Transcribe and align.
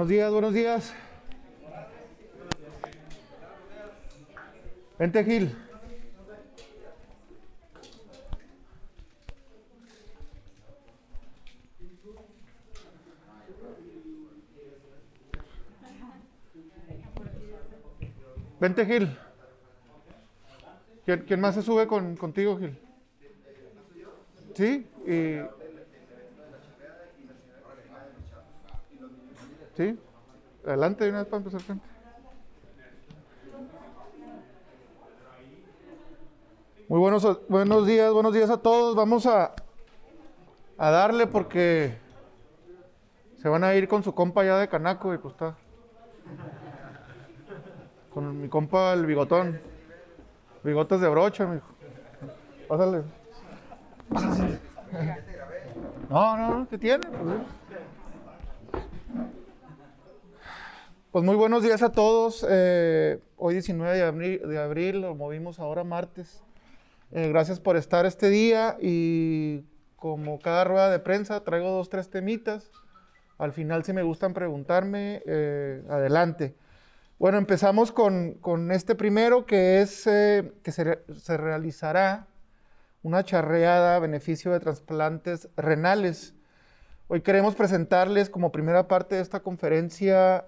Buenos 0.00 0.12
días, 0.12 0.32
buenos 0.32 0.54
días. 0.54 0.94
Vente, 4.98 5.22
Gil. 5.22 5.54
Vente, 18.58 18.86
Gil. 18.86 19.18
¿Quién, 21.04 21.24
quién 21.26 21.40
más 21.42 21.54
se 21.54 21.60
sube 21.60 21.86
con, 21.86 22.16
contigo, 22.16 22.56
Gil? 22.56 22.78
¿Sí? 24.54 24.86
Y... 25.06 25.59
¿Sí? 29.80 29.98
Adelante 30.66 31.04
de 31.04 31.10
una 31.10 31.20
vez 31.20 31.28
para 31.28 31.38
empezar. 31.38 31.62
gente. 31.62 31.88
Muy 36.86 36.98
buenos, 36.98 37.48
buenos 37.48 37.86
días, 37.86 38.12
buenos 38.12 38.34
días 38.34 38.50
a 38.50 38.58
todos. 38.58 38.94
Vamos 38.94 39.24
a, 39.24 39.54
a 40.76 40.90
darle 40.90 41.26
porque 41.26 41.96
se 43.38 43.48
van 43.48 43.64
a 43.64 43.74
ir 43.74 43.88
con 43.88 44.02
su 44.02 44.14
compa 44.14 44.44
ya 44.44 44.58
de 44.58 44.68
Canaco 44.68 45.14
y 45.14 45.16
pues 45.16 45.32
está. 45.32 45.56
Con 48.12 48.38
mi 48.38 48.50
compa 48.50 48.92
el 48.92 49.06
bigotón. 49.06 49.62
Bigotes 50.62 51.00
de 51.00 51.08
brocha, 51.08 51.46
mijo. 51.46 51.68
Pásale. 52.68 53.02
Pásale. 54.12 54.58
No, 56.10 56.36
no, 56.36 56.58
no, 56.58 56.68
¿qué 56.68 56.76
tiene? 56.76 57.06
Pues, 57.06 57.59
Pues 61.12 61.24
muy 61.24 61.34
buenos 61.34 61.64
días 61.64 61.82
a 61.82 61.90
todos. 61.90 62.46
Eh, 62.48 63.18
hoy 63.36 63.54
19 63.54 63.98
de 64.46 64.58
abril, 64.58 65.00
lo 65.00 65.16
movimos 65.16 65.58
ahora 65.58 65.82
martes. 65.82 66.40
Eh, 67.10 67.28
gracias 67.30 67.58
por 67.58 67.76
estar 67.76 68.06
este 68.06 68.30
día 68.30 68.76
y 68.80 69.64
como 69.96 70.38
cada 70.38 70.62
rueda 70.62 70.88
de 70.88 71.00
prensa 71.00 71.42
traigo 71.42 71.68
dos, 71.68 71.88
tres 71.88 72.10
temitas. 72.10 72.70
Al 73.38 73.50
final 73.50 73.82
si 73.82 73.92
me 73.92 74.04
gustan 74.04 74.34
preguntarme, 74.34 75.20
eh, 75.26 75.82
adelante. 75.88 76.54
Bueno, 77.18 77.38
empezamos 77.38 77.90
con, 77.90 78.34
con 78.34 78.70
este 78.70 78.94
primero 78.94 79.46
que 79.46 79.80
es 79.80 80.06
eh, 80.06 80.52
que 80.62 80.70
se, 80.70 81.02
se 81.16 81.36
realizará 81.36 82.28
una 83.02 83.24
charreada 83.24 83.96
a 83.96 83.98
beneficio 83.98 84.52
de 84.52 84.60
trasplantes 84.60 85.48
renales. 85.56 86.34
Hoy 87.08 87.22
queremos 87.22 87.56
presentarles 87.56 88.30
como 88.30 88.52
primera 88.52 88.86
parte 88.86 89.16
de 89.16 89.22
esta 89.22 89.40
conferencia 89.40 90.44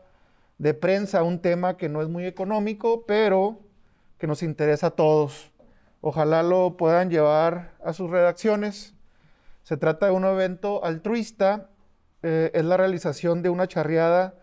de 0.62 0.74
prensa 0.74 1.24
un 1.24 1.40
tema 1.40 1.76
que 1.76 1.88
no 1.88 2.02
es 2.02 2.08
muy 2.08 2.24
económico, 2.24 3.04
pero 3.04 3.58
que 4.16 4.28
nos 4.28 4.44
interesa 4.44 4.86
a 4.86 4.90
todos. 4.90 5.50
Ojalá 6.00 6.44
lo 6.44 6.76
puedan 6.76 7.10
llevar 7.10 7.74
a 7.84 7.92
sus 7.92 8.08
redacciones. 8.08 8.94
Se 9.64 9.76
trata 9.76 10.06
de 10.06 10.12
un 10.12 10.24
evento 10.24 10.84
altruista, 10.84 11.70
eh, 12.22 12.52
es 12.54 12.64
la 12.64 12.76
realización 12.76 13.42
de 13.42 13.50
una 13.50 13.66
charreada 13.66 14.36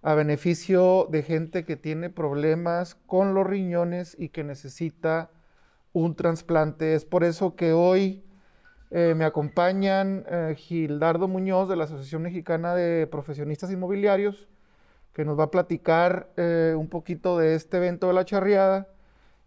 a 0.00 0.14
beneficio 0.14 1.08
de 1.10 1.24
gente 1.24 1.64
que 1.64 1.74
tiene 1.74 2.08
problemas 2.08 2.94
con 3.08 3.34
los 3.34 3.44
riñones 3.44 4.14
y 4.16 4.28
que 4.28 4.44
necesita 4.44 5.32
un 5.92 6.14
trasplante. 6.14 6.94
Es 6.94 7.04
por 7.04 7.24
eso 7.24 7.56
que 7.56 7.72
hoy 7.72 8.24
eh, 8.92 9.14
me 9.16 9.24
acompañan 9.24 10.24
eh, 10.28 10.54
Gildardo 10.56 11.26
Muñoz 11.26 11.68
de 11.68 11.74
la 11.74 11.82
Asociación 11.82 12.22
Mexicana 12.22 12.76
de 12.76 13.08
Profesionistas 13.08 13.72
Inmobiliarios, 13.72 14.46
que 15.14 15.24
nos 15.24 15.38
va 15.38 15.44
a 15.44 15.50
platicar 15.50 16.28
eh, 16.36 16.74
un 16.76 16.88
poquito 16.88 17.38
de 17.38 17.54
este 17.54 17.78
evento 17.78 18.08
de 18.08 18.12
la 18.14 18.24
charreada. 18.24 18.88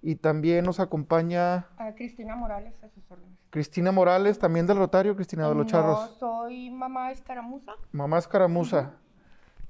Y 0.01 0.15
también 0.15 0.63
nos 0.63 0.79
acompaña 0.79 1.67
A 1.77 1.93
Cristina 1.95 2.35
Morales, 2.35 2.73
a 2.83 2.89
sus 2.89 3.03
órdenes. 3.11 3.37
Cristina 3.49 3.91
Morales, 3.91 4.37
también 4.39 4.67
del 4.67 4.77
Rotario, 4.77 5.15
Cristina 5.15 5.47
de 5.49 5.55
los 5.55 5.65
No, 5.65 5.71
Charros. 5.71 6.15
soy 6.19 6.69
mamá 6.69 7.11
escaramuza. 7.11 7.73
Mamá 7.91 8.17
Escaramuza. 8.19 8.91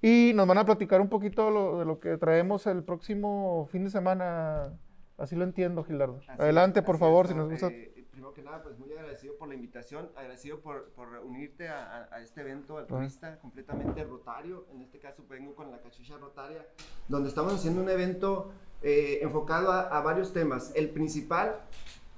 Y 0.02 0.34
nos 0.36 0.46
van 0.48 0.58
a 0.60 0.66
platicar 0.66 1.02
un 1.02 1.10
poquito 1.10 1.46
de 1.46 1.52
lo, 1.52 1.80
de 1.80 1.86
lo 1.86 2.00
que 2.00 2.18
traemos 2.18 2.68
el 2.68 2.84
próximo 2.84 3.68
fin 3.72 3.86
de 3.86 3.90
semana. 3.90 4.74
Así 5.18 5.36
lo 5.36 5.44
entiendo, 5.44 5.84
Gilardo. 5.84 6.18
Así 6.28 6.42
Adelante, 6.42 6.82
es, 6.82 6.86
por 6.86 6.98
favor, 7.00 7.26
es, 7.26 7.32
si 7.32 7.38
¿no? 7.38 7.44
nos 7.44 7.52
gusta. 7.52 7.68
Eh, 7.68 7.97
primero 8.28 8.34
que 8.34 8.42
nada, 8.42 8.64
pues 8.64 8.78
muy 8.78 8.92
agradecido 8.94 9.36
por 9.36 9.48
la 9.48 9.56
invitación, 9.56 10.10
agradecido 10.16 10.60
por, 10.60 10.90
por 10.90 11.08
unirte 11.24 11.68
a, 11.68 12.08
a- 12.12 12.22
este 12.22 12.42
evento 12.42 12.78
altruista 12.78 13.38
completamente 13.40 14.04
rotario. 14.04 14.66
En 14.74 14.82
este 14.82 15.00
caso 15.00 15.24
vengo 15.30 15.56
con 15.56 15.72
la 15.72 15.80
cachucha 15.82 16.18
rotaria, 16.18 16.66
donde 17.08 17.30
estamos 17.30 17.54
haciendo 17.54 17.82
un 17.82 17.90
evento 17.90 18.52
eh, 18.82 19.20
enfocado 19.22 19.72
a, 19.72 19.82
a 19.82 20.02
varios 20.02 20.34
temas. 20.34 20.72
El 20.76 20.90
principal 20.90 21.56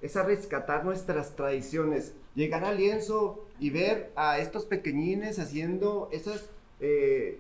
es 0.02 0.16
a 0.16 0.24
rescatar 0.24 0.84
nuestras 0.86 1.36
tradiciones, 1.36 2.14
llegar 2.36 2.64
al 2.64 2.78
lienzo 2.78 3.46
y 3.60 3.70
ver 3.70 4.12
a 4.16 4.40
estos 4.40 4.66
pequeñines 4.66 5.38
haciendo 5.40 6.10
esas 6.12 6.50
eh, 6.80 7.40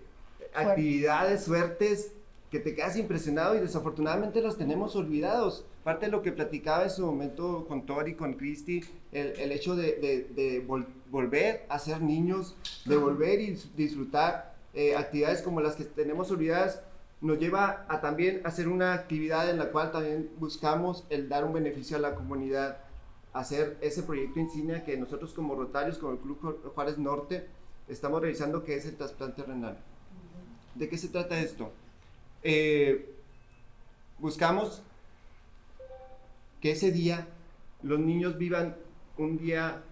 actividades, 0.53 1.43
suertes, 1.43 2.13
que 2.51 2.59
te 2.59 2.73
quedas 2.75 2.97
impresionado 2.97 3.55
y 3.55 3.59
desafortunadamente 3.59 4.41
los 4.41 4.57
tenemos 4.57 4.95
olvidados. 4.95 5.65
Parte 5.83 6.07
de 6.07 6.11
lo 6.11 6.21
que 6.21 6.31
platicaba 6.31 6.83
en 6.83 6.89
su 6.89 7.05
momento 7.05 7.65
con 7.67 7.85
Tori, 7.85 8.15
con 8.15 8.33
Christy, 8.33 8.81
el, 9.11 9.27
el 9.39 9.51
hecho 9.51 9.75
de, 9.75 9.93
de- 9.95 10.23
de 10.35 10.67
vol- 10.67 10.85
volver 11.09 11.65
a 11.69 11.79
ser 11.79 12.01
niños, 12.01 12.55
de 12.85 12.97
volver 12.97 13.39
y 13.39 13.55
dis- 13.55 13.69
disfrutar 13.75 14.55
eh, 14.73 14.95
actividades 14.95 15.41
como 15.41 15.61
las 15.61 15.75
que 15.75 15.85
tenemos 15.85 16.29
olvidadas, 16.31 16.81
nos 17.21 17.39
lleva 17.39 17.85
a 17.89 18.01
también 18.01 18.41
hacer 18.45 18.67
una 18.67 18.93
actividad 18.93 19.49
en 19.49 19.57
la 19.57 19.71
cual 19.71 19.91
también 19.91 20.29
buscamos 20.37 21.05
el 21.09 21.27
dar 21.27 21.43
un 21.45 21.53
beneficio 21.53 21.97
a 21.97 21.99
la 21.99 22.13
comunidad, 22.15 22.77
hacer 23.33 23.77
ese 23.81 24.03
proyecto 24.03 24.39
insignia 24.39 24.83
que 24.83 24.97
nosotros 24.97 25.33
como 25.33 25.55
Rotarios, 25.55 25.97
como 25.97 26.13
el 26.13 26.19
Club 26.19 26.39
Ju- 26.41 26.73
Juárez 26.73 26.97
Norte, 26.97 27.47
estamos 27.87 28.21
realizando, 28.21 28.63
que 28.63 28.75
es 28.75 28.85
el 28.85 28.95
trasplante 28.95 29.43
renal. 29.43 29.77
¿De 30.75 30.87
qué 30.89 30.97
se 30.97 31.07
trata 31.07 31.39
esto? 31.39 31.71
Eh, 32.43 33.15
buscamos 34.19 34.81
que 36.61 36.71
ese 36.71 36.91
día 36.91 37.27
los 37.81 37.99
niños 37.99 38.37
vivan 38.37 38.75
un 39.17 39.37
día 39.37 39.83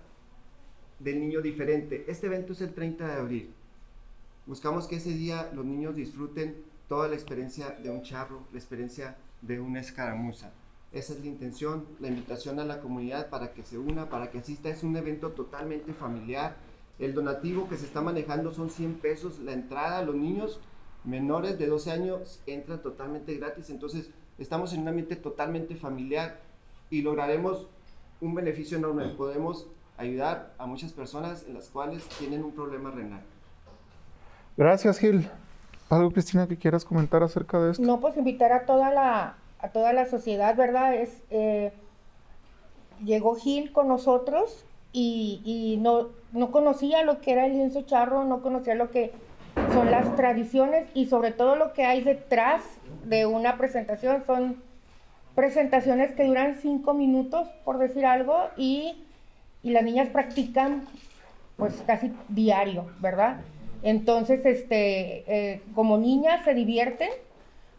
del 1.00 1.20
niño 1.20 1.42
diferente. 1.42 2.06
Este 2.08 2.28
evento 2.28 2.54
es 2.54 2.62
el 2.62 2.74
30 2.74 3.08
de 3.08 3.14
abril. 3.14 3.54
Buscamos 4.46 4.88
que 4.88 4.98
ese 4.98 5.12
día 5.12 5.52
los 5.54 5.66
niños 5.66 5.96
disfruten 5.96 6.56
toda 6.88 7.08
la 7.08 7.16
experiencia 7.16 7.72
de 7.72 7.90
un 7.90 8.02
charro, 8.02 8.44
la 8.52 8.60
experiencia 8.60 9.18
de 9.42 9.60
una 9.60 9.82
escaramuza. 9.82 10.52
Esa 10.94 11.14
es 11.14 11.20
la 11.20 11.28
intención, 11.28 11.86
la 12.00 12.08
invitación 12.08 12.60
a 12.60 12.66
la 12.66 12.80
comunidad 12.80 13.30
para 13.30 13.54
que 13.54 13.64
se 13.64 13.78
una, 13.78 14.10
para 14.10 14.32
que 14.32 14.40
asista. 14.40 14.70
Es 14.70 14.84
un 14.84 14.96
evento 14.96 15.32
totalmente 15.32 15.94
familiar. 15.94 16.56
El 16.98 17.14
donativo 17.14 17.68
que 17.68 17.78
se 17.78 17.86
está 17.86 18.02
manejando 18.02 18.54
son 18.54 18.70
100 18.70 18.96
pesos 18.96 19.40
la 19.40 19.52
entrada. 19.54 20.02
Los 20.02 20.16
niños 20.16 20.62
menores 21.04 21.60
de 21.60 21.68
12 21.68 21.92
años 21.92 22.42
entran 22.48 22.82
totalmente 22.82 23.36
gratis. 23.36 23.70
Entonces, 23.70 24.10
estamos 24.38 24.74
en 24.74 24.82
un 24.82 24.88
ambiente 24.88 25.18
totalmente 25.18 25.76
familiar 25.76 26.47
y 26.90 27.02
lograremos 27.02 27.68
un 28.22 28.36
beneficio 28.36 28.78
enorme. 28.78 29.06
Podemos 29.10 29.68
ayudar 29.98 30.54
a 30.58 30.66
muchas 30.66 30.94
personas 30.94 31.46
en 31.48 31.56
las 31.56 31.70
cuales 31.70 32.04
tienen 32.20 32.44
un 32.44 32.52
problema 32.52 32.92
renal. 32.92 33.22
Gracias, 34.56 35.00
Gil. 35.00 35.30
¿Algo, 35.90 36.12
Cristina, 36.12 36.48
que 36.48 36.58
quieras 36.58 36.84
comentar 36.84 37.24
acerca 37.24 37.60
de 37.60 37.72
esto? 37.72 37.84
No, 37.84 38.00
pues 38.00 38.18
invitar 38.18 38.52
a 38.52 38.66
toda 38.66 38.92
la, 38.92 39.36
a 39.60 39.70
toda 39.70 39.94
la 39.94 40.06
sociedad, 40.06 40.56
¿verdad? 40.56 40.96
Es, 40.96 41.22
eh, 41.30 41.72
llegó 43.04 43.36
Gil 43.36 43.72
con 43.72 43.88
nosotros 43.88 44.66
y, 44.92 45.42
y 45.46 45.78
no, 45.78 46.10
no 46.34 46.52
conocía 46.52 47.04
lo 47.04 47.22
que 47.22 47.32
era 47.32 47.46
el 47.46 47.54
lienzo 47.54 47.84
charro, 47.84 48.26
no 48.26 48.42
conocía 48.42 48.76
lo 48.76 48.92
que 48.92 49.14
son 49.74 49.90
las 49.92 50.16
tradiciones 50.16 50.88
y 50.94 51.06
sobre 51.06 51.32
todo 51.32 51.56
lo 51.56 51.74
que 51.74 51.86
hay 51.86 52.04
detrás 52.04 52.64
de 53.06 53.26
una 53.26 53.58
presentación. 53.58 54.24
Son 54.26 54.58
presentaciones 55.38 56.14
que 56.14 56.24
duran 56.24 56.56
cinco 56.60 56.96
minutos, 56.96 57.48
por 57.64 57.78
decir 57.78 58.08
algo, 58.08 58.50
y, 58.58 58.96
y 59.62 59.70
las 59.70 59.84
niñas 59.84 60.10
practican 60.10 60.88
pues 61.58 61.76
casi 61.86 62.12
diario, 62.28 62.88
¿verdad? 63.00 63.42
Entonces, 63.84 64.44
este, 64.48 65.24
eh, 65.28 65.62
como 65.76 66.00
niñas 66.00 66.44
se 66.44 66.56
divierten, 66.56 67.12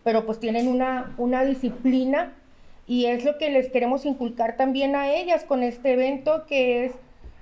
pero 0.05 0.25
pues 0.25 0.39
tienen 0.39 0.69
una, 0.69 1.17
una 1.19 1.45
disciplina 1.45 2.33
y 2.87 3.07
es 3.07 3.25
lo 3.25 3.39
que 3.39 3.51
les 3.51 3.71
queremos 3.71 4.07
inculcar 4.07 4.57
también 4.57 4.95
a 4.95 5.13
ellas 5.13 5.43
con 5.43 5.65
este 5.65 5.95
evento 5.95 6.47
que 6.47 6.85
es 6.85 6.93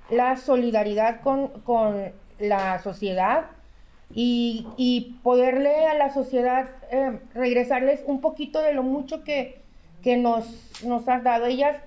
la 0.09 0.35
solidaridad 0.35 1.21
con, 1.21 1.49
con 1.61 2.11
la 2.39 2.79
sociedad 2.79 3.51
y, 4.15 4.65
y 4.77 5.19
poderle 5.21 5.85
a 5.85 5.93
la 5.93 6.11
sociedad 6.11 6.69
eh, 6.89 7.19
regresarles 7.35 8.01
un 8.07 8.19
poquito 8.19 8.63
de 8.63 8.73
lo 8.73 8.81
mucho 8.81 9.23
que, 9.23 9.66
que 10.01 10.17
nos, 10.17 10.83
nos 10.83 11.07
has 11.07 11.23
dado. 11.23 11.45
Ellas 11.45 11.77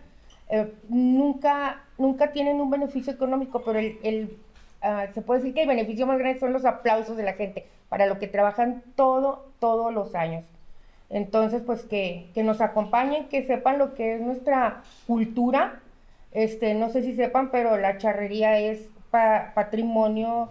eh, 0.48 0.72
nunca, 0.88 1.82
nunca 1.98 2.32
tienen 2.32 2.60
un 2.60 2.70
beneficio 2.70 3.12
económico, 3.12 3.62
pero 3.64 3.78
el, 3.78 3.98
el, 4.02 4.36
ah, 4.82 5.06
se 5.14 5.22
puede 5.22 5.40
decir 5.40 5.54
que 5.54 5.62
el 5.62 5.68
beneficio 5.68 6.06
más 6.06 6.18
grande 6.18 6.40
son 6.40 6.52
los 6.52 6.64
aplausos 6.64 7.16
de 7.16 7.22
la 7.22 7.34
gente. 7.34 7.66
para 7.88 8.06
lo 8.06 8.18
que 8.20 8.28
trabajan 8.28 8.84
todo, 8.94 9.46
todos 9.58 9.92
los 9.92 10.14
años. 10.14 10.44
Entonces, 11.10 11.62
pues 11.66 11.82
que, 11.82 12.30
que 12.34 12.44
nos 12.44 12.60
acompañen, 12.60 13.28
que 13.28 13.44
sepan 13.44 13.78
lo 13.78 13.94
que 13.94 14.14
es 14.14 14.20
nuestra 14.20 14.84
cultura. 15.08 15.80
Este, 16.30 16.74
no 16.74 16.88
sé 16.90 17.02
si 17.02 17.16
sepan, 17.16 17.50
pero 17.50 17.76
la 17.76 17.98
charrería 17.98 18.60
es 18.60 18.88
patrimonio 19.10 20.48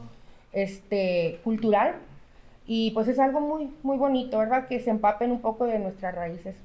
este, 0.51 1.39
cultural. 1.45 1.95
Y 2.67 2.91
pues 2.91 3.07
es 3.07 3.19
algo 3.19 3.39
muy, 3.39 3.73
muy 3.83 3.97
bonito, 3.97 4.37
¿verdad? 4.37 4.67
Que 4.67 4.79
se 4.79 4.89
empapen 4.89 5.31
un 5.31 5.39
poco 5.39 5.65
de 5.65 5.79
nuestras 5.79 6.13
raíces. 6.13 6.55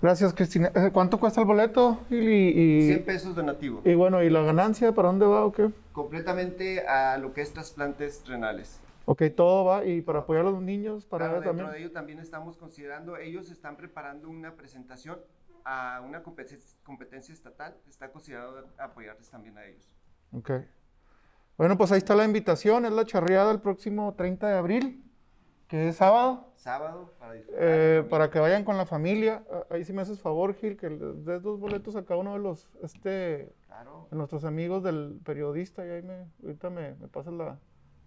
Gracias, 0.00 0.32
Cristina. 0.32 0.70
Eh, 0.74 0.90
¿Cuánto 0.92 1.18
cuesta 1.18 1.40
el 1.40 1.46
boleto? 1.46 2.00
Y, 2.08 2.86
100 2.86 3.04
pesos 3.04 3.34
donativo. 3.34 3.80
Y 3.84 3.94
bueno, 3.94 4.22
¿y 4.22 4.30
la 4.30 4.42
ganancia 4.42 4.92
para 4.92 5.08
dónde 5.08 5.26
va 5.26 5.44
o 5.44 5.52
qué? 5.52 5.70
Completamente 5.92 6.86
a 6.86 7.18
lo 7.18 7.32
que 7.32 7.40
es 7.40 7.52
trasplantes 7.52 8.22
renales. 8.26 8.80
Ok, 9.06 9.22
todo 9.34 9.64
va 9.64 9.84
y 9.86 10.02
para 10.02 10.20
apoyar 10.20 10.46
a 10.46 10.50
los 10.50 10.60
niños, 10.60 11.06
para 11.06 11.28
claro, 11.28 11.40
dentro 11.40 11.70
de 11.70 11.78
ello 11.78 11.92
también 11.92 12.18
estamos 12.18 12.58
considerando, 12.58 13.16
ellos 13.16 13.50
están 13.50 13.76
preparando 13.76 14.28
una 14.28 14.54
presentación 14.54 15.18
a 15.64 16.02
una 16.06 16.22
competencia, 16.22 17.32
estatal, 17.32 17.74
está 17.88 18.10
considerado 18.12 18.66
apoyarles 18.78 19.28
también 19.30 19.56
a 19.56 19.64
ellos. 19.64 19.88
Ok. 20.32 20.50
Bueno, 21.56 21.78
pues 21.78 21.90
ahí 21.90 21.98
está 21.98 22.14
la 22.14 22.24
invitación, 22.24 22.84
es 22.84 22.92
la 22.92 23.06
charreada 23.06 23.50
el 23.50 23.60
próximo 23.60 24.14
30 24.14 24.46
de 24.46 24.58
abril, 24.58 25.07
que 25.68 25.88
es 25.88 25.96
sábado. 25.96 26.52
Sábado, 26.56 27.12
para 27.18 27.34
eh, 27.36 28.04
Para 28.08 28.30
que 28.30 28.40
vayan 28.40 28.64
con 28.64 28.76
la 28.76 28.86
familia. 28.86 29.44
Ah, 29.52 29.64
ahí 29.70 29.84
sí 29.84 29.92
me 29.92 30.02
haces 30.02 30.20
favor, 30.20 30.54
Gil, 30.54 30.76
que 30.76 30.90
les 30.90 31.24
des 31.24 31.42
dos 31.42 31.60
boletos 31.60 31.94
a 31.94 32.04
cada 32.04 32.18
uno 32.20 32.32
de 32.32 32.40
los, 32.40 32.68
este, 32.82 33.10
de 33.10 33.52
nuestros 34.16 34.44
amigos 34.44 34.82
del 34.82 35.20
periodista, 35.24 35.86
y 35.86 35.90
ahí 35.90 36.02
me, 36.02 36.26
ahorita 36.42 36.70
me, 36.70 36.94
me 36.94 37.08
pasas 37.08 37.34
la, 37.34 37.58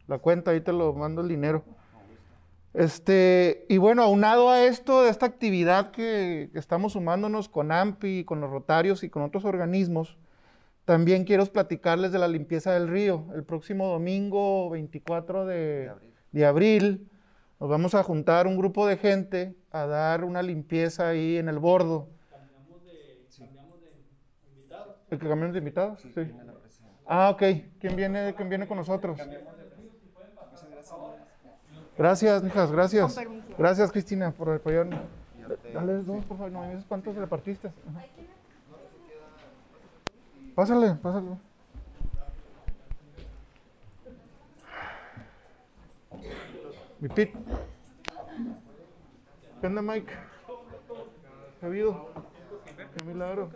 la 0.08 0.18
cuenta, 0.18 0.52
ahí 0.52 0.62
te 0.62 0.74
lo 0.74 0.94
mando 0.94 1.22
el 1.22 1.28
dinero. 1.28 1.64
Este, 2.74 3.66
y 3.68 3.78
bueno, 3.78 4.02
aunado 4.04 4.50
a 4.50 4.64
esto, 4.64 5.04
de 5.04 5.10
esta 5.10 5.26
actividad 5.26 5.92
que, 5.92 6.50
estamos 6.54 6.94
sumándonos 6.94 7.50
con 7.50 7.72
AMPI, 7.72 8.24
con 8.24 8.40
los 8.40 8.50
Rotarios 8.50 9.04
y 9.04 9.10
con 9.10 9.24
otros 9.24 9.44
organismos, 9.44 10.18
también 10.86 11.26
quiero 11.26 11.46
platicarles 11.46 12.12
de 12.12 12.20
la 12.20 12.28
limpieza 12.28 12.72
del 12.72 12.88
río. 12.88 13.28
El 13.36 13.44
próximo 13.44 13.88
domingo 13.90 14.70
24 14.70 15.46
de, 15.46 15.92
de, 16.32 16.46
abril. 16.46 17.10
Nos 17.62 17.70
vamos 17.70 17.94
a 17.94 18.02
juntar 18.02 18.48
un 18.48 18.58
grupo 18.58 18.88
de 18.88 18.98
gente 18.98 19.56
a 19.70 19.86
dar 19.86 20.24
una 20.24 20.42
limpieza 20.42 21.10
ahí 21.10 21.38
en 21.38 21.48
el 21.48 21.60
bordo. 21.60 22.08
¿Cambiamos 22.28 22.82
de, 22.84 24.00
invitados? 24.50 24.96
¿El 25.12 25.20
que 25.20 25.30
cambiamos 25.30 25.54
de 25.54 25.60
invitados? 25.60 26.02
Sí. 26.02 26.32
Ah, 27.06 27.30
ok. 27.30 27.44
¿Quién 27.80 27.96
viene, 27.96 28.34
quién 28.34 28.50
viene 28.50 28.68
con 28.68 28.78
nosotros? 28.78 29.20
Gracias, 31.96 32.42
mijas, 32.42 32.72
gracias. 32.72 33.20
Gracias, 33.60 33.92
Cristina, 33.92 34.32
por 34.32 34.50
apoyarme. 34.50 35.00
Dale 35.72 36.02
dos, 36.02 36.26
por 36.26 36.38
favor. 36.38 36.52
No 36.52 36.62
me 36.62 36.70
dices 36.70 36.86
cuántos 36.88 37.16
repartiste. 37.16 37.68
Ajá. 37.68 38.06
Pásale, 40.56 40.96
pásale. 40.96 41.38
Mi 47.02 47.10
pit. 47.10 47.34
¿Qué 49.60 49.66
onda, 49.66 49.82
Mike? 49.82 50.14
¿Qué 51.60 51.66
ha 51.66 51.68
habido? 51.68 52.10
Qué 52.96 53.06
milagro. 53.06 53.50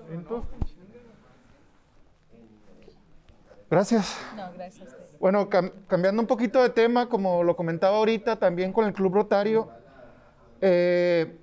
Gracias. 3.69 4.17
No, 4.35 4.51
gracias. 4.51 4.89
Bueno, 5.19 5.47
cambiando 5.87 6.23
un 6.23 6.27
poquito 6.27 6.59
de 6.63 6.69
tema, 6.69 7.07
como 7.07 7.43
lo 7.43 7.55
comentaba 7.55 7.97
ahorita, 7.97 8.37
también 8.37 8.73
con 8.73 8.85
el 8.87 8.93
Club 8.93 9.13
Rotario, 9.13 9.69
eh, 10.61 11.37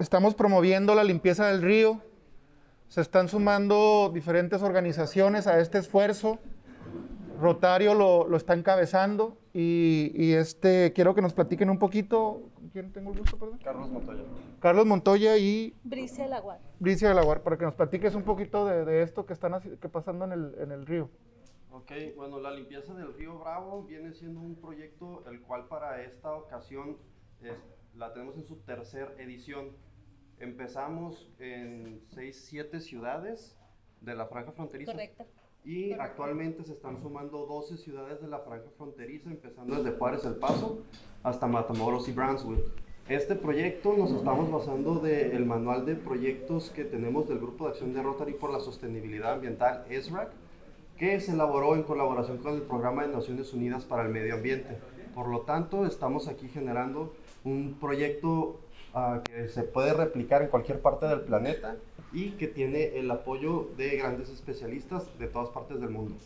estamos 0.00 0.34
promoviendo 0.34 0.96
la 0.96 1.04
limpieza 1.04 1.46
del 1.46 1.62
río. 1.62 2.00
Se 2.88 3.00
están 3.00 3.28
sumando 3.28 4.10
diferentes 4.12 4.62
organizaciones 4.62 5.46
a 5.46 5.60
este 5.60 5.78
esfuerzo. 5.78 6.40
Rotario 7.40 7.94
lo, 7.94 8.26
lo 8.28 8.36
está 8.36 8.54
encabezando 8.54 9.36
y, 9.52 10.32
este, 10.32 10.92
quiero 10.92 11.14
que 11.14 11.22
nos 11.22 11.32
platiquen 11.32 11.70
un 11.70 11.78
poquito. 11.78 12.42
¿Quién 12.72 12.92
tengo 12.92 13.12
el 13.12 13.20
gusto, 13.20 13.38
perdón? 13.38 13.58
Carlos 13.64 13.88
Montoya. 13.90 14.22
Carlos 14.60 14.86
Montoya 14.86 15.38
y... 15.38 15.74
Bricia 15.82 16.26
Laguar. 16.26 16.60
Bricia 16.78 17.14
Laguar, 17.14 17.42
para 17.42 17.56
que 17.56 17.64
nos 17.64 17.74
platiques 17.74 18.14
un 18.14 18.22
poquito 18.22 18.66
de, 18.66 18.84
de 18.84 19.02
esto 19.02 19.24
que 19.24 19.32
están 19.32 19.60
que 19.60 19.88
pasando 19.88 20.24
en 20.26 20.32
el, 20.32 20.54
en 20.58 20.72
el 20.72 20.86
río. 20.86 21.08
Ok, 21.70 21.92
bueno, 22.16 22.40
la 22.40 22.50
limpieza 22.50 22.94
del 22.94 23.12
río 23.14 23.38
Bravo 23.38 23.82
viene 23.84 24.12
siendo 24.12 24.40
un 24.40 24.56
proyecto 24.56 25.24
el 25.28 25.40
cual 25.42 25.68
para 25.68 26.02
esta 26.02 26.32
ocasión 26.32 26.96
la 27.94 28.12
tenemos 28.12 28.36
en 28.36 28.44
su 28.44 28.56
tercera 28.56 29.12
edición. 29.18 29.70
Empezamos 30.38 31.30
en 31.38 32.02
6, 32.14 32.44
7 32.48 32.80
ciudades 32.80 33.58
de 34.00 34.14
la 34.14 34.26
franja 34.26 34.52
fronteriza. 34.52 34.92
Correcto. 34.92 35.26
Y 35.66 35.94
actualmente 35.94 36.62
se 36.62 36.74
están 36.74 37.02
sumando 37.02 37.44
12 37.44 37.76
ciudades 37.78 38.20
de 38.22 38.28
la 38.28 38.38
franja 38.38 38.68
fronteriza, 38.76 39.30
empezando 39.30 39.74
desde 39.74 39.98
Juárez 39.98 40.24
El 40.24 40.36
Paso 40.36 40.78
hasta 41.24 41.48
Matamoros 41.48 42.08
y 42.08 42.12
Brownsville. 42.12 42.62
Este 43.08 43.34
proyecto 43.34 43.92
nos 43.96 44.12
estamos 44.12 44.48
basando 44.48 45.00
del 45.00 45.44
manual 45.44 45.84
de 45.84 45.96
proyectos 45.96 46.70
que 46.70 46.84
tenemos 46.84 47.28
del 47.28 47.40
Grupo 47.40 47.64
de 47.64 47.70
Acción 47.70 47.92
de 47.92 48.00
Rotary 48.00 48.34
por 48.34 48.52
la 48.52 48.60
Sostenibilidad 48.60 49.32
Ambiental, 49.32 49.84
ESRAC, 49.90 50.30
que 50.96 51.20
se 51.20 51.32
elaboró 51.32 51.74
en 51.74 51.82
colaboración 51.82 52.38
con 52.38 52.54
el 52.54 52.62
Programa 52.62 53.04
de 53.04 53.12
Naciones 53.12 53.52
Unidas 53.52 53.84
para 53.84 54.04
el 54.04 54.10
Medio 54.10 54.34
Ambiente. 54.34 54.78
Por 55.16 55.26
lo 55.26 55.40
tanto, 55.40 55.84
estamos 55.84 56.28
aquí 56.28 56.46
generando 56.48 57.12
un 57.42 57.76
proyecto 57.80 58.60
uh, 58.96 59.22
que 59.22 59.48
se 59.48 59.62
puede 59.62 59.92
replicar 59.92 60.42
en 60.42 60.48
cualquier 60.48 60.80
parte 60.80 61.06
del 61.06 61.20
planeta 61.20 61.76
y 62.12 62.30
que 62.32 62.46
tiene 62.46 62.98
el 62.98 63.10
apoyo 63.10 63.68
de 63.76 63.96
grandes 63.98 64.30
especialistas 64.30 65.06
de 65.18 65.28
todas 65.28 65.50
partes 65.50 65.80
del 65.80 65.90
mundo. 65.90 66.16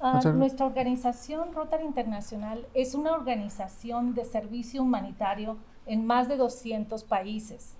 Uh, 0.00 0.28
nuestra 0.30 0.66
organización 0.66 1.52
Rotary 1.52 1.84
Internacional 1.84 2.66
es 2.74 2.94
una 2.94 3.12
organización 3.12 4.14
de 4.14 4.24
servicio 4.24 4.82
humanitario 4.82 5.56
en 5.86 6.06
más 6.06 6.28
de 6.28 6.36
200 6.36 7.04
países. 7.04 7.74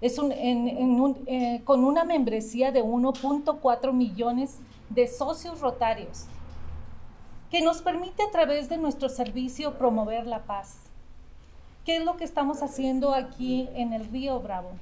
Es 0.00 0.18
un, 0.18 0.32
en, 0.32 0.68
en 0.68 1.00
un, 1.00 1.18
eh, 1.26 1.60
con 1.64 1.84
una 1.84 2.04
membresía 2.04 2.72
de 2.72 2.82
1.4 2.82 3.92
millones 3.92 4.58
de 4.88 5.06
socios 5.06 5.60
rotarios, 5.60 6.24
que 7.50 7.60
nos 7.60 7.82
permite 7.82 8.22
a 8.22 8.30
través 8.30 8.70
de 8.70 8.78
nuestro 8.78 9.10
servicio 9.10 9.76
promover 9.76 10.26
la 10.26 10.44
paz. 10.44 10.89
¿Qué 11.84 11.96
es 11.96 12.04
lo 12.04 12.16
que 12.16 12.24
estamos 12.24 12.62
haciendo 12.62 13.14
aquí 13.14 13.68
en 13.74 13.92
el 13.92 14.06
Río 14.06 14.40
Bravo? 14.40 14.72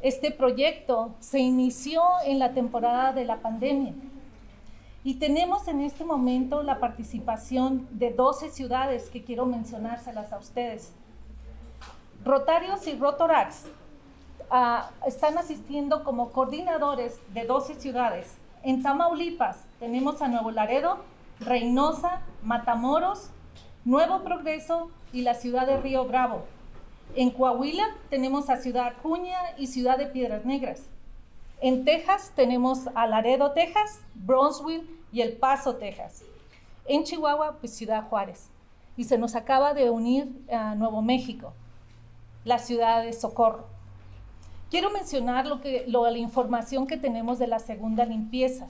Este 0.00 0.30
proyecto 0.30 1.10
se 1.20 1.40
inició 1.40 2.02
en 2.24 2.38
la 2.38 2.52
temporada 2.52 3.12
de 3.12 3.24
la 3.24 3.36
pandemia 3.36 3.94
y 5.02 5.14
tenemos 5.14 5.68
en 5.68 5.80
este 5.80 6.04
momento 6.04 6.62
la 6.62 6.80
participación 6.80 7.86
de 7.90 8.12
12 8.12 8.50
ciudades 8.50 9.08
que 9.10 9.24
quiero 9.24 9.46
mencionárselas 9.46 10.32
a 10.32 10.38
ustedes. 10.38 10.92
Rotarios 12.24 12.86
y 12.86 12.96
Rotorax 12.96 13.64
ah, 14.50 14.90
están 15.06 15.38
asistiendo 15.38 16.04
como 16.04 16.30
coordinadores 16.32 17.18
de 17.32 17.44
12 17.44 17.74
ciudades 17.76 18.36
en 18.66 18.82
Tamaulipas 18.82 19.58
tenemos 19.78 20.20
a 20.22 20.26
Nuevo 20.26 20.50
Laredo, 20.50 20.98
Reynosa, 21.38 22.22
Matamoros, 22.42 23.30
Nuevo 23.84 24.24
Progreso 24.24 24.90
y 25.16 25.22
la 25.22 25.32
ciudad 25.32 25.66
de 25.66 25.78
Río 25.78 26.04
Bravo. 26.04 26.42
En 27.14 27.30
Coahuila 27.30 27.86
tenemos 28.10 28.50
a 28.50 28.58
Ciudad 28.58 28.88
Acuña 28.88 29.38
y 29.56 29.68
Ciudad 29.68 29.96
de 29.96 30.04
Piedras 30.04 30.44
Negras. 30.44 30.82
En 31.62 31.86
Texas 31.86 32.32
tenemos 32.36 32.86
a 32.94 33.06
Laredo, 33.06 33.52
Texas, 33.52 34.00
Bronzeville 34.14 34.86
y 35.10 35.22
El 35.22 35.32
Paso, 35.32 35.76
Texas. 35.76 36.22
En 36.84 37.02
Chihuahua, 37.04 37.56
pues 37.58 37.74
Ciudad 37.74 38.06
Juárez. 38.10 38.50
Y 38.94 39.04
se 39.04 39.16
nos 39.16 39.36
acaba 39.36 39.72
de 39.72 39.88
unir 39.88 40.28
a 40.52 40.74
Nuevo 40.74 41.00
México, 41.00 41.54
la 42.44 42.58
ciudad 42.58 43.02
de 43.02 43.14
Socorro. 43.14 43.68
Quiero 44.70 44.90
mencionar 44.90 45.46
lo 45.46 45.62
que, 45.62 45.86
la 45.86 46.18
información 46.18 46.86
que 46.86 46.98
tenemos 46.98 47.38
de 47.38 47.46
la 47.46 47.58
segunda 47.58 48.04
limpieza. 48.04 48.66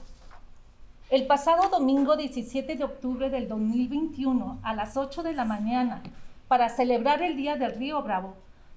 El 1.09 1.27
pasado 1.27 1.67
domingo 1.67 2.15
17 2.15 2.77
de 2.77 2.83
octubre 2.85 3.29
del 3.29 3.49
2021, 3.49 4.59
a 4.63 4.73
las 4.73 4.95
8 4.95 5.23
de 5.23 5.33
la 5.33 5.43
mañana, 5.43 6.01
para 6.47 6.69
celebrar 6.69 7.21
el 7.21 7.35
Día 7.35 7.55
del 7.55 7.75
Río 7.75 8.01
Bravo, 8.01 8.35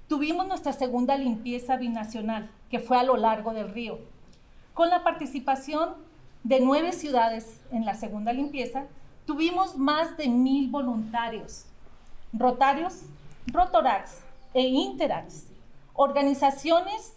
tuvimos 0.08 0.46
nuestra 0.46 0.72
segunda 0.72 1.16
limpieza 1.16 1.76
binacional, 1.76 2.50
que 2.70 2.80
fue 2.80 2.98
a 2.98 3.04
lo 3.04 3.16
largo 3.16 3.52
del 3.52 3.72
río, 3.72 3.98
con 4.74 4.88
la 4.90 5.04
participación 5.04 5.94
de 6.42 6.60
nueve 6.60 6.92
ciudades 6.92 7.60
en 7.70 7.84
la 7.84 7.94
segunda 7.94 8.32
limpieza, 8.32 8.86
tuvimos 9.26 9.76
más 9.76 10.16
de 10.16 10.28
mil 10.28 10.68
voluntarios, 10.70 11.66
rotarios, 12.32 13.02
rotorax 13.46 14.20
e 14.54 14.62
interax, 14.62 15.46
organizaciones 15.94 17.14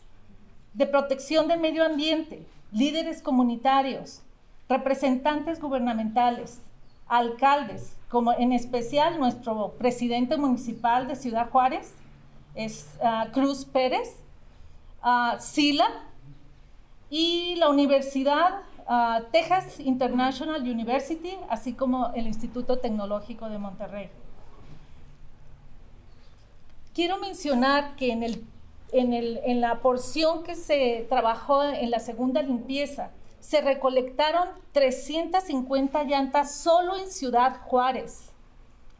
de 0.73 0.85
protección 0.85 1.47
del 1.47 1.59
medio 1.59 1.85
ambiente, 1.85 2.45
líderes 2.71 3.21
comunitarios, 3.21 4.21
representantes 4.67 5.61
gubernamentales, 5.61 6.59
alcaldes, 7.07 7.95
como 8.09 8.31
en 8.33 8.53
especial 8.53 9.19
nuestro 9.19 9.73
presidente 9.77 10.37
municipal 10.37 11.07
de 11.07 11.15
Ciudad 11.15 11.49
Juárez, 11.49 11.93
es 12.55 12.97
ah, 13.03 13.27
Cruz 13.33 13.65
Pérez, 13.65 14.19
uh, 15.03 15.39
SILA 15.39 15.87
y 17.09 17.55
la 17.55 17.69
Universidad 17.69 18.61
ah, 18.87 19.21
Texas 19.31 19.79
International 19.79 20.61
University, 20.61 21.35
así 21.49 21.73
como 21.73 22.11
el 22.13 22.27
Instituto 22.27 22.77
Tecnológico 22.77 23.49
de 23.49 23.57
Monterrey. 23.57 24.09
Quiero 26.93 27.17
mencionar 27.17 27.95
que 27.95 28.11
en, 28.11 28.21
el, 28.21 28.45
en, 28.91 29.13
el, 29.13 29.39
en 29.45 29.61
la 29.61 29.79
porción 29.79 30.43
que 30.43 30.53
se 30.53 31.07
trabajó 31.09 31.63
en 31.63 31.89
la 31.89 31.99
segunda 31.99 32.43
limpieza, 32.43 33.09
se 33.43 33.59
recolectaron 33.59 34.47
350 34.71 36.05
llantas 36.05 36.55
solo 36.55 36.95
en 36.95 37.11
Ciudad 37.11 37.59
Juárez, 37.63 38.31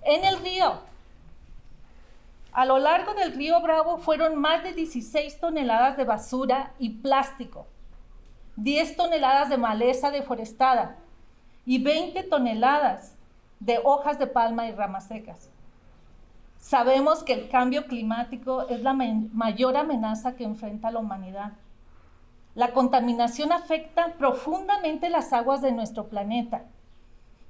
en 0.02 0.26
el 0.26 0.38
río. 0.42 0.82
A 2.52 2.66
lo 2.66 2.78
largo 2.78 3.14
del 3.14 3.32
río 3.32 3.62
Bravo 3.62 4.00
fueron 4.00 4.36
más 4.36 4.62
de 4.62 4.74
16 4.74 5.40
toneladas 5.40 5.96
de 5.96 6.04
basura 6.04 6.74
y 6.78 6.90
plástico, 6.90 7.68
10 8.58 8.98
toneladas 8.98 9.48
de 9.48 9.56
maleza 9.56 10.12
deforestada 10.12 10.98
y 11.66 11.82
20 11.82 12.24
toneladas 12.24 13.16
de 13.62 13.80
hojas 13.82 14.20
de 14.20 14.28
palma 14.28 14.68
y 14.68 14.74
ramas 14.74 15.08
secas. 15.08 15.50
Sabemos 16.58 17.24
que 17.24 17.32
el 17.32 17.48
cambio 17.48 17.88
climático 17.88 18.68
es 18.68 18.82
la 18.82 18.92
mayor 18.92 19.78
amenaza 19.78 20.36
que 20.36 20.44
enfrenta 20.44 20.92
la 20.92 21.00
humanidad 21.00 21.54
la 22.55 22.72
contaminación 22.74 23.51
afecta 23.51 24.13
profundamente 24.13 25.10
las 25.10 25.33
aguas 25.33 25.62
de 25.62 25.72
nuestro 25.72 26.07
planeta. 26.07 26.65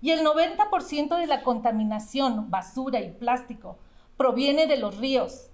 Y 0.01 0.12
el 0.12 0.25
90% 0.25 1.17
de 1.17 1.27
la 1.27 1.43
contaminación, 1.43 2.50
basura 2.50 3.01
y 3.01 3.12
plástico, 3.12 3.77
proviene 4.17 4.67
de 4.67 4.77
los 4.77 4.98
ríos. 4.98 5.50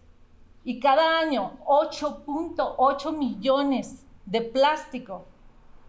Y 0.64 0.80
cada 0.80 1.20
año 1.20 1.54
8.8 1.66 3.18
millones 3.18 4.06
de 4.26 4.42
plástico, 4.42 5.26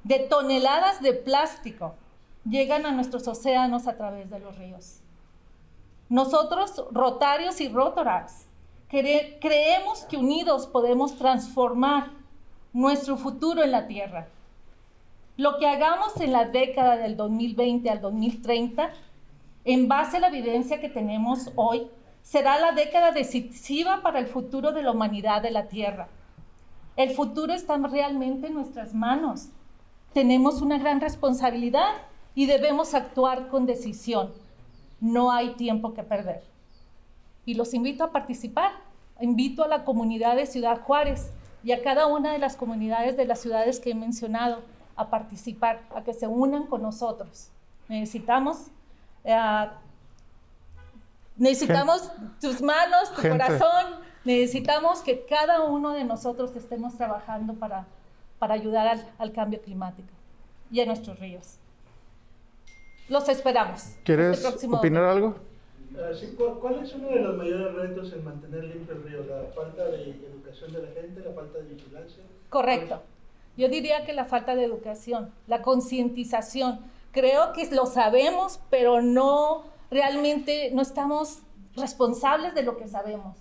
de 0.05 0.21
toneladas 0.21 1.03
de 1.03 1.13
plástico, 1.13 1.95
llegan 2.45 2.87
a 2.87 2.93
nuestros 2.93 3.29
océanos 3.29 3.87
a 3.87 3.97
través 3.97 4.31
de 4.31 4.39
los 4.39 4.57
ríos. 4.57 5.01
Nosotros, 6.09 6.85
rotarios 6.91 7.61
y 7.61 7.69
rotoras, 7.69 8.47
creemos 8.89 10.05
que 10.05 10.17
unidos 10.17 10.67
podemos 10.67 11.17
transformar 11.17 12.20
nuestro 12.73 13.17
futuro 13.17 13.63
en 13.63 13.73
la 13.73 13.87
Tierra. 13.87 14.29
Lo 15.37 15.59
que 15.59 15.67
hagamos 15.67 16.21
en 16.21 16.33
la 16.33 16.45
década 16.45 16.97
del 16.97 17.17
2020 17.17 17.89
al 17.91 18.01
2030, 18.01 18.91
en 19.65 19.89
base 19.89 20.19
a 20.19 20.21
la 20.21 20.29
evidencia 20.29 20.81
que 20.81 20.89
tenemos 20.89 21.51
hoy, 21.57 21.89
será 22.23 22.61
la 22.61 22.73
década 22.73 23.13
decisiva 23.13 24.03
para 24.03 24.19
el 24.19 24.27
futuro 24.27 24.73
de 24.73 24.83
la 24.83 24.93
humanidad 24.93 25.43
de 25.43 25.51
la 25.51 25.67
Tierra. 25.69 26.09
El 26.97 27.11
futuro 27.11 27.53
está 27.53 27.77
realmente 27.79 28.49
en 28.49 28.55
nuestras 28.55 28.95
manos. 28.95 29.49
Tenemos 30.13 30.61
una 30.61 30.79
gran 30.79 31.01
responsabilidad 31.01 31.93
y 32.35 32.47
debemos 32.47 32.95
actuar 32.95 33.49
con 33.49 33.67
decisión. 33.67 34.33
No 35.01 35.33
hay 35.33 35.55
tiempo 35.55 35.95
que 35.95 36.03
perder. 36.03 36.43
Y 37.47 37.55
los 37.55 37.73
invito 37.75 38.05
a 38.05 38.13
participar. 38.13 38.73
Invito 39.21 39.65
a 39.65 39.69
la 39.69 39.85
comunidad 39.85 40.37
de 40.37 40.47
Ciudad 40.47 40.83
Juárez 40.83 41.33
y 41.63 41.73
a 41.73 41.83
cada 41.83 42.07
una 42.07 42.33
de 42.33 42.39
las 42.39 42.57
comunidades 42.57 43.17
de 43.17 43.25
las 43.27 43.41
ciudades 43.41 43.81
que 43.81 43.91
he 43.91 43.95
mencionado 43.95 44.63
a 44.97 45.09
participar, 45.09 45.81
a 45.95 46.03
que 46.03 46.13
se 46.13 46.27
unan 46.27 46.67
con 46.67 46.83
nosotros. 46.83 47.49
Necesitamos, 47.89 48.67
eh, 49.25 49.67
necesitamos 51.37 52.11
tus 52.41 52.63
manos, 52.63 53.15
tu 53.15 53.23
corazón, 53.23 54.01
necesitamos 54.25 55.01
que 55.01 55.25
cada 55.27 55.63
uno 55.63 55.93
de 55.93 56.05
nosotros 56.05 56.55
estemos 56.57 56.97
trabajando 56.97 57.55
para, 57.55 57.87
para 58.39 58.55
ayudar 58.55 58.99
al, 59.19 59.33
cambio 59.33 59.61
climático 59.61 60.09
y 60.71 60.81
a 60.81 60.87
nuestros 60.87 61.19
ríos. 61.19 61.57
Los 63.09 63.29
esperamos. 63.29 63.97
¿Quieres 64.05 64.45
opinar 64.45 65.05
algo? 65.05 65.50
¿Cuál, 66.61 66.83
es 66.83 66.95
uno 66.95 67.09
de 67.09 67.21
los 67.21 67.37
mayores 67.37 67.75
retos 67.75 68.13
en 68.13 68.25
mantener 68.25 68.65
limpio 68.65 68.95
el 68.95 69.03
río? 69.03 69.25
¿La 69.25 69.51
falta 69.53 69.85
de 69.85 70.11
educación 70.11 70.73
de 70.73 70.83
la 70.83 70.89
gente, 70.89 71.21
la 71.21 71.33
falta 71.33 71.59
de 71.59 71.75
vigilancia? 71.75 72.23
Correcto. 72.49 73.03
Yo 73.57 73.69
diría 73.69 74.05
que 74.05 74.13
la 74.13 74.25
falta 74.25 74.55
de 74.55 74.65
educación, 74.65 75.33
la 75.47 75.63
concientización. 75.63 76.81
Creo 77.13 77.53
que 77.53 77.69
lo 77.75 77.87
sabemos, 77.87 78.61
pero 78.71 79.03
no 79.03 79.65
realmente 79.91 80.71
no 80.73 80.83
estamos 80.83 81.41
responsables 81.75 82.55
de 82.55 82.63
lo 82.63 82.77
que 82.77 82.89
sabemos. 82.89 83.37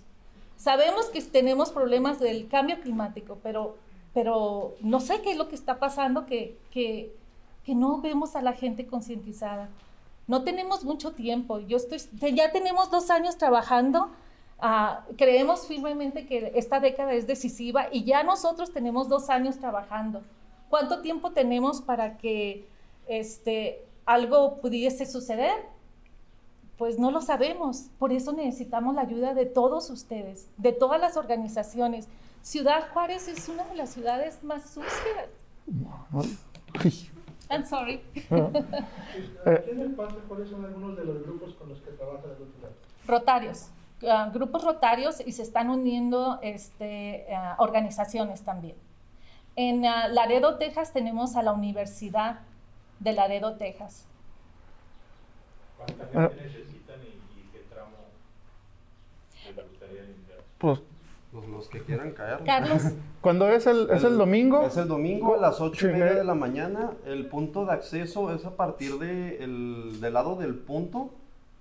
Sabemos 0.56 1.06
que 1.06 1.22
tenemos 1.22 1.70
problemas 1.70 2.20
del 2.20 2.48
cambio 2.48 2.80
climático, 2.80 3.38
pero, 3.42 3.76
pero 4.12 4.74
no 4.80 5.00
sé 5.00 5.22
qué 5.22 5.30
es 5.30 5.38
lo 5.38 5.48
que 5.48 5.54
está 5.54 5.78
pasando, 5.78 6.26
que, 6.26 6.58
que, 6.70 7.14
que 7.64 7.74
no 7.74 8.02
vemos 8.02 8.36
a 8.36 8.42
la 8.42 8.52
gente 8.52 8.86
concientizada 8.86 9.68
no 10.30 10.44
tenemos 10.44 10.84
mucho 10.84 11.10
tiempo. 11.10 11.58
Yo 11.58 11.76
estoy, 11.76 11.98
ya 12.32 12.52
tenemos 12.52 12.88
dos 12.88 13.10
años 13.10 13.36
trabajando. 13.36 14.10
Ah, 14.60 15.04
creemos 15.18 15.66
firmemente 15.66 16.24
que 16.24 16.52
esta 16.54 16.78
década 16.78 17.14
es 17.14 17.26
decisiva 17.26 17.88
y 17.90 18.04
ya 18.04 18.22
nosotros 18.22 18.72
tenemos 18.72 19.08
dos 19.08 19.28
años 19.28 19.58
trabajando. 19.58 20.22
¿Cuánto 20.68 21.02
tiempo 21.02 21.32
tenemos 21.32 21.80
para 21.80 22.16
que 22.16 22.64
este, 23.08 23.84
algo 24.06 24.60
pudiese 24.60 25.04
suceder? 25.04 25.66
Pues 26.78 26.96
no 26.96 27.10
lo 27.10 27.22
sabemos. 27.22 27.86
Por 27.98 28.12
eso 28.12 28.30
necesitamos 28.32 28.94
la 28.94 29.00
ayuda 29.00 29.34
de 29.34 29.46
todos 29.46 29.90
ustedes, 29.90 30.46
de 30.58 30.70
todas 30.70 31.00
las 31.00 31.16
organizaciones. 31.16 32.06
Ciudad 32.42 32.88
Juárez 32.92 33.26
es 33.26 33.48
una 33.48 33.64
de 33.64 33.74
las 33.74 33.90
ciudades 33.90 34.44
más 34.44 34.62
sucias. 34.62 35.28
I'm 37.50 37.64
sorry. 37.64 38.00
¿Cuáles 40.26 40.48
son 40.48 40.64
algunos 40.64 40.96
de 40.96 41.04
los 41.04 41.22
grupos 41.22 41.54
con 41.54 41.68
los 41.68 41.80
que 41.80 41.90
trabaja 41.90 42.28
la 42.28 42.34
Rotarios. 43.06 43.70
Ah, 44.08 44.30
grupos 44.32 44.64
rotarios 44.64 45.20
y 45.26 45.32
se 45.32 45.42
están 45.42 45.68
uniendo 45.68 46.38
este, 46.42 47.26
ah, 47.34 47.56
organizaciones 47.58 48.42
también. 48.42 48.76
En 49.56 49.84
ah, 49.84 50.08
Laredo, 50.08 50.56
Texas, 50.56 50.92
tenemos 50.92 51.36
a 51.36 51.42
la 51.42 51.52
Universidad 51.52 52.40
de 53.00 53.12
Laredo, 53.12 53.56
Texas. 53.56 54.06
¿Cuánta 55.76 56.06
gente 56.06 56.44
necesitan 56.44 57.00
y, 57.02 57.50
qué 57.52 57.58
tramo 57.68 57.96
les 59.44 59.68
gustaría 59.68 60.02
limpiar? 60.02 60.38
Pues 60.58 60.80
los, 61.48 61.68
que 61.68 61.80
quieran 61.80 62.12
caer. 62.12 62.40
Carlos. 62.44 62.82
¿Cuándo 63.20 63.48
es 63.50 63.66
el, 63.66 63.88
es 63.90 64.04
el 64.04 64.16
domingo? 64.16 64.62
Es 64.62 64.76
el 64.76 64.88
domingo 64.88 65.34
a 65.34 65.38
las 65.38 65.60
ocho 65.60 65.88
y 65.88 65.92
media 65.92 66.14
de 66.14 66.24
la 66.24 66.34
mañana. 66.34 66.92
El 67.04 67.26
punto 67.26 67.66
de 67.66 67.72
acceso 67.72 68.34
es 68.34 68.44
a 68.44 68.56
partir 68.56 68.98
de 68.98 69.42
el, 69.42 70.00
del 70.00 70.14
lado 70.14 70.36
del 70.36 70.54
punto, 70.54 71.10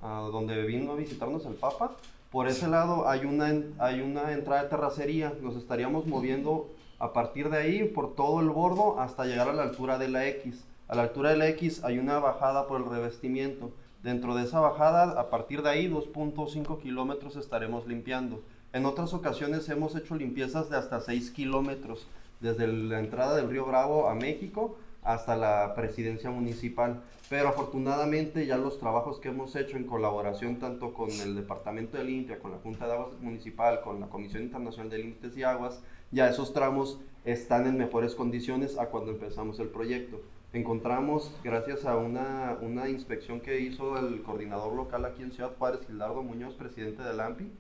donde 0.01 0.63
vino 0.63 0.93
a 0.93 0.95
visitarnos 0.95 1.45
el 1.45 1.53
Papa. 1.53 1.91
Por 2.31 2.47
ese 2.47 2.67
lado 2.67 3.09
hay 3.09 3.25
una, 3.25 3.51
hay 3.79 4.01
una 4.01 4.31
entrada 4.31 4.63
de 4.63 4.69
terracería. 4.69 5.33
Nos 5.41 5.55
estaríamos 5.55 6.05
moviendo 6.05 6.69
a 6.99 7.13
partir 7.13 7.49
de 7.49 7.57
ahí 7.57 7.83
por 7.85 8.15
todo 8.15 8.39
el 8.39 8.49
bordo 8.49 8.99
hasta 8.99 9.25
llegar 9.25 9.49
a 9.49 9.53
la 9.53 9.63
altura 9.63 9.97
de 9.97 10.09
la 10.09 10.27
X. 10.27 10.63
A 10.87 10.95
la 10.95 11.03
altura 11.03 11.31
de 11.31 11.37
la 11.37 11.47
X 11.49 11.83
hay 11.83 11.97
una 11.97 12.19
bajada 12.19 12.67
por 12.67 12.81
el 12.81 12.89
revestimiento. 12.89 13.71
Dentro 14.03 14.33
de 14.33 14.43
esa 14.43 14.59
bajada, 14.59 15.19
a 15.19 15.29
partir 15.29 15.61
de 15.61 15.69
ahí, 15.69 15.89
2.5 15.89 16.79
kilómetros 16.79 17.35
estaremos 17.35 17.85
limpiando. 17.85 18.41
En 18.71 18.85
otras 18.85 19.15
ocasiones 19.15 19.67
hemos 19.69 19.95
hecho 19.95 20.15
limpiezas 20.15 20.69
de 20.69 20.77
hasta 20.77 21.01
6 21.01 21.31
kilómetros, 21.31 22.05
desde 22.39 22.67
la 22.67 22.99
entrada 22.99 23.35
del 23.35 23.49
río 23.49 23.65
Bravo 23.65 24.07
a 24.07 24.13
México 24.13 24.77
hasta 25.01 25.35
la 25.35 25.73
presidencia 25.73 26.29
municipal. 26.29 27.01
Pero 27.29 27.49
afortunadamente 27.49 28.45
ya 28.45 28.57
los 28.57 28.77
trabajos 28.77 29.19
que 29.19 29.29
hemos 29.29 29.55
hecho 29.55 29.75
en 29.75 29.85
colaboración 29.85 30.57
tanto 30.57 30.93
con 30.93 31.09
el 31.09 31.35
Departamento 31.35 31.97
de 31.97 32.03
Limpia, 32.03 32.37
con 32.37 32.51
la 32.51 32.59
Junta 32.59 32.85
de 32.85 32.93
Aguas 32.93 33.19
Municipal, 33.19 33.81
con 33.81 33.99
la 33.99 34.07
Comisión 34.07 34.43
Internacional 34.43 34.91
de 34.91 34.99
Límites 34.99 35.35
y 35.35 35.41
Aguas, 35.41 35.81
ya 36.11 36.29
esos 36.29 36.53
tramos 36.53 36.99
están 37.25 37.65
en 37.65 37.75
mejores 37.75 38.13
condiciones 38.13 38.77
a 38.77 38.85
cuando 38.87 39.11
empezamos 39.11 39.59
el 39.59 39.69
proyecto. 39.69 40.21
Encontramos, 40.53 41.31
gracias 41.43 41.85
a 41.85 41.97
una, 41.97 42.55
una 42.61 42.87
inspección 42.87 43.41
que 43.41 43.61
hizo 43.61 43.97
el 43.97 44.21
coordinador 44.21 44.73
local 44.73 45.05
aquí 45.05 45.23
en 45.23 45.31
Ciudad 45.31 45.53
Juárez, 45.57 45.81
Gildardo 45.87 46.21
Muñoz, 46.21 46.53
presidente 46.53 47.01
del 47.01 47.19
AMPI, 47.19 47.51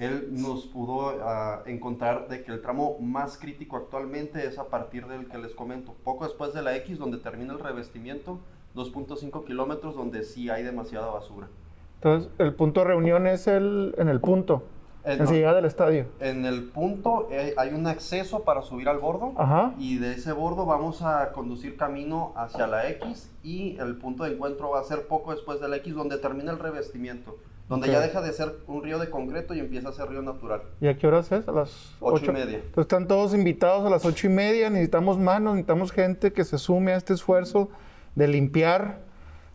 él 0.00 0.28
nos 0.30 0.66
pudo 0.66 1.20
ah, 1.22 1.62
encontrar 1.66 2.26
de 2.28 2.42
que 2.42 2.50
el 2.52 2.62
tramo 2.62 2.96
más 3.00 3.36
crítico 3.36 3.76
actualmente 3.76 4.46
es 4.46 4.58
a 4.58 4.68
partir 4.68 5.06
del 5.06 5.28
que 5.28 5.36
les 5.36 5.52
comento, 5.52 5.94
poco 6.04 6.24
después 6.24 6.54
de 6.54 6.62
la 6.62 6.74
X, 6.76 6.98
donde 6.98 7.18
termina 7.18 7.52
el 7.52 7.58
revestimiento, 7.58 8.40
2.5 8.74 9.44
kilómetros 9.44 9.94
donde 9.94 10.24
sí 10.24 10.48
hay 10.48 10.62
demasiada 10.62 11.10
basura. 11.10 11.48
Entonces, 11.96 12.30
el 12.38 12.54
punto 12.54 12.80
de 12.80 12.86
reunión 12.86 13.26
es 13.26 13.46
el, 13.46 13.94
en 13.98 14.08
el 14.08 14.20
punto. 14.20 14.62
En 15.04 15.18
la 15.18 15.24
llegada 15.26 15.56
del 15.56 15.64
estadio. 15.66 16.06
En 16.18 16.46
el 16.46 16.64
punto 16.64 17.28
eh, 17.30 17.54
hay 17.56 17.72
un 17.74 17.86
acceso 17.86 18.44
para 18.44 18.62
subir 18.62 18.88
al 18.88 18.98
bordo. 18.98 19.32
Ajá. 19.36 19.74
Y 19.78 19.98
de 19.98 20.12
ese 20.12 20.32
bordo 20.32 20.64
vamos 20.66 21.02
a 21.02 21.32
conducir 21.32 21.76
camino 21.76 22.32
hacia 22.36 22.66
la 22.66 22.88
X. 22.88 23.30
Y 23.42 23.76
el 23.78 23.96
punto 23.96 24.24
de 24.24 24.32
encuentro 24.32 24.70
va 24.70 24.80
a 24.80 24.84
ser 24.84 25.06
poco 25.08 25.32
después 25.32 25.60
de 25.60 25.68
la 25.68 25.76
X, 25.76 25.94
donde 25.94 26.18
termina 26.18 26.52
el 26.52 26.58
revestimiento. 26.58 27.36
Donde 27.70 27.86
Ok. 27.86 27.92
ya 27.94 28.00
deja 28.00 28.20
de 28.20 28.32
ser 28.32 28.52
un 28.66 28.82
río 28.82 28.98
de 28.98 29.08
concreto 29.08 29.54
y 29.54 29.60
empieza 29.60 29.88
a 29.88 29.92
ser 29.92 30.08
río 30.10 30.20
natural. 30.22 30.60
¿Y 30.80 30.88
a 30.88 30.98
qué 30.98 31.06
horas 31.06 31.30
es? 31.30 31.46
A 31.48 31.52
las 31.52 31.94
Ocho 32.00 32.16
y 32.16 32.28
ocho. 32.28 32.32
media. 32.32 32.56
Entonces 32.56 32.82
están 32.82 33.06
todos 33.06 33.32
invitados 33.32 33.86
a 33.86 33.90
las 33.90 34.04
ocho 34.04 34.26
y 34.26 34.30
media. 34.30 34.68
Necesitamos 34.70 35.18
manos, 35.18 35.54
necesitamos 35.54 35.92
gente 35.92 36.32
que 36.32 36.44
se 36.44 36.58
sume 36.58 36.92
a 36.92 36.96
este 36.96 37.14
esfuerzo 37.14 37.70
de 38.16 38.26
limpiar. 38.28 38.98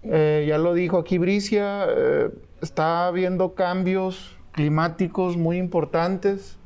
Eh, 0.02 0.46
ya 0.48 0.58
lo 0.58 0.74
dijo 0.74 0.98
aquí 0.98 1.18
Bricia, 1.18 1.86
eh, 1.90 2.30
está 2.62 3.08
habiendo 3.08 3.54
cambios 3.54 4.36
climáticos 4.54 5.36
muy 5.36 5.58
importantes. 5.58 6.58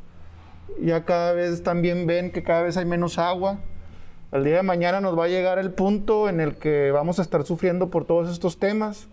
Ya 0.80 1.04
cada 1.04 1.34
vez 1.34 1.64
también 1.64 2.06
ven 2.06 2.32
que 2.32 2.44
cada 2.44 2.62
vez 2.62 2.78
hay 2.78 2.86
menos 2.86 3.18
agua. 3.18 3.58
El 4.32 4.44
día 4.44 4.58
de 4.58 4.64
mañana 4.64 5.02
nos 5.02 5.18
va 5.18 5.24
a 5.26 5.28
llegar 5.28 5.58
el 5.58 5.72
punto 5.72 6.30
en 6.30 6.40
el 6.42 6.58
que 6.58 6.92
vamos 6.92 7.18
a 7.18 7.24
estar 7.24 7.44
sufriendo 7.44 7.90
por 7.90 8.06
todos 8.06 8.30
estos 8.30 8.60
temas 8.60 9.08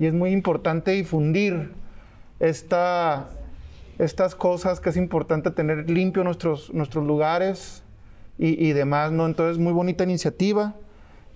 y 0.00 0.06
es 0.06 0.14
muy 0.14 0.30
importante 0.30 0.92
difundir 0.92 1.72
esta, 2.40 3.28
estas 3.98 4.34
cosas 4.34 4.80
que 4.80 4.88
es 4.88 4.96
importante 4.96 5.50
tener 5.50 5.90
limpio 5.90 6.24
nuestros, 6.24 6.72
nuestros 6.72 7.06
lugares 7.06 7.84
y, 8.38 8.66
y 8.66 8.72
demás, 8.72 9.12
¿no? 9.12 9.26
Entonces, 9.26 9.58
muy 9.58 9.74
bonita 9.74 10.02
iniciativa. 10.04 10.74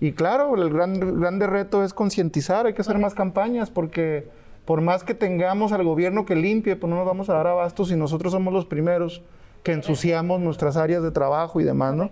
Y 0.01 0.13
claro, 0.13 0.55
el 0.55 0.73
gran, 0.73 1.19
grande 1.19 1.45
reto 1.45 1.83
es 1.83 1.93
concientizar, 1.93 2.65
hay 2.65 2.73
que 2.73 2.81
hacer 2.81 2.97
más 2.97 3.13
campañas 3.13 3.69
porque 3.69 4.27
por 4.65 4.81
más 4.81 5.03
que 5.03 5.13
tengamos 5.13 5.71
al 5.71 5.83
gobierno 5.83 6.25
que 6.25 6.35
limpie, 6.35 6.75
pues 6.75 6.89
no 6.89 6.95
nos 6.95 7.05
vamos 7.05 7.29
a 7.29 7.33
dar 7.33 7.45
abasto 7.45 7.85
si 7.85 7.95
nosotros 7.95 8.33
somos 8.33 8.51
los 8.51 8.65
primeros 8.65 9.21
que 9.61 9.73
ensuciamos 9.73 10.41
nuestras 10.41 10.75
áreas 10.75 11.03
de 11.03 11.11
trabajo 11.11 11.61
y 11.61 11.63
demás, 11.63 11.93
¿no? 11.93 12.09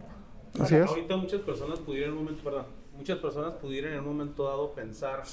Así 0.59 0.75
es. 0.75 0.87
Ahorita 0.87 1.17
muchas 1.17 1.41
personas 1.41 1.79
pudieran 1.79 2.11
en 2.11 2.17
un 2.19 2.23
momento, 2.25 2.43
perdón, 2.43 2.65
muchas 2.95 3.17
personas 3.17 3.53
pudieran 3.53 3.93
en 3.93 3.99
un 4.01 4.05
momento 4.05 4.43
dado 4.43 4.73
pensar 4.73 5.23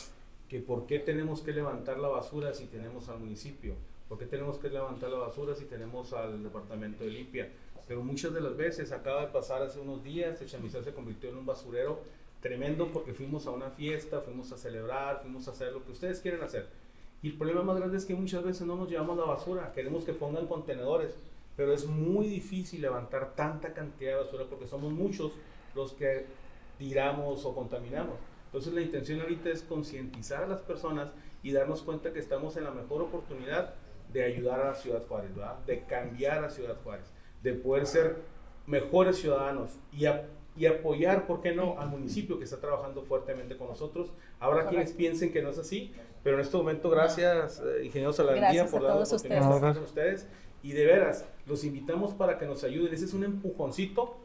que 0.50 0.58
por 0.58 0.84
qué 0.86 0.98
tenemos 0.98 1.42
que 1.42 1.52
levantar 1.52 1.98
la 2.00 2.08
basura 2.08 2.52
si 2.52 2.66
tenemos 2.66 3.08
al 3.08 3.20
municipio, 3.20 3.76
por 4.08 4.18
qué 4.18 4.26
tenemos 4.26 4.58
que 4.58 4.68
levantar 4.68 5.08
la 5.08 5.18
basura 5.18 5.54
si 5.54 5.64
tenemos 5.66 6.12
al 6.12 6.42
departamento 6.42 7.04
de 7.04 7.10
limpia. 7.10 7.48
Pero 7.86 8.02
muchas 8.02 8.34
de 8.34 8.40
las 8.40 8.56
veces, 8.56 8.90
acaba 8.90 9.20
de 9.20 9.28
pasar 9.28 9.62
hace 9.62 9.78
unos 9.78 10.02
días, 10.02 10.42
el 10.42 10.48
chamizal 10.48 10.82
se 10.82 10.92
convirtió 10.92 11.30
en 11.30 11.36
un 11.36 11.46
basurero 11.46 12.00
tremendo 12.40 12.90
porque 12.92 13.14
fuimos 13.14 13.46
a 13.46 13.52
una 13.52 13.70
fiesta, 13.70 14.22
fuimos 14.22 14.50
a 14.50 14.58
celebrar, 14.58 15.20
fuimos 15.22 15.46
a 15.46 15.52
hacer 15.52 15.72
lo 15.72 15.84
que 15.84 15.92
ustedes 15.92 16.18
quieren 16.18 16.42
hacer. 16.42 16.66
Y 17.22 17.28
el 17.28 17.38
problema 17.38 17.62
más 17.62 17.76
grande 17.76 17.98
es 17.98 18.04
que 18.04 18.16
muchas 18.16 18.42
veces 18.42 18.66
no 18.66 18.74
nos 18.74 18.90
llevamos 18.90 19.16
la 19.18 19.26
basura, 19.26 19.72
queremos 19.72 20.02
que 20.02 20.14
pongan 20.14 20.48
contenedores, 20.48 21.14
pero 21.56 21.72
es 21.72 21.86
muy 21.86 22.26
difícil 22.26 22.80
levantar 22.80 23.36
tanta 23.36 23.72
cantidad 23.72 24.16
de 24.16 24.24
basura 24.24 24.46
porque 24.50 24.66
somos 24.66 24.92
muchos 24.92 25.30
los 25.76 25.92
que 25.92 26.26
tiramos 26.76 27.44
o 27.44 27.54
contaminamos. 27.54 28.16
Entonces 28.50 28.72
la 28.72 28.80
intención 28.80 29.20
ahorita 29.20 29.48
es 29.50 29.62
concientizar 29.62 30.42
a 30.42 30.46
las 30.48 30.60
personas 30.60 31.12
y 31.42 31.52
darnos 31.52 31.82
cuenta 31.82 32.12
que 32.12 32.18
estamos 32.18 32.56
en 32.56 32.64
la 32.64 32.72
mejor 32.72 33.02
oportunidad 33.02 33.74
de 34.12 34.24
ayudar 34.24 34.60
a 34.60 34.64
la 34.70 34.74
Ciudad 34.74 35.06
Juárez, 35.06 35.34
¿verdad? 35.36 35.58
de 35.66 35.84
cambiar 35.84 36.44
a 36.44 36.50
Ciudad 36.50 36.76
Juárez, 36.82 37.06
de 37.44 37.52
poder 37.54 37.86
ser 37.86 38.16
mejores 38.66 39.16
ciudadanos 39.18 39.78
y, 39.92 40.06
a- 40.06 40.26
y 40.56 40.66
apoyar, 40.66 41.26
¿por 41.28 41.40
qué 41.40 41.52
no?, 41.54 41.78
al 41.78 41.88
municipio 41.88 42.38
que 42.38 42.44
está 42.44 42.58
trabajando 42.60 43.02
fuertemente 43.02 43.56
con 43.56 43.68
nosotros. 43.68 44.12
Habrá 44.40 44.66
quienes 44.68 44.92
piensen 44.92 45.32
que 45.32 45.42
no 45.42 45.50
es 45.50 45.58
así, 45.58 45.94
pero 46.24 46.36
en 46.36 46.42
este 46.42 46.56
momento 46.56 46.90
gracias, 46.90 47.60
eh, 47.64 47.84
ingeniero 47.84 48.12
Salandía, 48.12 48.64
por 48.72 48.82
la 48.82 48.92
todos 48.94 49.08
oportunidad 49.12 49.40
de 49.40 49.46
estar 49.56 49.74
con 49.74 49.84
ustedes. 49.84 50.26
Y 50.62 50.72
de 50.72 50.86
veras, 50.86 51.24
los 51.46 51.64
invitamos 51.64 52.12
para 52.14 52.36
que 52.36 52.46
nos 52.46 52.64
ayuden. 52.64 52.92
Ese 52.92 53.04
es 53.06 53.14
un 53.14 53.24
empujoncito 53.24 54.18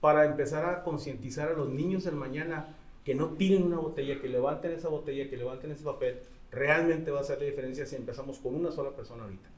para 0.00 0.24
empezar 0.24 0.64
a 0.64 0.82
concientizar 0.84 1.48
a 1.48 1.52
los 1.52 1.68
niños 1.68 2.04
del 2.04 2.14
mañana 2.14 2.76
que 3.04 3.14
no 3.14 3.30
tiren 3.30 3.64
una 3.64 3.78
botella, 3.78 4.20
que 4.20 4.28
levanten 4.28 4.72
esa 4.72 4.88
botella, 4.88 5.28
que 5.28 5.36
levanten 5.36 5.70
ese 5.72 5.84
papel. 5.84 6.20
Realmente 6.50 7.10
va 7.10 7.18
a 7.18 7.22
hacer 7.22 7.38
la 7.38 7.46
diferencia 7.46 7.86
si 7.86 7.96
empezamos 7.96 8.38
con 8.38 8.54
una 8.54 8.70
sola 8.70 8.90
persona 8.90 9.24
ahorita. 9.24 9.48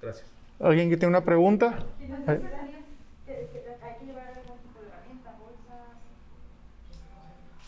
Gracias. 0.00 0.26
¿Alguien 0.60 0.88
que 0.88 0.96
tiene 0.96 1.10
una 1.10 1.24
pregunta? 1.24 1.84
Ay. 2.26 2.40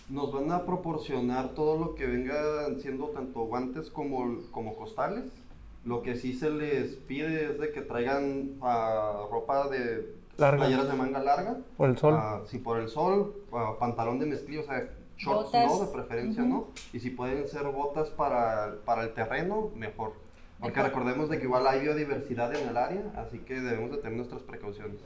Nos 0.09 0.33
van 0.33 0.53
a 0.53 0.65
proporcionar 0.65 1.49
todo 1.55 1.79
lo 1.85 1.95
que 1.97 2.07
vengan 2.07 2.79
siendo 2.79 3.07
tanto 3.09 3.41
guantes 3.47 3.91
como, 3.91 4.41
como 4.53 4.77
costales. 4.77 5.25
Lo 5.85 6.03
que 6.03 6.15
sí 6.15 6.33
se 6.33 6.51
les 6.51 6.95
pide 6.95 7.47
es 7.47 7.59
de 7.59 7.73
que 7.73 7.81
traigan 7.81 8.57
ah, 8.63 9.27
ropa 9.31 9.69
de 9.69 10.15
Larga. 10.37 10.59
playeras 10.59 10.89
de 10.89 10.95
manga 10.95 11.19
larga. 11.19 11.59
Por 11.77 11.91
el 11.91 11.99
sol. 11.99 12.15
Ah, 12.17 12.43
si 12.47 12.59
por 12.59 12.79
el 12.79 12.89
sol, 12.89 13.35
ah, 13.53 13.75
pantalón 13.81 14.21
de 14.21 14.27
mezclilla, 14.27 14.61
o 14.61 14.65
sea, 14.65 14.89
shorts 15.17 15.53
Botas. 15.53 15.67
no, 15.67 15.87
de 15.87 15.93
preferencia 15.93 16.43
no. 16.45 16.69
Y 16.93 17.01
si 17.01 17.11
pueden 17.11 17.47
ser 17.49 17.65
botas 17.69 18.11
para, 18.11 18.77
para 18.85 19.03
el 19.03 19.15
terreno, 19.15 19.71
mejor. 19.75 20.15
Porque 20.61 20.79
Mejor. 20.79 20.91
recordemos 20.91 21.29
de 21.29 21.39
que 21.39 21.45
igual 21.45 21.67
hay 21.67 21.81
biodiversidad 21.81 22.55
en 22.55 22.69
el 22.69 22.77
área, 22.77 23.03
así 23.17 23.39
que 23.41 23.61
debemos 23.61 23.91
de 23.91 23.99
tener 23.99 24.17
nuestras 24.17 24.43
precauciones. 24.43 25.01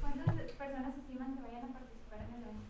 ¿Cuántas 0.00 0.34
personas 0.52 0.96
estiman 0.96 1.34
que 1.36 1.42
vayan 1.42 1.64
a 1.64 1.72
participar 1.72 2.20
en 2.20 2.34
el 2.34 2.42
evento? 2.42 2.62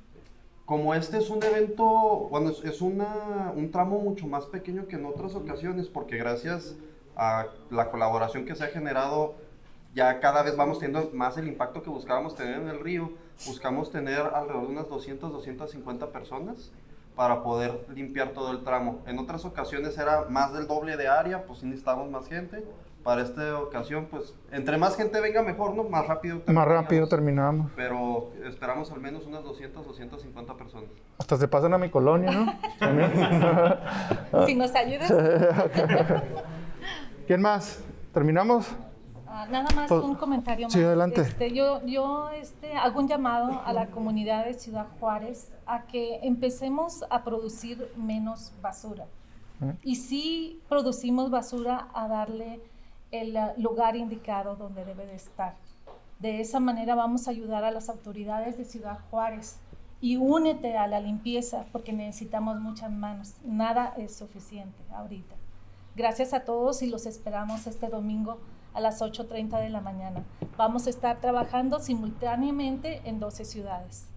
Como 0.64 0.94
este 0.94 1.18
es 1.18 1.28
un 1.28 1.42
evento, 1.42 1.84
bueno, 2.30 2.48
es, 2.50 2.64
es 2.64 2.80
una, 2.80 3.52
un 3.54 3.70
tramo 3.70 3.98
mucho 4.00 4.26
más 4.26 4.46
pequeño 4.46 4.86
que 4.86 4.96
en 4.96 5.04
otras 5.04 5.34
ocasiones, 5.34 5.88
porque 5.88 6.16
gracias 6.16 6.76
a 7.14 7.46
la 7.70 7.90
colaboración 7.90 8.46
que 8.46 8.54
se 8.54 8.64
ha 8.64 8.68
generado, 8.68 9.34
ya 9.94 10.18
cada 10.20 10.42
vez 10.42 10.56
vamos 10.56 10.78
teniendo 10.78 11.10
más 11.14 11.36
el 11.36 11.46
impacto 11.46 11.82
que 11.82 11.90
buscábamos 11.90 12.34
tener 12.34 12.60
en 12.60 12.68
el 12.68 12.80
río. 12.80 13.10
Buscamos 13.44 13.90
tener 13.90 14.20
alrededor 14.20 14.66
de 14.66 14.72
unas 14.72 14.88
200, 14.88 15.32
250 15.32 16.10
personas 16.10 16.72
para 17.14 17.42
poder 17.42 17.86
limpiar 17.94 18.28
todo 18.30 18.52
el 18.52 18.62
tramo. 18.62 19.02
En 19.06 19.18
otras 19.18 19.44
ocasiones 19.44 19.96
era 19.98 20.26
más 20.28 20.52
del 20.52 20.66
doble 20.66 20.96
de 20.96 21.08
área, 21.08 21.44
pues 21.44 21.60
sí 21.60 21.66
necesitábamos 21.66 22.10
más 22.10 22.28
gente. 22.28 22.64
Para 23.02 23.22
esta 23.22 23.60
ocasión, 23.60 24.08
pues 24.10 24.34
entre 24.50 24.78
más 24.78 24.96
gente 24.96 25.20
venga 25.20 25.40
mejor, 25.40 25.74
¿no? 25.76 25.84
Más 25.84 26.06
rápido. 26.08 26.42
Más 26.46 26.66
rápido 26.66 27.06
terminamos. 27.06 27.70
Pero 27.76 28.32
esperamos 28.44 28.90
al 28.90 29.00
menos 29.00 29.26
unas 29.26 29.44
200, 29.44 29.86
250 29.86 30.54
personas. 30.54 30.90
Hasta 31.16 31.36
se 31.36 31.46
pasan 31.46 31.72
a 31.72 31.78
mi 31.78 31.88
colonia, 31.88 32.32
¿no? 32.32 32.52
También. 32.80 33.12
Si 34.46 34.54
nos 34.56 34.74
ayudas, 34.74 35.10
¿Quién 37.26 37.40
más? 37.40 37.80
¿Terminamos? 38.12 38.68
Ah, 39.38 39.46
nada 39.50 39.68
más 39.74 39.88
Pues, 39.88 40.02
un 40.02 40.14
comentario 40.14 40.64
más. 40.64 40.72
sí, 40.72 40.82
adelante. 40.82 41.20
Este, 41.20 41.52
yo 41.52 41.84
yo 41.84 42.30
este, 42.30 42.72
hago 42.72 43.00
un 43.00 43.06
llamado 43.06 43.60
a 43.66 43.72
la 43.74 43.88
comunidad 43.88 44.46
de 44.46 44.54
Ciudad 44.54 44.86
Juárez 44.98 45.52
a 45.66 45.82
que 45.82 46.20
empecemos 46.22 47.04
a 47.10 47.22
producir 47.22 47.92
menos 47.96 48.54
basura. 48.62 49.04
¿Eh? 49.60 49.74
Y 49.82 49.96
si 49.96 50.62
producimos 50.70 51.30
basura, 51.30 51.88
a 51.92 52.08
darle 52.08 52.62
el 53.10 53.36
ah, 53.36 53.52
lugar 53.58 53.94
indicado 53.94 54.56
donde 54.56 54.86
debe 54.86 55.04
de 55.04 55.16
estar. 55.16 55.54
De 56.18 56.40
esa 56.40 56.58
manera 56.58 56.94
vamos 56.94 57.28
a 57.28 57.30
ayudar 57.30 57.62
a 57.62 57.70
las 57.70 57.90
autoridades 57.90 58.56
de 58.56 58.64
Ciudad 58.64 59.00
Juárez. 59.10 59.58
Y 60.00 60.16
únete 60.16 60.78
a 60.78 60.86
la 60.86 61.00
limpieza 61.00 61.66
porque 61.72 61.92
necesitamos 61.92 62.58
muchas 62.58 62.90
manos. 62.90 63.34
Nada 63.44 63.92
es 63.98 64.16
suficiente 64.16 64.82
ahorita. 64.94 65.34
Gracias 65.94 66.32
a 66.32 66.40
todos 66.40 66.80
y 66.80 66.86
los 66.86 67.04
esperamos 67.04 67.66
este 67.66 67.88
domingo 67.88 68.38
a 68.76 68.80
las 68.80 69.00
8.30 69.00 69.62
de 69.62 69.70
la 69.70 69.80
mañana. 69.80 70.22
Vamos 70.58 70.86
a 70.86 70.90
estar 70.90 71.18
trabajando 71.20 71.80
simultáneamente 71.80 73.00
en 73.06 73.18
12 73.18 73.46
ciudades. 73.46 74.08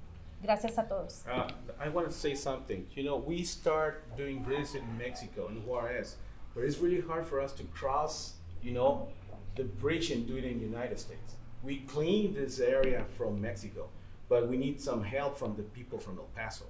Gracias 0.44 0.78
a 0.78 0.88
todos. 0.88 1.24
Uh, 1.26 1.48
I 1.82 1.88
want 1.88 2.08
to 2.08 2.14
say 2.14 2.36
something. 2.36 2.86
You 2.94 3.04
know, 3.04 3.16
we 3.16 3.44
start 3.44 4.04
doing 4.18 4.46
this 4.48 4.76
in 4.76 4.84
Mexico, 4.98 5.48
in 5.48 5.66
Juarez, 5.66 6.18
but 6.54 6.66
it's 6.66 6.80
really 6.80 7.00
hard 7.02 7.26
for 7.26 7.42
us 7.42 7.54
to 7.54 7.64
cross, 7.74 8.34
you 8.62 8.72
know, 8.74 9.08
the 9.56 9.64
bridge 9.64 10.12
and 10.12 10.28
do 10.28 10.36
it 10.36 10.44
in 10.44 10.60
the 10.60 10.66
United 10.66 11.00
States. 11.00 11.36
We 11.64 11.80
clean 11.88 12.34
this 12.34 12.60
area 12.60 13.06
from 13.18 13.42
Mexico, 13.42 13.88
but 14.28 14.50
we 14.50 14.58
need 14.58 14.82
some 14.82 15.04
help 15.04 15.38
from 15.38 15.56
the 15.56 15.64
people 15.64 16.00
from 16.00 16.18
El 16.18 16.28
Paso. 16.36 16.66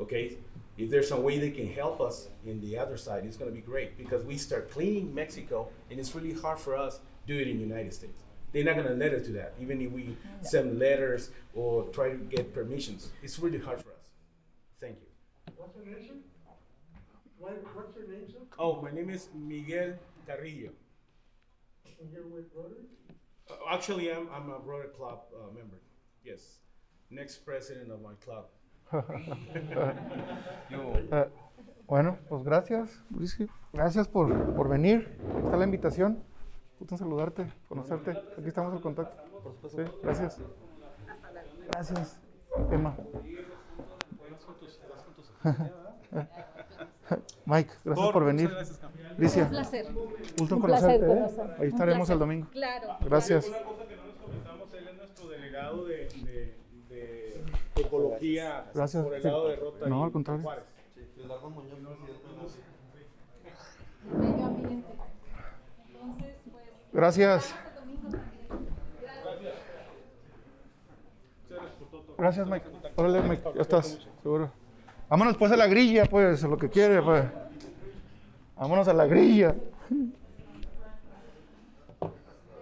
Okay? 0.00 0.36
If 0.76 0.90
there's 0.90 1.08
some 1.08 1.22
way 1.22 1.38
they 1.38 1.50
can 1.50 1.72
help 1.72 2.00
us 2.00 2.28
in 2.44 2.60
the 2.60 2.76
other 2.78 2.96
side, 2.96 3.24
it's 3.24 3.36
going 3.36 3.50
to 3.50 3.54
be 3.54 3.60
great 3.60 3.96
because 3.96 4.24
we 4.24 4.36
start 4.36 4.70
cleaning 4.70 5.14
Mexico, 5.14 5.68
and 5.90 6.00
it's 6.00 6.14
really 6.14 6.32
hard 6.32 6.58
for 6.58 6.76
us 6.76 6.98
to 6.98 7.02
do 7.26 7.38
it 7.38 7.46
in 7.46 7.58
the 7.58 7.62
United 7.62 7.94
States. 7.94 8.22
They're 8.52 8.64
not 8.64 8.74
going 8.74 8.88
to 8.88 8.94
let 8.94 9.12
us 9.12 9.26
do 9.26 9.32
that, 9.34 9.54
even 9.60 9.80
if 9.80 9.90
we 9.92 10.16
send 10.42 10.78
letters 10.78 11.30
or 11.54 11.84
try 11.88 12.10
to 12.10 12.16
get 12.16 12.52
permissions. 12.52 13.10
It's 13.22 13.38
really 13.38 13.58
hard 13.58 13.80
for 13.80 13.90
us. 13.90 14.10
Thank 14.80 14.96
you. 15.00 15.54
What's 15.56 15.76
your 15.76 15.86
name, 15.86 16.06
sir? 16.06 16.14
What's 17.38 17.96
your 17.96 18.08
name, 18.08 18.28
sir? 18.28 18.38
Oh, 18.58 18.80
my 18.80 18.90
name 18.90 19.10
is 19.10 19.28
Miguel 19.34 19.94
Carrillo. 20.26 20.70
And 22.00 22.12
you're 22.12 22.26
with 22.26 22.46
Rotary? 22.54 22.86
Uh, 23.50 23.54
actually, 23.70 24.12
I'm, 24.12 24.28
I'm 24.34 24.50
a 24.50 24.58
Rotary 24.58 24.88
Club 24.88 25.20
uh, 25.34 25.46
member. 25.54 25.76
Yes. 26.24 26.58
Next 27.10 27.38
president 27.44 27.90
of 27.90 28.02
my 28.02 28.14
club. 28.24 28.46
Eh, 30.70 31.28
bueno, 31.86 32.16
pues 32.28 32.42
gracias, 32.44 33.02
Luis. 33.10 33.36
Gracias 33.72 34.08
por, 34.08 34.54
por 34.54 34.68
venir. 34.68 35.18
Ahí 35.34 35.42
Está 35.44 35.56
la 35.56 35.64
invitación. 35.64 36.22
gusto 36.78 36.96
saludarte, 36.96 37.46
conocerte. 37.68 38.10
Aquí 38.12 38.46
estamos 38.48 38.72
en 38.74 38.80
contacto. 38.80 39.16
Sí, 39.68 39.82
gracias. 40.02 40.40
Gracias. 41.72 42.20
Emma. 42.70 42.96
Mike, 47.46 47.72
gracias 47.84 48.08
por 48.12 48.24
venir. 48.24 48.50
Alicia. 49.18 49.44
Un 49.44 49.50
placer. 49.50 49.86
Gusto 50.38 50.54
en 50.54 50.60
Un 50.62 50.62
placer 50.66 51.06
conocerte. 51.06 51.42
¿eh? 51.52 51.56
Ahí 51.60 51.68
estaremos 51.68 52.08
el 52.10 52.18
domingo. 52.18 52.48
Claro. 52.50 52.96
Gracias. 53.04 53.46
Una 53.48 53.58
cosa 53.62 53.86
que 53.86 53.96
no 53.96 54.04
nos 54.06 54.16
comentamos, 54.16 54.72
él 54.74 54.88
es 54.88 54.96
nuestro 54.96 55.28
delegado 55.28 55.84
de, 55.84 55.96
de, 55.96 56.23
de 56.23 56.23
Gracias. 58.74 59.04
por 59.04 59.14
el 59.14 59.22
lado 59.22 59.48
de 59.48 59.56
Rota 59.56 59.88
No, 59.88 60.04
al 60.04 60.12
contrario. 60.12 60.42
Juárez. 60.42 60.64
Muñoz, 61.16 61.98
presidente 62.04 62.28
pues. 62.40 62.58
Gracias. 66.92 67.54
también. 67.74 68.04
Gracias, 72.16 72.48
Mike. 72.48 72.66
Órale, 72.96 73.22
Mike, 73.22 73.42
ya 73.54 73.62
estás, 73.62 73.98
seguro. 74.22 74.50
Vámonos 75.08 75.36
pues 75.36 75.50
a 75.52 75.56
la 75.56 75.66
grilla, 75.66 76.06
pues, 76.06 76.44
a 76.44 76.48
lo 76.48 76.56
que 76.56 76.70
quiere, 76.70 77.02
pues. 77.02 77.24
Vámonos 78.56 78.86
a 78.88 78.92
la 78.92 79.06
grilla. 79.06 79.54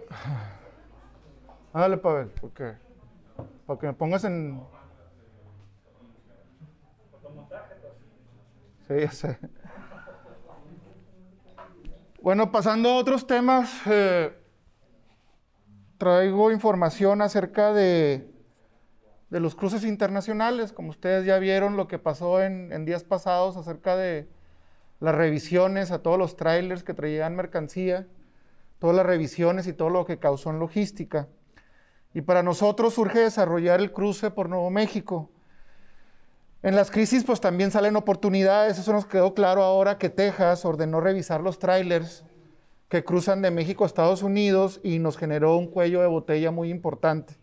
Dale, 1.73 1.97
Pavel, 1.97 2.29
porque 2.41 2.73
para 3.65 3.79
que 3.79 3.87
me 3.87 3.93
pongas 3.93 4.23
en. 4.25 4.61
Sí, 8.87 8.93
ya 8.99 9.11
sé. 9.11 9.37
Bueno, 12.21 12.51
pasando 12.51 12.89
a 12.89 12.97
otros 12.97 13.27
temas, 13.27 13.69
eh, 13.85 14.33
traigo 15.97 16.51
información 16.51 17.21
acerca 17.21 17.73
de, 17.73 18.29
de 19.29 19.39
los 19.39 19.55
cruces 19.55 19.83
internacionales. 19.83 20.71
Como 20.71 20.89
ustedes 20.89 21.25
ya 21.25 21.37
vieron 21.39 21.75
lo 21.75 21.87
que 21.87 21.99
pasó 21.99 22.41
en, 22.41 22.71
en 22.71 22.85
días 22.85 23.03
pasados 23.03 23.57
acerca 23.57 23.95
de 23.95 24.27
las 24.99 25.15
revisiones 25.15 25.91
a 25.91 26.01
todos 26.01 26.17
los 26.17 26.37
trailers 26.37 26.83
que 26.83 26.93
traían 26.93 27.35
mercancía, 27.35 28.07
todas 28.79 28.95
las 28.95 29.05
revisiones 29.05 29.67
y 29.67 29.73
todo 29.73 29.89
lo 29.89 30.05
que 30.05 30.17
causó 30.17 30.49
en 30.49 30.59
logística. 30.59 31.27
Y 32.13 32.21
para 32.21 32.43
nosotros 32.43 32.93
surge 32.93 33.19
desarrollar 33.19 33.81
el 33.81 33.91
cruce 33.91 34.31
por 34.31 34.47
Nuevo 34.47 34.69
México. 34.69 35.29
En 36.63 36.77
las 36.77 36.91
crisis 36.91 37.25
pues 37.25 37.41
también 37.41 37.71
salen 37.71 37.97
oportunidades, 37.97 38.79
eso 38.79 38.93
nos 38.93 39.05
quedó 39.05 39.33
claro 39.33 39.63
ahora 39.63 39.97
que 39.97 40.09
Texas 40.09 40.63
ordenó 40.63 41.01
revisar 41.01 41.41
los 41.41 41.59
trailers 41.59 42.23
que 42.87 43.03
cruzan 43.03 43.41
de 43.41 43.51
México 43.51 43.83
a 43.83 43.87
Estados 43.87 44.23
Unidos 44.23 44.79
y 44.81 44.99
nos 44.99 45.17
generó 45.17 45.57
un 45.57 45.67
cuello 45.67 45.99
de 45.99 46.07
botella 46.07 46.51
muy 46.51 46.69
importante. 46.69 47.35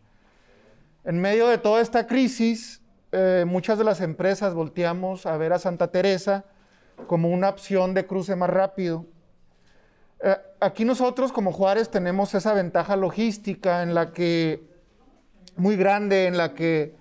En 1.04 1.20
medio 1.20 1.48
de 1.48 1.58
toda 1.58 1.82
esta 1.82 2.06
crisis, 2.06 2.80
eh, 3.12 3.44
muchas 3.46 3.76
de 3.76 3.84
las 3.84 4.00
empresas 4.00 4.54
volteamos 4.54 5.26
a 5.26 5.36
ver 5.36 5.52
a 5.52 5.58
Santa 5.58 5.88
Teresa 5.88 6.46
como 7.06 7.28
una 7.28 7.50
opción 7.50 7.92
de 7.92 8.06
cruce 8.06 8.36
más 8.36 8.48
rápido. 8.48 9.04
Eh, 10.22 10.36
aquí 10.60 10.86
nosotros 10.86 11.30
como 11.30 11.52
Juárez 11.52 11.90
tenemos 11.90 12.34
esa 12.34 12.54
ventaja 12.54 12.96
logística 12.96 13.82
en 13.82 13.92
la 13.94 14.12
que, 14.12 14.66
muy 15.56 15.76
grande, 15.76 16.26
en 16.26 16.38
la 16.38 16.54
que 16.54 16.99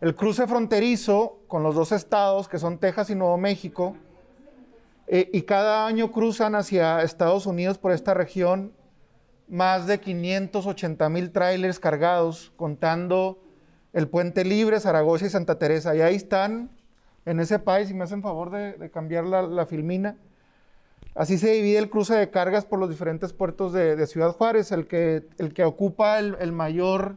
el 0.00 0.14
cruce 0.14 0.46
fronterizo 0.46 1.40
con 1.48 1.62
los 1.62 1.74
dos 1.74 1.92
estados, 1.92 2.48
que 2.48 2.58
son 2.58 2.78
Texas 2.78 3.10
y 3.10 3.14
Nuevo 3.14 3.38
México, 3.38 3.96
eh, 5.06 5.30
y 5.32 5.42
cada 5.42 5.86
año 5.86 6.10
cruzan 6.10 6.54
hacia 6.54 7.02
Estados 7.02 7.46
Unidos 7.46 7.78
por 7.78 7.92
esta 7.92 8.12
región 8.12 8.72
más 9.48 9.86
de 9.86 10.00
580 10.00 11.08
mil 11.08 11.30
trailers 11.30 11.78
cargados, 11.78 12.52
contando 12.56 13.40
el 13.92 14.08
Puente 14.08 14.44
Libre, 14.44 14.80
Zaragoza 14.80 15.26
y 15.26 15.30
Santa 15.30 15.58
Teresa. 15.58 15.94
Y 15.94 16.00
ahí 16.00 16.16
están, 16.16 16.70
en 17.24 17.40
ese 17.40 17.58
país, 17.58 17.90
y 17.90 17.94
me 17.94 18.04
hacen 18.04 18.22
favor 18.22 18.50
de, 18.50 18.90
cambiar 18.90 19.24
la, 19.24 19.66
filmina. 19.66 20.16
Así 21.14 21.38
se 21.38 21.52
divide 21.52 21.78
el 21.78 21.88
cruce 21.88 22.14
de 22.14 22.30
cargas 22.30 22.66
por 22.66 22.78
los 22.78 22.90
diferentes 22.90 23.32
puertos 23.32 23.72
de, 23.72 23.96
de 23.96 24.06
Ciudad 24.06 24.32
Juárez. 24.32 24.72
El 24.72 24.86
que, 24.86 25.26
el 25.38 25.54
que 25.54 25.64
ocupa 25.64 26.18
el, 26.18 26.36
el 26.40 26.52
mayor 26.52 27.16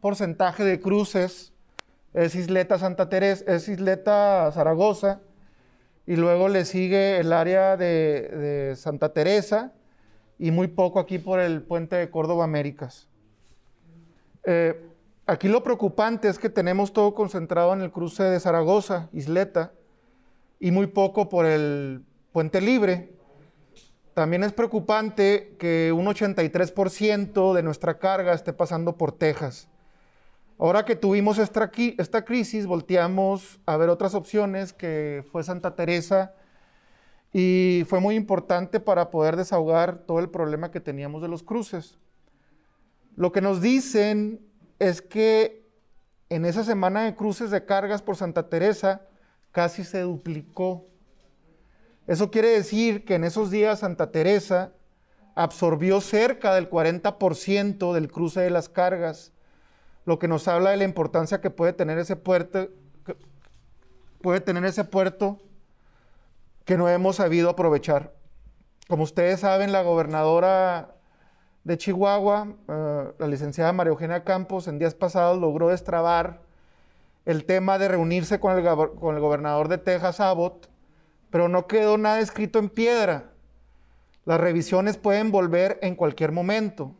porcentaje 0.00 0.64
de 0.64 0.80
cruces 0.80 1.54
es 2.14 2.34
Isleta 2.34 2.78
Santa 2.78 3.08
Teresa, 3.08 3.44
es 3.46 3.68
Isleta 3.68 4.50
Zaragoza, 4.52 5.20
y 6.06 6.16
luego 6.16 6.48
le 6.48 6.64
sigue 6.64 7.18
el 7.18 7.32
área 7.34 7.76
de, 7.76 8.72
Santa 8.76 9.12
Teresa 9.12 9.72
y 10.38 10.50
muy 10.50 10.68
poco 10.68 11.00
aquí 11.00 11.18
por 11.18 11.38
el 11.38 11.62
puente 11.62 11.96
de 11.96 12.10
Córdoba 12.10 12.44
Américas. 12.44 13.08
Eh, 14.44 14.88
aquí 15.26 15.48
lo 15.48 15.62
preocupante 15.62 16.28
es 16.28 16.38
que 16.38 16.48
tenemos 16.48 16.94
todo 16.94 17.14
concentrado 17.14 17.74
en 17.74 17.82
el 17.82 17.90
cruce 17.90 18.22
de 18.22 18.40
Zaragoza, 18.40 19.10
Isleta, 19.12 19.72
y 20.58 20.70
muy 20.70 20.86
poco 20.86 21.28
por 21.28 21.44
el 21.44 22.02
puente 22.32 22.62
libre. 22.62 23.12
También 24.14 24.42
es 24.44 24.52
preocupante 24.52 25.56
que 25.58 25.92
un 25.92 26.06
83% 26.06 27.52
de 27.54 27.62
nuestra 27.62 27.98
carga 27.98 28.32
esté 28.32 28.52
pasando 28.52 28.96
por 28.96 29.12
Texas. 29.12 29.68
Ahora 30.60 30.84
que 30.84 30.96
tuvimos 30.96 31.38
esta, 31.38 31.70
crisis, 31.70 32.66
volteamos 32.66 33.60
a 33.64 33.76
ver 33.76 33.88
otras 33.90 34.14
opciones, 34.14 34.72
que 34.72 35.24
fue 35.30 35.44
Santa 35.44 35.76
Teresa, 35.76 36.34
y 37.32 37.84
fue 37.86 38.00
muy 38.00 38.16
importante 38.16 38.80
para 38.80 39.10
poder 39.10 39.36
desahogar 39.36 39.98
todo 39.98 40.18
el 40.18 40.30
problema 40.30 40.72
que 40.72 40.80
teníamos 40.80 41.22
de 41.22 41.28
los 41.28 41.44
cruces. 41.44 41.96
Lo 43.14 43.30
que 43.30 43.40
nos 43.40 43.60
dicen 43.60 44.40
es 44.80 45.00
que 45.00 45.64
en 46.28 46.44
esa 46.44 46.64
semana 46.64 47.04
de 47.04 47.14
cruces 47.14 47.52
de 47.52 47.64
cargas 47.64 48.02
por 48.02 48.16
Santa 48.16 48.48
Teresa 48.48 49.02
casi 49.52 49.84
se 49.84 50.00
duplicó. 50.00 50.88
Eso 52.08 52.32
quiere 52.32 52.48
decir 52.48 53.04
que 53.04 53.14
en 53.14 53.22
esos 53.22 53.52
días 53.52 53.80
Santa 53.80 54.10
Teresa 54.10 54.72
absorbió 55.36 56.00
cerca 56.00 56.52
del 56.56 56.68
40% 56.68 57.92
del 57.92 58.10
cruce 58.10 58.40
de 58.40 58.50
las 58.50 58.68
cargas 58.68 59.32
lo 60.08 60.18
que 60.18 60.26
nos 60.26 60.48
habla 60.48 60.70
de 60.70 60.78
la 60.78 60.84
importancia 60.84 61.42
que 61.42 61.50
puede 61.50 61.74
tener 61.74 61.98
ese 61.98 62.16
puerto, 62.16 62.70
que 63.04 63.14
puede 64.22 64.40
tener 64.40 64.64
ese 64.64 64.84
puerto 64.84 65.38
que 66.64 66.78
no 66.78 66.88
hemos 66.88 67.16
sabido 67.16 67.50
aprovechar. 67.50 68.14
Como 68.88 69.02
ustedes 69.02 69.40
saben, 69.40 69.70
la 69.70 69.82
gobernadora 69.82 70.94
de 71.64 71.76
Chihuahua, 71.76 72.54
eh, 72.68 73.12
la 73.18 73.26
licenciada 73.26 73.70
María 73.74 73.90
Eugenia 73.90 74.24
Campos, 74.24 74.66
en 74.66 74.78
días 74.78 74.94
pasados 74.94 75.38
logró 75.38 75.68
destrabar 75.68 76.40
el 77.26 77.44
tema 77.44 77.78
de 77.78 77.88
reunirse 77.88 78.40
con 78.40 78.56
el, 78.56 78.64
con 78.98 79.14
el 79.14 79.20
gobernador 79.20 79.68
de 79.68 79.76
Texas, 79.76 80.20
Abbott, 80.20 80.70
pero 81.28 81.50
no 81.50 81.66
quedó 81.66 81.98
nada 81.98 82.20
escrito 82.20 82.58
en 82.58 82.70
piedra. 82.70 83.32
Las 84.24 84.40
revisiones 84.40 84.96
pueden 84.96 85.30
volver 85.30 85.78
en 85.82 85.96
cualquier 85.96 86.32
momento. 86.32 86.94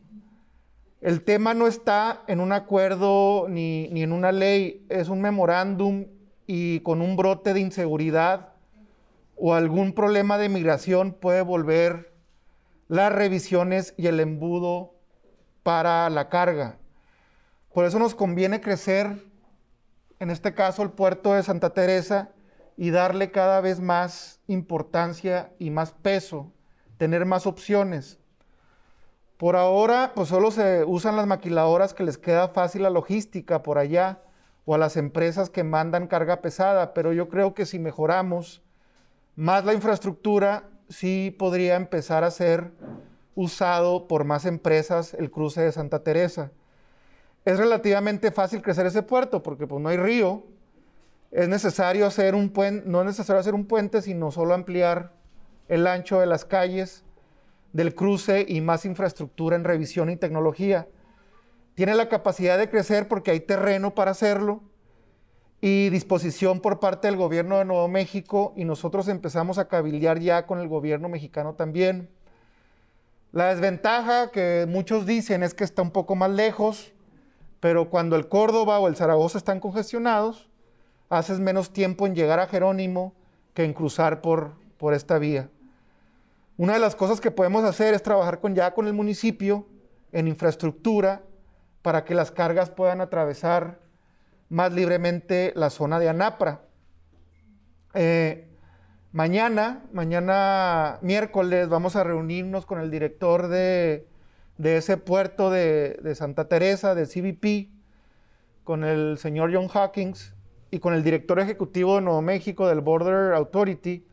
El 1.01 1.23
tema 1.23 1.55
no 1.55 1.67
está 1.67 2.23
en 2.27 2.41
un 2.41 2.53
acuerdo 2.53 3.47
ni, 3.49 3.89
ni 3.89 4.03
en 4.03 4.13
una 4.13 4.33
ley, 4.33 4.85
es 4.89 5.09
un 5.09 5.21
memorándum 5.21 6.07
y 6.47 6.81
con 6.81 7.03
un 7.03 7.17
brote 7.17 7.55
de 7.55 7.61
inseguridad 7.61 8.55
o 9.37 9.55
algún 9.55 9.93
problema 9.93 10.39
de 10.39 10.49
migración 10.49 11.13
puede 11.13 11.43
volver 11.43 12.13
las 12.89 13.13
revisiones 13.13 13.95
y 13.97 14.09
el 14.09 14.19
embudo 14.19 14.95
para 15.63 16.11
la 16.11 16.29
carga. 16.29 16.79
Por 17.73 17.85
eso 17.85 18.01
nos 18.01 18.17
conviene 18.17 18.61
crecer, 18.61 19.25
en 20.19 20.31
este 20.31 20.53
caso 20.53 20.83
el 20.83 20.91
puerto 20.91 21.35
de 21.35 21.45
Santa 21.45 21.71
Teresa, 21.71 22.33
y 22.77 22.91
darle 22.91 23.31
cada 23.31 23.61
vez 23.61 23.79
más 23.79 24.41
importancia 24.49 25.53
y 25.61 25.71
más 25.71 25.93
peso, 25.93 26.53
tener 26.97 27.25
más 27.25 27.47
opciones. 27.47 28.19
Por 29.39 29.55
ahora, 29.55 30.13
pues 30.17 30.29
solo 30.29 30.51
se 30.51 30.85
usan 30.85 31.15
las 31.15 31.29
maquiladoras 31.29 31.95
que 31.95 32.03
les 32.03 32.19
queda 32.19 32.49
fácil 32.49 32.83
la 32.83 32.91
logística 32.91 33.63
por 33.63 33.79
allá 33.79 34.19
o 34.65 34.75
a 34.75 34.79
las 34.79 34.97
empresas 34.97 35.49
que 35.49 35.63
mandan 35.63 36.09
carga 36.09 36.41
pesada, 36.41 36.93
pero 36.93 37.13
yo 37.13 37.29
creo 37.29 37.55
que 37.55 37.65
si 37.65 37.79
mejoramos 37.79 38.63
más 39.37 39.65
la 39.65 39.75
infraestructura, 39.75 40.65
sí 40.89 41.35
podría 41.39 41.77
empezar 41.77 42.25
a 42.25 42.33
ser 42.33 42.73
usado 43.37 44.09
por 44.09 44.25
más 44.25 44.45
empresas 44.45 45.15
el 45.15 45.31
cruce 45.31 45.61
de 45.61 45.71
Santa 45.71 46.03
Teresa. 46.03 46.51
Es 47.45 47.59
relativamente 47.59 48.33
fácil 48.33 48.61
crecer 48.61 48.87
ese 48.87 49.05
puerto 49.05 49.45
porque 49.45 49.69
pues 49.69 49.81
no 49.81 49.89
hay 49.89 49.99
río. 49.99 50.43
Es 51.31 51.49
necesario 51.49 52.07
hacer 52.07 52.35
un 52.35 52.51
puente, 52.51 52.89
no 52.89 53.01
es 53.03 53.07
necesario 53.07 53.39
hacer 53.39 53.55
un 53.55 53.67
puente, 53.67 54.03
sino 54.03 54.33
solo 54.33 54.55
ampliar 54.55 55.13
el 55.69 55.87
ancho 55.87 56.19
de 56.19 56.27
las 56.27 56.45
calles 56.45 57.05
del 57.73 57.95
cruce 57.95 58.45
y 58.49 58.61
más 58.61 58.85
infraestructura 58.85 59.57
en 59.57 59.65
revisión 59.65 60.11
y 60.11 60.17
tecnología. 60.17 60.89
Tiene 61.75 61.95
la 61.95 62.09
capacidad 62.09 62.59
de 62.59 62.71
crecer 62.71 63.09
porque 63.09 63.31
hay 63.31 63.41
terreno 63.41 63.95
para 63.95 64.11
hacerlo 64.11 64.63
y 65.61 65.91
disposición 65.91 66.61
por 66.61 66.81
parte 66.81 67.09
del 67.09 67.17
gobierno 67.17 67.59
de 67.59 67.65
Nuevo 67.65 67.89
México 67.89 68.53
y 68.57 68.65
nosotros 68.65 69.09
empezamos 69.09 69.59
a 69.59 69.69
cabildear 69.69 70.19
ya 70.21 70.47
con 70.47 70.61
el 70.61 70.69
gobierno 70.69 71.09
mexicano 71.09 71.55
también. 71.55 72.09
La 73.33 73.53
desventaja 73.53 74.31
que 74.31 74.67
muchos 74.69 75.05
dicen 75.05 75.43
es 75.43 75.55
que 75.55 75.65
está 75.65 75.83
un 75.83 75.91
poco 75.91 76.15
más 76.15 76.31
lejos, 76.31 76.93
pero 77.61 77.91
cuando 77.91 78.17
el 78.17 78.29
Córdoba 78.29 78.79
o 78.79 78.89
el 78.89 78.97
Zaragoza 78.97 79.39
están 79.39 79.61
congestionados, 79.61 80.49
haces 81.09 81.41
menos 81.41 81.73
tiempo 81.73 82.07
en 82.07 82.15
llegar 82.15 82.41
a 82.41 82.47
Jerónimo 82.47 83.13
que 83.55 83.65
en 83.65 83.73
cruzar 83.73 84.21
por, 84.21 84.53
por 84.79 84.95
esta 84.95 85.19
vía. 85.19 85.51
Una 86.59 86.73
de 86.73 86.81
las 86.81 86.97
cosas 86.97 87.21
que 87.21 87.31
podemos 87.31 87.63
hacer 87.63 87.95
es 87.95 88.03
trabajar 88.03 88.41
con, 88.41 88.57
ya 88.57 88.75
con 88.75 88.89
el 88.89 88.93
municipio 88.93 89.69
en 90.11 90.27
infraestructura 90.27 91.23
para 91.83 92.05
que 92.05 92.17
las 92.17 92.33
cargas 92.33 92.69
puedan 92.69 93.01
atravesar 93.01 93.79
más 94.49 94.73
libremente 94.73 95.53
la 95.55 95.71
zona 95.71 96.01
de 96.01 96.09
Anapra. 96.09 96.63
Eh, 97.95 98.49
mañana, 99.13 99.85
mañana 99.93 100.99
miércoles, 101.01 101.69
vamos 101.69 101.95
a 101.95 102.03
reunirnos 102.03 102.67
con 102.67 102.81
el 102.81 102.91
director 102.91 103.47
de, 103.47 104.09
ese 104.61 104.97
puerto 104.97 105.51
de, 105.51 106.01
de, 106.03 106.17
Santa 106.17 106.49
Teresa, 106.49 106.97
de 106.97 107.07
CBP, 107.07 107.71
con 108.65 108.83
el 108.83 109.17
señor 109.19 109.55
John 109.55 109.69
Hawkins 109.69 110.35
y 110.73 110.81
con 110.81 110.93
el 110.93 111.05
director 111.05 111.39
ejecutivo 111.39 111.95
de 111.95 112.01
Nuevo 112.01 112.21
México 112.21 112.67
del 112.67 112.81
Border 112.81 113.35
Authority, 113.35 114.05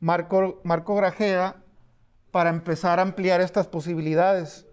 Marco, 0.00 0.62
Marco 0.64 0.94
Grajeda, 0.94 1.56
para 2.30 2.50
empezar 2.50 2.98
a 2.98 3.02
ampliar 3.02 3.40
estas 3.40 3.66
posibilidades. 3.66 4.66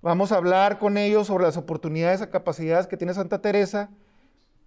Vamos 0.00 0.32
a 0.32 0.36
hablar 0.36 0.78
con 0.78 0.96
ellos 0.96 1.28
sobre 1.28 1.44
las 1.44 1.56
oportunidades 1.56 2.20
y 2.20 2.26
capacidades 2.26 2.86
que 2.86 2.96
tiene 2.96 3.14
Santa 3.14 3.40
Teresa 3.40 3.90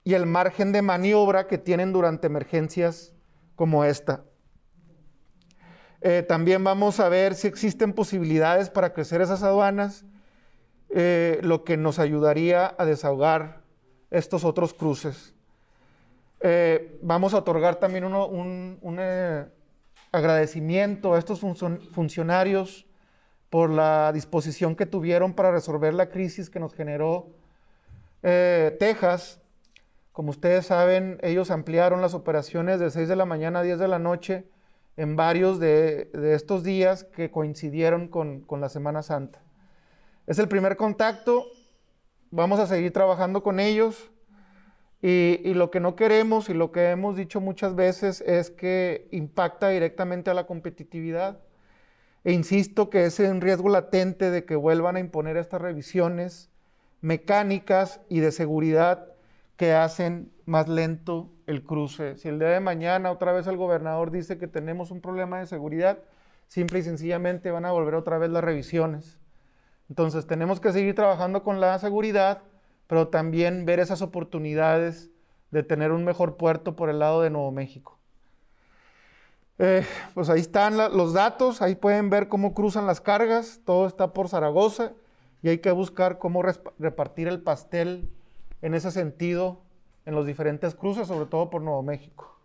y 0.04 0.14
el 0.14 0.26
margen 0.26 0.72
de 0.72 0.82
maniobra 0.82 1.48
que 1.48 1.58
tienen 1.58 1.92
durante 1.92 2.28
emergencias 2.28 3.14
como 3.56 3.84
esta. 3.84 4.24
Eh, 6.02 6.22
también 6.22 6.64
vamos 6.64 7.00
a 7.00 7.10
ver 7.10 7.34
si 7.34 7.48
existen 7.48 7.92
posibilidades 7.92 8.70
para 8.70 8.94
crecer 8.94 9.22
esas 9.22 9.42
aduanas, 9.42 10.06
eh, 10.90 11.40
lo 11.42 11.64
que 11.64 11.78
nos 11.78 11.98
ayudaría 11.98 12.76
a 12.78 12.86
desahogar 12.86 13.62
estos 14.12 14.46
otros 14.46 14.74
cruces. 14.74 15.34
Eh, 16.42 17.00
vamos 17.02 17.34
a 17.34 17.38
otorgar 17.40 17.78
también 17.78 18.04
un, 18.06 18.80
agradecimiento 20.16 21.14
a 21.14 21.20
estos 21.20 21.40
funcionarios 21.40 22.86
por 23.50 23.70
la 23.70 24.12
disposición 24.14 24.76
que 24.76 24.86
tuvieron 24.86 25.34
para 25.34 25.52
resolver 25.52 25.94
la 25.94 26.10
crisis 26.10 26.50
que 26.50 26.60
nos 26.60 26.74
generó 26.74 27.28
Texas. 28.22 29.40
Como 30.12 30.32
ustedes 30.32 30.66
saben, 30.66 31.20
ellos 31.22 31.52
ampliaron 31.52 32.02
las 32.02 32.14
operaciones 32.14 32.80
de 32.80 32.90
6 32.90 33.08
de 33.08 33.16
la 33.16 33.26
mañana 33.26 33.60
a 33.60 33.64
10 33.64 33.78
de 33.80 33.88
la 33.88 34.00
noche 34.00 34.46
en 34.98 35.16
varios 35.16 35.60
de, 35.60 36.10
estos 36.34 36.64
días 36.64 37.04
que 37.04 37.32
coincidieron 37.32 38.08
con, 38.08 38.46
la 38.50 38.70
Semana 38.70 39.04
Santa. 39.04 39.42
Es 40.26 40.40
el 40.40 40.48
primer 40.48 40.78
contacto, 40.78 41.46
vamos 42.32 42.60
a 42.60 42.68
seguir 42.68 42.94
trabajando 42.94 43.44
con 43.44 43.60
ellos 43.60 44.10
y, 45.08 45.54
lo 45.54 45.70
que 45.70 45.80
no 45.80 45.96
queremos 45.96 46.50
y 46.50 46.56
lo 46.56 46.72
que 46.72 46.90
hemos 46.90 47.16
dicho 47.16 47.40
muchas 47.40 47.76
veces 47.76 48.22
es 48.22 48.50
que 48.50 49.08
impacta 49.12 49.70
directamente 49.70 50.32
a 50.32 50.34
la 50.34 50.48
competitividad. 50.48 51.38
E 52.24 52.32
insisto 52.32 52.90
que 52.90 53.06
es 53.06 53.20
un 53.20 53.40
riesgo 53.40 53.70
latente 53.70 54.32
de 54.32 54.46
que 54.46 54.56
vuelvan 54.56 54.96
a 54.96 55.00
imponer 55.00 55.38
estas 55.38 55.62
revisiones 55.62 56.50
mecánicas 57.02 58.02
y 58.10 58.20
de 58.20 58.32
seguridad 58.32 59.10
que 59.58 59.74
hacen 59.74 60.32
más 60.46 60.68
lento 60.68 61.30
el 61.46 61.64
cruce. 61.64 62.18
Si 62.18 62.28
el 62.28 62.40
día 62.40 62.48
de 62.48 62.60
mañana 62.60 63.12
otra 63.12 63.32
vez 63.32 63.46
el 63.46 63.58
gobernador 63.58 64.10
dice 64.10 64.40
que 64.40 64.48
tenemos 64.48 64.90
un 64.90 65.02
problema 65.02 65.38
de 65.38 65.46
seguridad, 65.46 66.00
simple 66.48 66.80
y 66.80 66.82
sencillamente 66.82 67.52
van 67.52 67.66
a 67.66 67.72
volver 67.72 67.94
otra 67.94 68.18
vez 68.18 68.32
las 68.32 68.44
revisiones. 68.44 69.20
Entonces 69.88 70.26
tenemos 70.26 70.60
que 70.60 70.72
seguir 70.72 70.96
trabajando 70.96 71.44
con 71.44 71.62
la 71.62 71.78
seguridad, 71.78 72.42
pero 72.88 73.08
también 73.08 73.66
ver 73.66 73.80
esas 73.80 74.02
oportunidades 74.02 75.10
de 75.52 75.64
tener 75.64 75.92
un 75.92 76.04
mejor 76.04 76.38
puerto 76.38 76.76
por 76.76 76.90
el 76.90 77.00
lado 77.00 77.22
de 77.22 77.30
Nuevo 77.30 77.52
México. 77.52 77.98
Eh, 79.58 79.86
pues 80.14 80.30
ahí 80.30 80.42
están 80.42 80.78
los 80.78 81.14
datos, 81.14 81.62
ahí 81.62 81.76
pueden 81.76 82.10
ver 82.10 82.28
cómo 82.28 82.54
cruzan 82.54 82.86
las 82.86 83.00
cargas, 83.00 83.62
todo 83.66 83.88
está 83.88 84.12
por 84.12 84.28
Zaragoza 84.28 84.92
y 85.42 85.50
hay 85.50 85.60
que 85.60 85.72
buscar 85.72 86.18
cómo 86.18 86.42
repartir 86.42 87.28
el 87.28 87.42
pastel 87.42 88.10
en 88.62 88.74
ese 88.74 88.92
sentido 88.92 89.62
en 90.06 90.14
los 90.14 90.26
diferentes 90.26 90.76
cruces, 90.76 91.08
sobre 91.08 91.26
todo 91.26 91.50
por 91.50 91.62
Nuevo 91.62 91.84
México. 91.84 92.36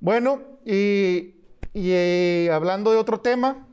Bueno, 0.00 0.40
y, 0.64 1.34
eh, 1.74 2.50
hablando 2.52 2.90
de 2.90 2.96
otro 2.96 3.20
tema, 3.20 3.66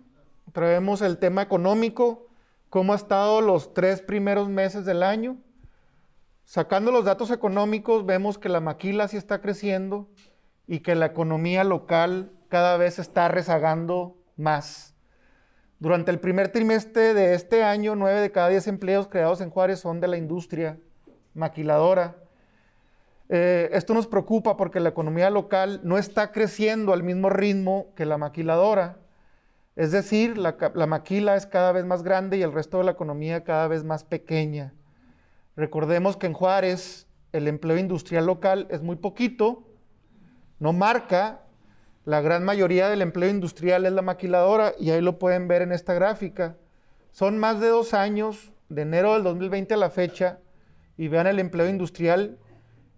traemos 0.52 1.02
el 1.02 1.18
tema 1.18 1.42
económico, 1.42 2.27
cómo 2.70 2.94
ha 2.94 2.96
estado 2.96 3.42
los 3.42 3.74
tres 3.74 4.02
primeros 4.02 4.50
meses 4.50 4.86
del 4.86 5.04
año. 5.04 5.38
Sacando 6.46 6.92
los 6.92 7.06
datos 7.06 7.32
económicos, 7.32 8.06
vemos 8.06 8.38
que 8.38 8.50
la 8.50 8.62
maquila 8.62 9.08
sí 9.08 9.18
está 9.18 9.42
creciendo 9.42 10.10
y 10.66 10.80
que 10.80 10.96
la 10.96 11.08
economía 11.08 11.64
local 11.64 12.32
cada 12.50 12.78
vez 12.78 13.00
está 13.00 13.28
rezagando 13.28 14.18
más. 14.36 14.96
Durante 15.80 16.10
el 16.10 16.20
primer 16.20 16.50
trimestre 16.50 17.14
de 17.14 17.34
este 17.34 17.64
año, 17.64 17.96
nueve 17.96 18.20
de 18.20 18.32
cada 18.32 18.50
diez 18.50 18.68
empleos 18.68 19.08
creados 19.08 19.42
en 19.42 19.50
Juárez 19.50 19.80
son 19.80 20.00
de 20.00 20.08
la 20.08 20.18
industria 20.18 20.80
maquiladora. 21.34 22.16
Eh, 23.30 23.70
esto 23.74 23.94
nos 23.94 24.08
preocupa 24.08 24.58
porque 24.58 24.80
la 24.80 24.90
economía 24.90 25.30
local 25.30 25.82
no 25.84 25.98
está 25.98 26.32
creciendo 26.32 26.94
al 26.94 27.04
mismo 27.04 27.30
ritmo 27.30 27.94
que 27.96 28.06
la 28.06 28.18
maquiladora. 28.18 28.98
Es 29.78 29.92
decir, 29.92 30.40
la, 30.40 30.56
maquila 30.88 31.36
es 31.36 31.46
cada 31.46 31.72
vez 31.72 31.86
más 31.86 32.02
grande 32.02 32.36
y 32.36 32.42
el 32.42 32.52
resto 32.52 32.80
de 32.80 32.84
la 32.84 32.94
economía 32.94 33.44
cada 33.44 33.68
vez 33.68 33.84
más 33.84 34.04
pequeña. 34.04 34.74
Recordemos 35.56 36.18
que 36.18 36.26
en 36.26 36.34
Juárez 36.34 37.08
el 37.32 37.48
empleo 37.48 37.78
industrial 37.78 38.26
local 38.26 38.68
es 38.72 38.82
muy 38.82 38.96
poquito, 38.96 39.68
no 40.58 40.74
marca, 40.74 41.42
la 42.06 42.22
gran 42.22 42.44
mayoría 42.44 42.90
del 42.90 43.04
empleo 43.04 43.30
industrial 43.30 43.86
es 43.86 43.92
la 43.92 44.02
maquiladora 44.02 44.74
y 44.80 44.90
ahí 44.90 45.02
lo 45.02 45.20
pueden 45.20 45.48
ver 45.48 45.62
en 45.62 45.72
esta 45.72 45.94
gráfica. 45.94 46.58
Son 47.12 47.38
más 47.38 47.60
de 47.60 47.68
dos 47.68 47.94
años, 47.94 48.54
de 48.70 48.82
enero 48.82 49.14
del 49.14 49.22
2020 49.22 49.76
a 49.76 49.78
la 49.78 49.92
fecha, 49.92 50.40
y 50.98 51.08
vean 51.08 51.28
el 51.28 51.38
empleo 51.38 51.70
industrial, 51.70 52.40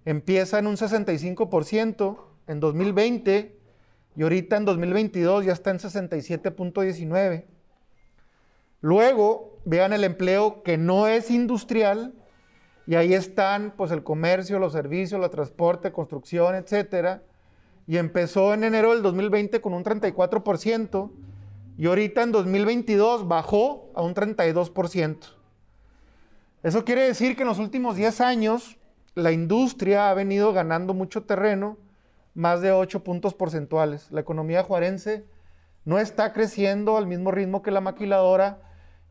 empieza 0.06 0.60
en 0.60 0.68
un 0.68 0.78
65% 0.78 2.20
en 2.48 2.60
2020 2.62 3.59
y 4.20 4.22
ahorita 4.22 4.58
en 4.58 4.66
2022 4.66 5.46
ya 5.46 5.54
está 5.54 5.72
en 5.72 5.78
67.19. 5.78 7.46
Luego, 8.82 9.60
vean 9.64 9.94
el 9.94 10.04
empleo 10.04 10.62
que 10.62 10.78
no 10.78 11.08
es 11.08 11.32
industrial 11.32 12.14
y 12.86 12.96
ahí 12.96 13.14
están 13.14 13.74
pues 13.78 13.92
el 13.92 14.04
comercio, 14.04 14.60
los 14.60 14.74
servicios, 14.74 15.24
el 15.24 15.30
transporte, 15.30 15.94
construcción, 15.94 16.56
etcétera. 16.56 17.24
Y 17.88 17.96
empezó 17.96 18.54
en 18.54 18.66
enero 18.66 18.92
del 18.92 19.04
2020 19.04 19.62
con 19.62 19.74
un 19.74 19.86
34% 19.86 21.12
y 21.78 21.86
ahorita 21.86 22.22
en 22.22 22.34
2022 22.34 23.26
bajó 23.26 23.90
a 23.96 24.02
un 24.02 24.16
32%. 24.16 25.18
Eso 26.62 26.84
quiere 26.84 27.04
decir 27.04 27.38
que 27.38 27.44
en 27.44 27.48
los 27.48 27.60
últimos 27.60 27.96
10 27.96 28.20
años 28.20 28.78
la 29.16 29.32
industria 29.32 30.10
ha 30.10 30.14
venido 30.14 30.52
ganando 30.52 30.94
mucho 30.94 31.24
terreno, 31.24 31.78
más 32.34 32.62
de 32.62 32.72
8 32.72 33.04
puntos 33.04 33.34
porcentuales. 33.34 34.12
La 34.12 34.22
economía 34.22 34.64
juarense 34.64 35.26
no 35.86 36.00
está 36.00 36.34
creciendo 36.34 36.98
al 36.98 37.08
mismo 37.08 37.32
ritmo 37.32 37.62
que 37.62 37.72
la 37.72 37.82
maquiladora 37.82 38.62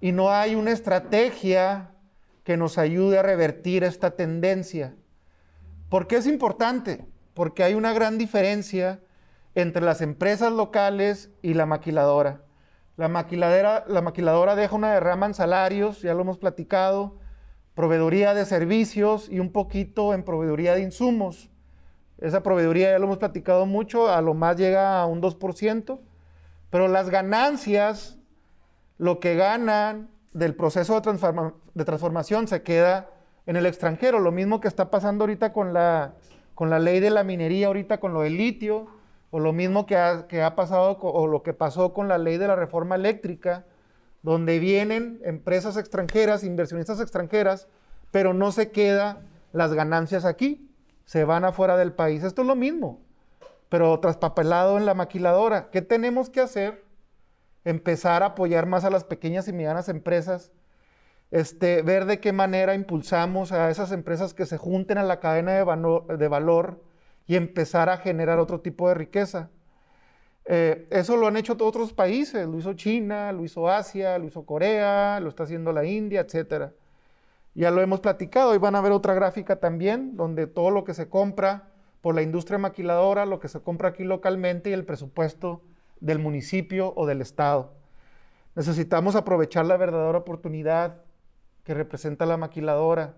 y 0.00 0.12
no 0.12 0.30
hay 0.30 0.54
una 0.54 0.70
estrategia 0.70 1.90
que 2.44 2.56
nos 2.56 2.78
ayude 2.78 3.18
a 3.18 3.22
revertir 3.22 3.84
esta 3.84 4.12
tendencia. 4.12 4.96
¿Por 5.88 6.06
qué 6.06 6.16
es 6.16 6.26
importante? 6.26 7.04
Porque 7.34 7.64
hay 7.64 7.74
una 7.74 7.92
gran 7.92 8.18
diferencia 8.18 9.00
entre 9.54 9.82
las 9.82 10.00
empresas 10.00 10.52
locales 10.52 11.30
y 11.42 11.54
la 11.54 11.66
maquiladora. 11.66 12.42
La 12.96 13.08
maquiladora, 13.08 13.84
la 13.86 14.02
maquiladora 14.02 14.54
deja 14.56 14.74
una 14.74 14.92
derrama 14.92 15.26
en 15.26 15.34
salarios, 15.34 16.02
ya 16.02 16.14
lo 16.14 16.22
hemos 16.22 16.38
platicado, 16.38 17.18
proveeduría 17.74 18.34
de 18.34 18.44
servicios 18.44 19.28
y 19.28 19.38
un 19.38 19.52
poquito 19.52 20.14
en 20.14 20.24
proveeduría 20.24 20.74
de 20.74 20.82
insumos. 20.82 21.50
Esa 22.18 22.42
proveeduría 22.42 22.90
ya 22.90 22.98
lo 22.98 23.04
hemos 23.04 23.18
platicado 23.18 23.66
mucho, 23.66 24.08
a 24.08 24.20
lo 24.20 24.34
más 24.34 24.56
llega 24.56 25.00
a 25.00 25.06
un 25.06 25.22
2%, 25.22 26.00
pero 26.70 26.88
las 26.88 27.10
ganancias, 27.10 28.18
lo 28.98 29.20
que 29.20 29.36
ganan 29.36 30.10
del 30.32 30.54
proceso 30.54 31.00
de, 31.00 31.52
de 31.74 31.84
transformación 31.84 32.48
se 32.48 32.62
queda 32.62 33.08
en 33.46 33.56
el 33.56 33.66
extranjero. 33.66 34.18
Lo 34.18 34.32
mismo 34.32 34.60
que 34.60 34.68
está 34.68 34.90
pasando 34.90 35.24
ahorita 35.24 35.52
con 35.52 35.72
la, 35.72 36.14
con 36.54 36.70
la 36.70 36.78
ley 36.78 37.00
de 37.00 37.10
la 37.10 37.24
minería, 37.24 37.68
ahorita 37.68 37.98
con 37.98 38.12
lo 38.12 38.22
del 38.22 38.36
litio, 38.36 38.88
o 39.30 39.40
lo 39.40 39.52
mismo 39.52 39.86
que 39.86 39.96
ha, 39.96 40.26
que 40.26 40.42
ha 40.42 40.54
pasado 40.54 40.98
o 41.00 41.26
lo 41.26 41.42
que 41.42 41.52
pasó 41.52 41.92
con 41.92 42.08
la 42.08 42.18
ley 42.18 42.38
de 42.38 42.48
la 42.48 42.56
reforma 42.56 42.94
eléctrica, 42.94 43.64
donde 44.22 44.58
vienen 44.58 45.20
empresas 45.24 45.76
extranjeras, 45.76 46.44
inversionistas 46.44 47.00
extranjeras, 47.00 47.68
pero 48.10 48.34
no 48.34 48.52
se 48.52 48.70
quedan 48.70 49.18
las 49.52 49.72
ganancias 49.72 50.24
aquí, 50.24 50.67
se 51.08 51.24
van 51.24 51.46
afuera 51.46 51.78
del 51.78 51.94
país. 51.94 52.22
Esto 52.22 52.42
es 52.42 52.46
lo 52.46 52.54
mismo, 52.54 53.00
pero 53.70 53.98
traspapelado 53.98 54.76
en 54.76 54.84
la 54.84 54.92
maquiladora. 54.92 55.70
¿Qué 55.70 55.80
tenemos 55.80 56.28
que 56.28 56.42
hacer 56.42 56.84
empezar 57.64 58.22
a 58.22 58.26
apoyar 58.26 58.66
más 58.66 58.84
a 58.84 58.90
las 58.90 59.04
pequeñas 59.04 59.48
y 59.48 59.54
medianas 59.54 59.88
empresas, 59.88 60.52
este, 61.30 61.80
ver 61.80 62.04
de 62.04 62.20
qué 62.20 62.32
manera 62.32 62.74
impulsamos 62.74 63.52
a 63.52 63.70
esas 63.70 63.90
empresas 63.90 64.34
que 64.34 64.44
se 64.44 64.58
junten 64.58 64.98
a 64.98 65.02
la 65.02 65.18
cadena 65.18 65.52
de, 65.52 66.16
de 66.18 66.28
valor 66.28 66.84
y 67.26 67.36
empezar 67.36 67.88
a 67.88 67.96
generar 67.96 68.38
otro 68.38 68.60
tipo 68.60 68.86
de 68.90 68.94
riqueza. 68.94 69.48
Eh, 70.44 70.88
eso 70.90 71.16
lo 71.16 71.26
han 71.26 71.38
hecho 71.38 71.56
otros 71.58 71.94
países, 71.94 72.46
lo 72.46 72.58
hizo 72.58 72.74
China, 72.74 73.32
lo 73.32 73.44
hizo 73.44 73.70
Asia, 73.70 74.18
lo 74.18 74.26
hizo 74.26 74.44
Corea, 74.44 75.20
lo 75.20 75.30
está 75.30 75.44
haciendo 75.44 75.72
la 75.72 75.86
India, 75.86 76.20
etc. 76.20 76.70
Ya 77.58 77.72
lo 77.72 77.82
hemos 77.82 77.98
platicado, 77.98 78.52
hoy 78.52 78.58
van 78.58 78.76
a 78.76 78.80
ver 78.80 78.92
otra 78.92 79.14
gráfica 79.14 79.56
también, 79.56 80.16
donde 80.16 80.46
todo 80.46 80.70
lo 80.70 80.84
que 80.84 80.94
se 80.94 81.08
compra 81.08 81.70
por 82.00 82.14
la 82.14 82.22
industria 82.22 82.56
maquiladora, 82.56 83.26
lo 83.26 83.40
que 83.40 83.48
se 83.48 83.58
compra 83.58 83.88
aquí 83.88 84.04
localmente 84.04 84.70
y 84.70 84.74
el 84.74 84.84
presupuesto 84.84 85.62
del 85.98 86.20
municipio 86.20 86.92
o 86.94 87.04
del 87.04 87.20
estado. 87.20 87.72
Necesitamos 88.54 89.16
aprovechar 89.16 89.66
la 89.66 89.76
verdadera 89.76 90.18
oportunidad 90.18 91.02
que 91.64 91.74
representa 91.74 92.26
la 92.26 92.36
maquiladora, 92.36 93.16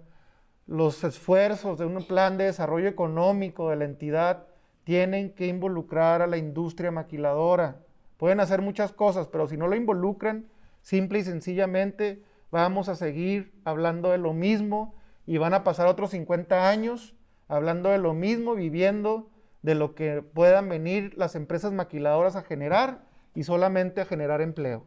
los 0.66 1.04
esfuerzos 1.04 1.78
de 1.78 1.84
un 1.84 2.02
plan 2.06 2.38
de 2.38 2.44
desarrollo 2.44 2.88
económico 2.88 3.68
de 3.68 3.76
la 3.76 3.84
entidad 3.84 4.46
tienen 4.84 5.34
que 5.34 5.48
involucrar 5.48 6.22
a 6.22 6.26
la 6.26 6.38
industria 6.38 6.90
maquiladora. 6.90 7.82
Pueden 8.16 8.40
hacer 8.40 8.62
muchas 8.62 8.90
cosas, 8.90 9.28
pero 9.28 9.46
si 9.48 9.58
no 9.58 9.68
lo 9.68 9.76
involucran, 9.76 10.46
simple 10.80 11.18
y 11.18 11.24
sencillamente 11.24 12.22
vamos 12.50 12.88
a 12.88 12.96
seguir 12.96 13.52
hablando 13.64 14.10
de 14.10 14.18
lo 14.18 14.32
mismo 14.32 14.94
y 15.26 15.38
van 15.38 15.54
a 15.54 15.64
pasar 15.64 15.86
otros 15.86 16.10
50 16.10 16.68
años 16.68 17.14
hablando 17.48 17.90
de 17.90 17.98
lo 17.98 18.14
mismo, 18.14 18.54
viviendo 18.54 19.30
de 19.62 19.74
lo 19.74 19.94
que 19.94 20.22
puedan 20.22 20.68
venir 20.68 21.12
las 21.16 21.34
empresas 21.34 21.72
maquiladoras 21.72 22.36
a 22.36 22.42
generar 22.42 23.04
y 23.34 23.44
solamente 23.44 24.00
a 24.00 24.06
generar 24.06 24.40
empleo. 24.40 24.86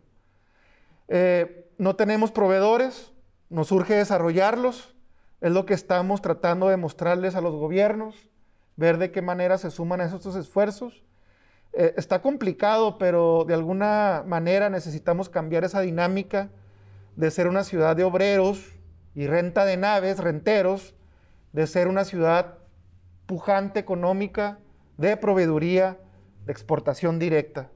Eh, 1.07 1.69
no 1.77 1.95
tenemos 1.95 2.31
proveedores, 2.31 3.13
nos 3.49 3.71
urge 3.71 3.95
desarrollarlos, 3.95 4.95
es 5.41 5.51
lo 5.51 5.65
que 5.65 5.73
estamos 5.73 6.21
tratando 6.21 6.69
de 6.69 6.77
mostrarles 6.77 7.35
a 7.35 7.41
los 7.41 7.53
gobiernos 7.53 8.29
ver 8.75 8.97
de 8.97 9.11
qué 9.11 9.21
manera 9.21 9.57
se 9.57 9.71
suman 9.71 10.01
a 10.01 10.05
esos 10.05 10.35
esfuerzos. 10.35 11.03
Eh, 11.73 11.93
está 11.97 12.21
complicado, 12.21 12.97
pero 12.97 13.45
de 13.47 13.53
alguna 13.53 14.23
manera 14.25 14.69
necesitamos 14.69 15.29
cambiar 15.29 15.63
esa 15.63 15.81
dinámica 15.81 16.49
de 17.15 17.31
ser 17.31 17.47
una 17.47 17.63
ciudad 17.63 17.95
de 17.95 18.03
obreros 18.03 18.73
y 19.15 19.27
renta 19.27 19.65
de 19.65 19.77
naves, 19.77 20.19
renteros, 20.19 20.95
de 21.51 21.67
ser 21.67 21.87
una 21.87 22.05
ciudad 22.05 22.57
pujante 23.25 23.79
económica, 23.79 24.59
de 24.97 25.17
proveeduría, 25.17 25.97
de 26.45 26.51
exportación 26.51 27.19
directa. 27.19 27.71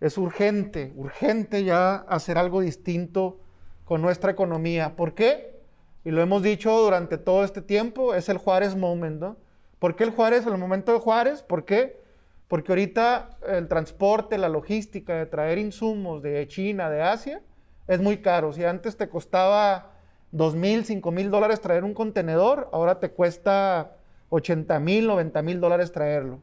Es 0.00 0.16
urgente, 0.16 0.92
urgente 0.96 1.64
ya 1.64 1.96
hacer 1.96 2.38
algo 2.38 2.60
distinto 2.60 3.40
con 3.84 4.00
nuestra 4.00 4.30
economía. 4.30 4.94
¿Por 4.94 5.14
qué? 5.14 5.58
Y 6.04 6.10
lo 6.10 6.22
hemos 6.22 6.42
dicho 6.42 6.70
durante 6.78 7.18
todo 7.18 7.44
este 7.44 7.62
tiempo, 7.62 8.14
es 8.14 8.28
el 8.28 8.38
Juárez 8.38 8.76
Moment, 8.76 9.20
¿no? 9.20 9.36
¿Por 9.78 9.96
qué 9.96 10.04
el 10.04 10.10
Juárez 10.10 10.46
el 10.46 10.56
momento 10.56 10.92
de 10.92 10.98
Juárez? 10.98 11.42
¿Por 11.42 11.64
qué? 11.64 12.00
Porque 12.46 12.72
ahorita 12.72 13.38
el 13.46 13.68
transporte, 13.68 14.38
la 14.38 14.48
logística 14.48 15.14
de 15.14 15.26
traer 15.26 15.58
insumos 15.58 16.22
de 16.22 16.46
China, 16.48 16.88
de 16.90 17.02
Asia, 17.02 17.42
es 17.88 18.00
muy 18.00 18.18
caro. 18.18 18.52
Si 18.52 18.64
antes 18.64 18.96
te 18.96 19.08
costaba 19.08 19.92
2 20.32 20.54
mil, 20.54 20.84
5 20.84 21.10
mil 21.10 21.30
dólares 21.30 21.60
traer 21.60 21.84
un 21.84 21.94
contenedor, 21.94 22.68
ahora 22.72 23.00
te 23.00 23.10
cuesta 23.10 23.96
80 24.28 24.78
mil, 24.78 25.06
90 25.06 25.42
mil 25.42 25.60
dólares 25.60 25.90
traerlo. 25.90 26.40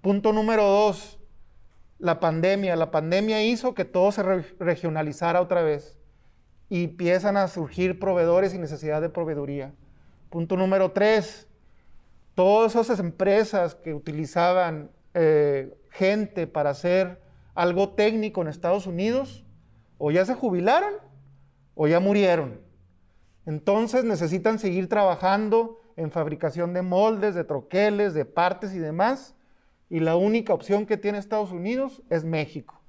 Punto 0.00 0.32
número 0.32 0.62
dos, 0.62 1.18
la 1.98 2.20
pandemia. 2.20 2.76
La 2.76 2.90
pandemia 2.90 3.42
hizo 3.42 3.74
que 3.74 3.84
todo 3.84 4.12
se 4.12 4.22
regionalizara 4.22 5.40
otra 5.40 5.62
vez 5.62 5.98
y 6.68 6.84
empiezan 6.84 7.36
a 7.36 7.48
surgir 7.48 7.98
proveedores 7.98 8.54
y 8.54 8.58
necesidad 8.58 9.00
de 9.00 9.08
proveeduría. 9.08 9.74
Punto 10.30 10.56
número 10.56 10.92
tres, 10.92 11.48
todas 12.34 12.76
esas 12.76 13.00
empresas 13.00 13.74
que 13.74 13.94
utilizaban 13.94 14.90
eh, 15.14 15.76
gente 15.90 16.46
para 16.46 16.70
hacer 16.70 17.20
algo 17.54 17.90
técnico 17.90 18.42
en 18.42 18.48
Estados 18.48 18.86
Unidos, 18.86 19.44
o 19.98 20.10
ya 20.10 20.24
se 20.24 20.34
jubilaron 20.34 20.94
o 21.74 21.86
ya 21.86 22.00
murieron. 22.00 22.60
Entonces 23.46 24.04
necesitan 24.04 24.58
seguir 24.58 24.88
trabajando 24.88 25.80
en 25.96 26.10
fabricación 26.10 26.74
de 26.74 26.82
moldes, 26.82 27.34
de 27.34 27.44
troqueles, 27.44 28.14
de 28.14 28.24
partes 28.24 28.74
y 28.74 28.78
demás. 28.78 29.34
Y 29.90 30.00
la 30.00 30.16
única 30.16 30.52
opción 30.52 30.86
que 30.86 30.96
tiene 30.96 31.18
Estados 31.18 31.50
Unidos 31.50 32.02
es 32.10 32.24
México. 32.24 32.80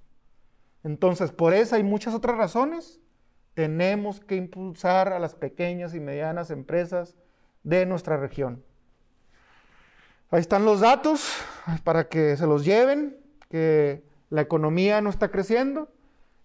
Entonces, 0.84 1.32
por 1.32 1.54
esa 1.54 1.80
y 1.80 1.84
muchas 1.84 2.14
otras 2.14 2.38
razones, 2.38 3.00
tenemos 3.54 4.20
que 4.20 4.36
impulsar 4.36 5.12
a 5.12 5.20
las 5.20 5.36
pequeñas 5.36 5.94
y 5.94 6.00
medianas 6.00 6.52
empresas 6.52 7.16
de 7.64 7.86
nuestra 7.86 8.18
región. 8.18 8.64
Ahí 10.32 10.40
están 10.40 10.64
los 10.64 10.80
datos 10.80 11.36
para 11.84 12.08
que 12.08 12.38
se 12.38 12.46
los 12.46 12.64
lleven, 12.64 13.18
que 13.50 14.04
la 14.30 14.42
economía 14.42 15.02
no 15.02 15.10
está 15.10 15.30
creciendo, 15.32 15.90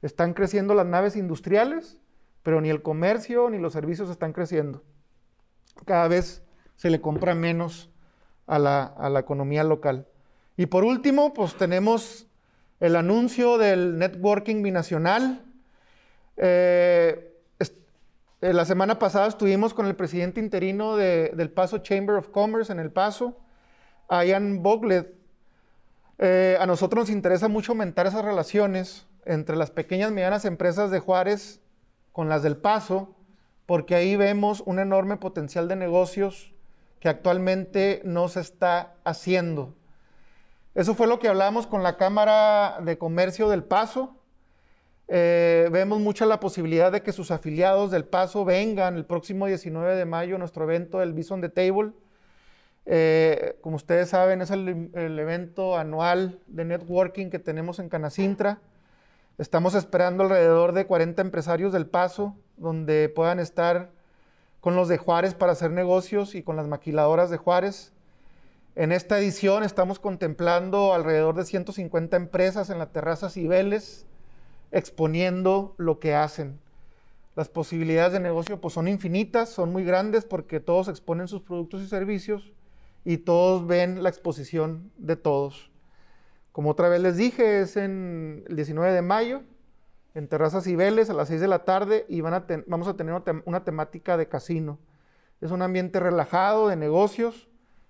están 0.05 0.35
creciendo 0.35 0.75
las 0.75 0.87
naves 0.87 1.17
industriales, 1.17 1.99
pero 2.43 2.61
ni 2.61 2.71
el 2.71 2.83
comercio 2.83 3.49
ni 3.51 3.59
los 3.59 3.73
servicios 3.73 4.11
están 4.11 4.33
creciendo. 4.33 4.83
Cada 5.87 6.09
vez 6.09 6.43
se 6.77 6.90
le 6.90 7.01
compra 7.01 7.35
menos 7.35 7.90
a 8.47 8.59
la, 8.59 9.19
economía 9.19 9.64
local. 9.64 10.07
Y 10.57 10.67
por 10.67 10.85
último, 10.85 11.33
pues 11.33 11.57
tenemos 11.57 12.27
el 12.81 12.97
anuncio 12.97 13.59
del 13.59 13.99
networking 13.99 14.62
binacional. 14.62 15.43
Eh, 16.37 17.33
eh, 17.61 18.53
la 18.53 18.64
semana 18.64 18.99
pasada 18.99 19.27
estuvimos 19.27 19.73
con 19.73 19.87
el 19.87 19.97
presidente 19.97 20.40
interino 20.40 20.97
del 20.97 21.51
Paso 21.51 21.79
Chamber 21.79 22.17
of 22.17 22.29
Commerce 22.29 22.71
en 22.71 22.79
El 22.79 22.90
Paso 22.90 23.40
Ian 24.11 24.62
Boglet, 24.62 25.14
eh, 26.19 26.57
a 26.61 26.67
nosotros 26.67 27.05
nos 27.05 27.11
interesa 27.11 27.49
mucho 27.49 27.73
aumentar 27.73 28.07
esas 28.07 28.25
relaciones 28.25 29.07
entre 29.27 29.57
las 29.57 29.71
pequeñas 29.71 30.11
y 30.11 30.15
medianas 30.15 30.45
empresas 30.45 30.91
de 30.91 31.01
Juárez 31.01 31.61
con 32.13 32.29
las 32.29 32.43
del 32.43 32.57
Paso, 32.57 33.15
porque 33.67 33.95
ahí 33.95 34.17
vemos 34.17 34.63
un 34.67 34.79
enorme 34.79 35.17
potencial 35.17 35.69
de 35.69 35.77
negocios 35.77 36.55
que 37.01 37.09
actualmente 37.09 38.03
no 38.05 38.29
se 38.29 38.41
está 38.41 38.95
haciendo. 39.05 39.75
Eso 40.75 40.95
fue 40.95 41.07
lo 41.07 41.19
que 41.19 41.29
hablamos 41.29 41.67
con 41.67 41.83
la 41.83 41.97
Cámara 41.97 42.79
de 42.83 42.99
Comercio 42.99 43.49
del 43.49 43.65
Paso. 43.65 44.17
Eh, 45.09 45.69
vemos 45.71 46.01
mucha 46.01 46.27
la 46.27 46.41
posibilidad 46.41 46.91
de 46.91 47.03
que 47.03 47.13
sus 47.13 47.31
afiliados 47.31 47.91
del 47.91 48.05
Paso 48.05 48.45
vengan 48.45 48.97
el 48.97 49.05
próximo 49.05 49.47
19 49.47 49.97
de 49.97 50.05
mayo 50.05 50.37
a 50.37 50.39
nuestro 50.39 50.65
evento 50.65 50.99
del 50.99 51.13
Bison 51.13 51.41
the 51.41 51.49
Table 51.49 51.93
eh, 52.87 53.57
como 53.63 53.77
ustedes 53.77 54.11
saben, 54.11 54.43
es 54.43 54.51
el, 54.51 54.91
evento 54.95 55.77
anual 55.79 56.41
de 56.47 56.65
networking 56.65 57.31
que 57.31 57.39
tenemos 57.39 57.79
en 57.79 57.89
Canacintra. 57.89 58.59
Estamos 59.37 59.75
esperando 59.75 60.23
alrededor 60.23 60.75
de 60.75 60.87
40 60.87 61.20
empresarios 61.20 61.73
del 61.73 61.87
Paso, 61.87 62.37
donde 62.57 63.09
puedan 63.09 63.40
estar 63.40 63.90
con 64.61 64.77
los 64.77 64.87
de 64.87 64.97
Juárez 64.97 65.35
para 65.35 65.51
hacer 65.51 65.73
negocios 65.73 66.37
y 66.37 66.44
con 66.44 66.55
las 66.55 66.68
maquiladoras 66.68 67.31
de 67.31 67.37
Juárez. 67.37 67.92
En 68.77 68.92
esta 68.92 69.18
edición 69.18 69.64
estamos 69.64 69.99
contemplando 69.99 70.94
alrededor 70.94 71.35
de 71.35 71.47
150 71.47 72.16
empresas 72.16 72.70
en 72.70 72.79
la 72.79 72.92
terraza 72.92 73.29
Cibeles, 73.29 74.07
exponiendo 74.70 75.75
lo 75.79 75.99
que 75.99 76.14
hacen. 76.14 76.61
Las 77.35 77.49
posibilidades 77.49 78.12
de 78.12 78.20
negocio 78.20 78.61
pues, 78.61 78.75
son 78.75 78.87
infinitas, 78.87 79.49
son 79.49 79.73
muy 79.73 79.83
grandes 79.83 80.25
porque 80.25 80.61
todos 80.61 80.87
exponen 80.87 81.27
sus 81.27 81.42
productos 81.42 81.83
y 81.83 81.88
servicios 81.88 82.53
y 83.05 83.16
todos 83.16 83.66
ven 83.66 84.05
la 84.05 84.11
exposición 84.11 84.92
de 84.97 85.16
todos. 85.16 85.74
Como 86.55 86.71
otra 86.71 86.88
vez 86.88 87.01
les 87.01 87.17
dije, 87.17 87.62
es 87.62 87.77
en 87.77 88.45
el 88.49 88.55
19 88.55 88.93
de 88.93 89.03
mayo, 89.03 89.43
en 90.14 90.29
Terrazas 90.29 90.73
Vélez, 90.73 91.11
a 91.11 91.12
las 91.12 91.27
6 91.27 91.40
de 91.40 91.49
la 91.49 91.64
tarde, 91.64 92.07
y 92.09 92.21
vamos 92.21 92.87
a 92.87 92.95
tener 92.95 93.21
una, 93.45 93.64
temática 93.64 94.17
de 94.17 94.29
casino. 94.29 94.79
Es 95.40 95.51
un 95.51 95.62
ambiente 95.62 95.99
relajado 95.99 96.69
de 96.69 96.77
negocios, 96.77 97.49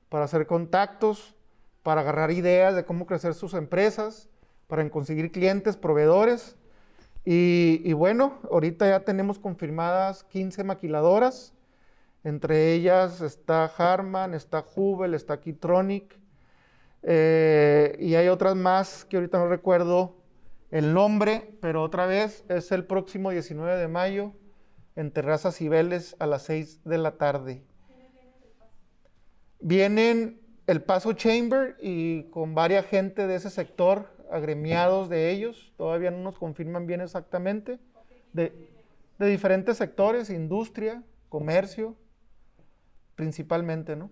para 0.08 0.24
hacer 0.24 0.46
contactos, 0.46 1.34
para 1.82 2.00
agarrar 2.00 2.30
ideas 2.30 2.74
de 2.74 2.86
cómo 2.86 3.04
crecer 3.04 3.34
sus 3.34 3.52
empresas, 3.52 4.30
para 4.66 4.88
conseguir 4.88 5.30
clientes, 5.30 5.76
proveedores. 5.76 6.56
Y, 7.26 7.92
bueno, 7.92 8.38
ahorita 8.50 8.88
ya 8.88 9.00
tenemos 9.00 9.38
confirmadas 9.38 10.24
15 10.24 10.64
maquiladoras 10.64 11.52
entre 12.24 12.72
ellas 12.72 13.20
está 13.20 13.66
Harman, 13.66 14.32
está 14.32 14.64
Hubel, 14.74 15.12
está 15.12 15.38
Keytronic. 15.40 16.18
Eh, 17.06 17.96
y 18.00 18.14
hay 18.14 18.28
otras 18.28 18.56
más 18.56 19.04
que 19.04 19.16
ahorita 19.16 19.38
no 19.38 19.48
recuerdo 19.48 20.16
el 20.70 20.94
nombre, 20.94 21.56
pero 21.60 21.82
otra 21.82 22.06
vez 22.06 22.44
es 22.48 22.72
el 22.72 22.84
próximo 22.84 23.30
19 23.30 23.76
de 23.76 23.88
mayo 23.88 24.32
en 24.96 25.10
Terrazas 25.10 25.60
y 25.60 25.68
Vélez 25.68 26.16
a 26.18 26.26
las 26.26 26.42
6 26.44 26.82
de 26.84 26.98
la 26.98 27.12
tarde. 27.18 27.62
Vienen 29.60 30.40
el 30.66 30.82
Paso 30.82 31.12
Chamber 31.12 31.76
y 31.80 32.24
con 32.24 32.54
varias 32.54 32.86
gente 32.86 33.26
de 33.26 33.36
ese 33.36 33.50
sector 33.50 34.08
agremiados 34.30 35.08
de 35.08 35.30
ellos, 35.30 35.72
todavía 35.76 36.10
no 36.10 36.18
nos 36.18 36.38
confirman 36.38 36.86
bien 36.86 37.02
exactamente, 37.02 37.78
de, 38.32 38.52
de 39.18 39.26
diferentes 39.26 39.76
sectores, 39.76 40.30
industria, 40.30 41.04
comercio, 41.28 41.96
principalmente, 43.14 43.94
¿no? 43.94 44.10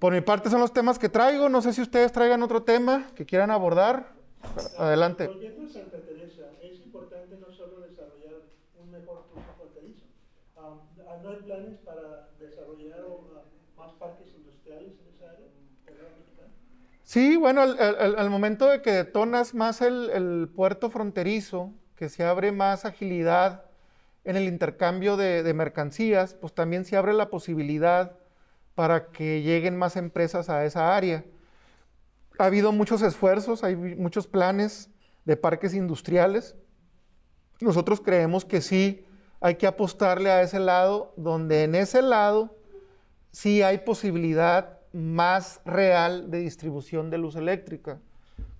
Por 0.00 0.14
mi 0.14 0.22
parte 0.22 0.48
son 0.48 0.60
los 0.60 0.72
temas 0.72 0.98
que 0.98 1.10
traigo, 1.10 1.50
no 1.50 1.60
sé 1.60 1.74
si 1.74 1.82
ustedes 1.82 2.10
traigan 2.10 2.42
otro 2.42 2.62
tema 2.62 3.10
que 3.14 3.26
quieran 3.26 3.50
abordar. 3.50 4.14
Adelante. 4.78 5.26
Volviendo 5.26 5.66
a 5.66 5.68
Santa 5.68 5.98
Teresa, 5.98 6.44
es 6.62 6.80
importante 6.80 7.36
no 7.36 7.52
solo 7.52 7.80
desarrollar 7.80 8.40
un 8.82 8.90
mejor 8.90 9.26
cruce 9.30 9.46
fronterizo, 9.58 10.06
um, 10.56 11.22
¿no 11.22 11.28
hay 11.28 11.36
planes 11.36 11.78
para 11.84 12.30
desarrollar 12.40 13.04
uh, 13.10 13.78
más 13.78 13.92
parques 13.98 14.28
industriales 14.34 14.94
en 15.02 15.14
esa 15.14 15.32
área? 15.32 15.46
Sí, 17.02 17.36
bueno, 17.36 17.60
al, 17.60 17.78
al, 17.78 18.16
al, 18.16 18.30
momento 18.30 18.68
de 18.68 18.80
que 18.80 18.92
detonas 18.92 19.52
más 19.52 19.82
el, 19.82 20.08
el, 20.14 20.48
puerto 20.48 20.88
fronterizo, 20.88 21.74
que 21.96 22.08
se 22.08 22.24
abre 22.24 22.52
más 22.52 22.86
agilidad 22.86 23.66
en 24.24 24.36
el 24.36 24.44
intercambio 24.44 25.18
de, 25.18 25.42
de, 25.42 25.52
mercancías, 25.52 26.32
pues 26.32 26.54
también 26.54 26.86
se 26.86 26.96
abre 26.96 27.12
la 27.12 27.28
posibilidad 27.28 28.19
para 28.74 29.10
que 29.10 29.42
lleguen 29.42 29.76
más 29.76 29.96
empresas 29.96 30.48
a 30.48 30.64
esa 30.64 30.96
área. 30.96 31.24
Ha 32.38 32.46
habido 32.46 32.72
muchos 32.72 33.02
esfuerzos, 33.02 33.64
hay 33.64 33.76
muchos 33.76 34.26
planes 34.26 34.90
de 35.24 35.36
parques 35.36 35.74
industriales. 35.74 36.56
Nosotros 37.60 38.00
creemos 38.00 38.44
que 38.44 38.60
sí 38.60 39.04
hay 39.40 39.56
que 39.56 39.66
apostarle 39.66 40.30
a 40.30 40.42
ese 40.42 40.60
lado, 40.60 41.12
donde 41.16 41.64
en 41.64 41.74
ese 41.74 42.02
lado 42.02 42.56
sí 43.30 43.62
hay 43.62 43.78
posibilidad 43.78 44.78
más 44.92 45.60
real 45.64 46.30
de 46.30 46.38
distribución 46.38 47.10
de 47.10 47.18
luz 47.18 47.36
eléctrica. 47.36 48.00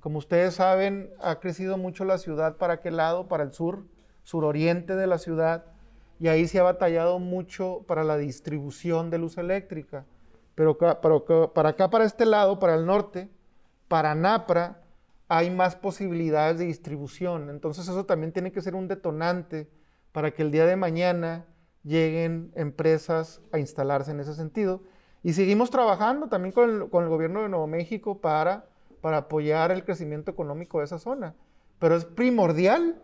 Como 0.00 0.18
ustedes 0.18 0.54
saben, 0.54 1.10
ha 1.20 1.40
crecido 1.40 1.76
mucho 1.76 2.04
la 2.04 2.18
ciudad 2.18 2.56
para 2.56 2.74
aquel 2.74 2.96
lado, 2.96 3.28
para 3.28 3.42
el 3.42 3.52
sur, 3.52 3.84
suroriente 4.22 4.96
de 4.96 5.06
la 5.06 5.18
ciudad, 5.18 5.66
y 6.20 6.28
ahí 6.28 6.46
se 6.46 6.58
ha 6.58 6.62
batallado 6.62 7.18
mucho 7.18 7.82
para 7.88 8.04
la 8.04 8.18
distribución 8.18 9.08
de 9.08 9.16
luz 9.16 9.38
eléctrica. 9.38 10.04
Pero, 10.54 10.76
para 10.76 11.70
acá, 11.70 11.88
para 11.88 12.04
este 12.04 12.26
lado, 12.26 12.58
para 12.58 12.74
el 12.74 12.84
norte, 12.84 13.30
para 13.88 14.14
Napra, 14.14 14.82
hay 15.28 15.50
más 15.50 15.76
posibilidades 15.76 16.58
de 16.58 16.66
distribución. 16.66 17.48
Entonces 17.48 17.88
eso 17.88 18.04
también 18.04 18.32
tiene 18.32 18.52
que 18.52 18.60
ser 18.60 18.74
un 18.74 18.86
detonante 18.86 19.70
para 20.12 20.32
que 20.32 20.42
el 20.42 20.50
día 20.50 20.66
de 20.66 20.76
mañana 20.76 21.46
lleguen 21.84 22.52
empresas 22.54 23.40
a 23.50 23.58
instalarse 23.58 24.10
en 24.10 24.20
ese 24.20 24.34
sentido. 24.34 24.82
Y 25.22 25.32
seguimos 25.32 25.70
trabajando 25.70 26.28
también 26.28 26.52
con 26.52 26.68
el, 26.68 27.08
gobierno 27.08 27.42
de 27.42 27.48
Nuevo 27.48 27.66
México 27.66 28.20
para 28.20 28.66
apoyar 29.02 29.70
el 29.70 29.84
crecimiento 29.84 30.30
económico 30.30 30.80
de 30.80 30.84
esa 30.84 30.98
zona. 30.98 31.34
Pero 31.78 31.96
es 31.96 32.04
primordial 32.04 33.00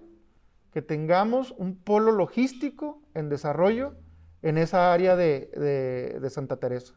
que 0.77 0.83
tengamos 0.83 1.55
un 1.57 1.75
polo 1.75 2.13
logístico 2.13 3.01
en 3.15 3.31
desarrollo 3.31 3.95
en 4.43 4.59
esa 4.59 4.93
área 4.93 5.17
de, 5.17 5.51
de, 5.57 6.21
de 6.21 6.29
Santa 6.29 6.59
Teresa. 6.59 6.93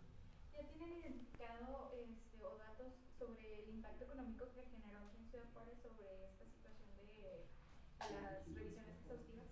¿Ya 0.52 0.68
tienen 0.68 1.00
identificado 1.00 1.94
este, 2.04 2.44
o 2.44 2.58
datos 2.58 2.92
sobre 3.18 3.64
el 3.64 3.70
impacto 3.76 4.04
económico 4.04 4.48
que 4.54 4.64
generó 4.70 5.00
aquí 5.00 5.16
en 5.16 5.30
Ciudad 5.30 5.46
Juárez 5.54 5.78
sobre 5.82 6.04
esta 6.28 6.44
situación 6.44 7.08
de 7.22 8.22
las 8.22 8.46
revisiones 8.54 8.98
exhaustivas? 9.00 9.46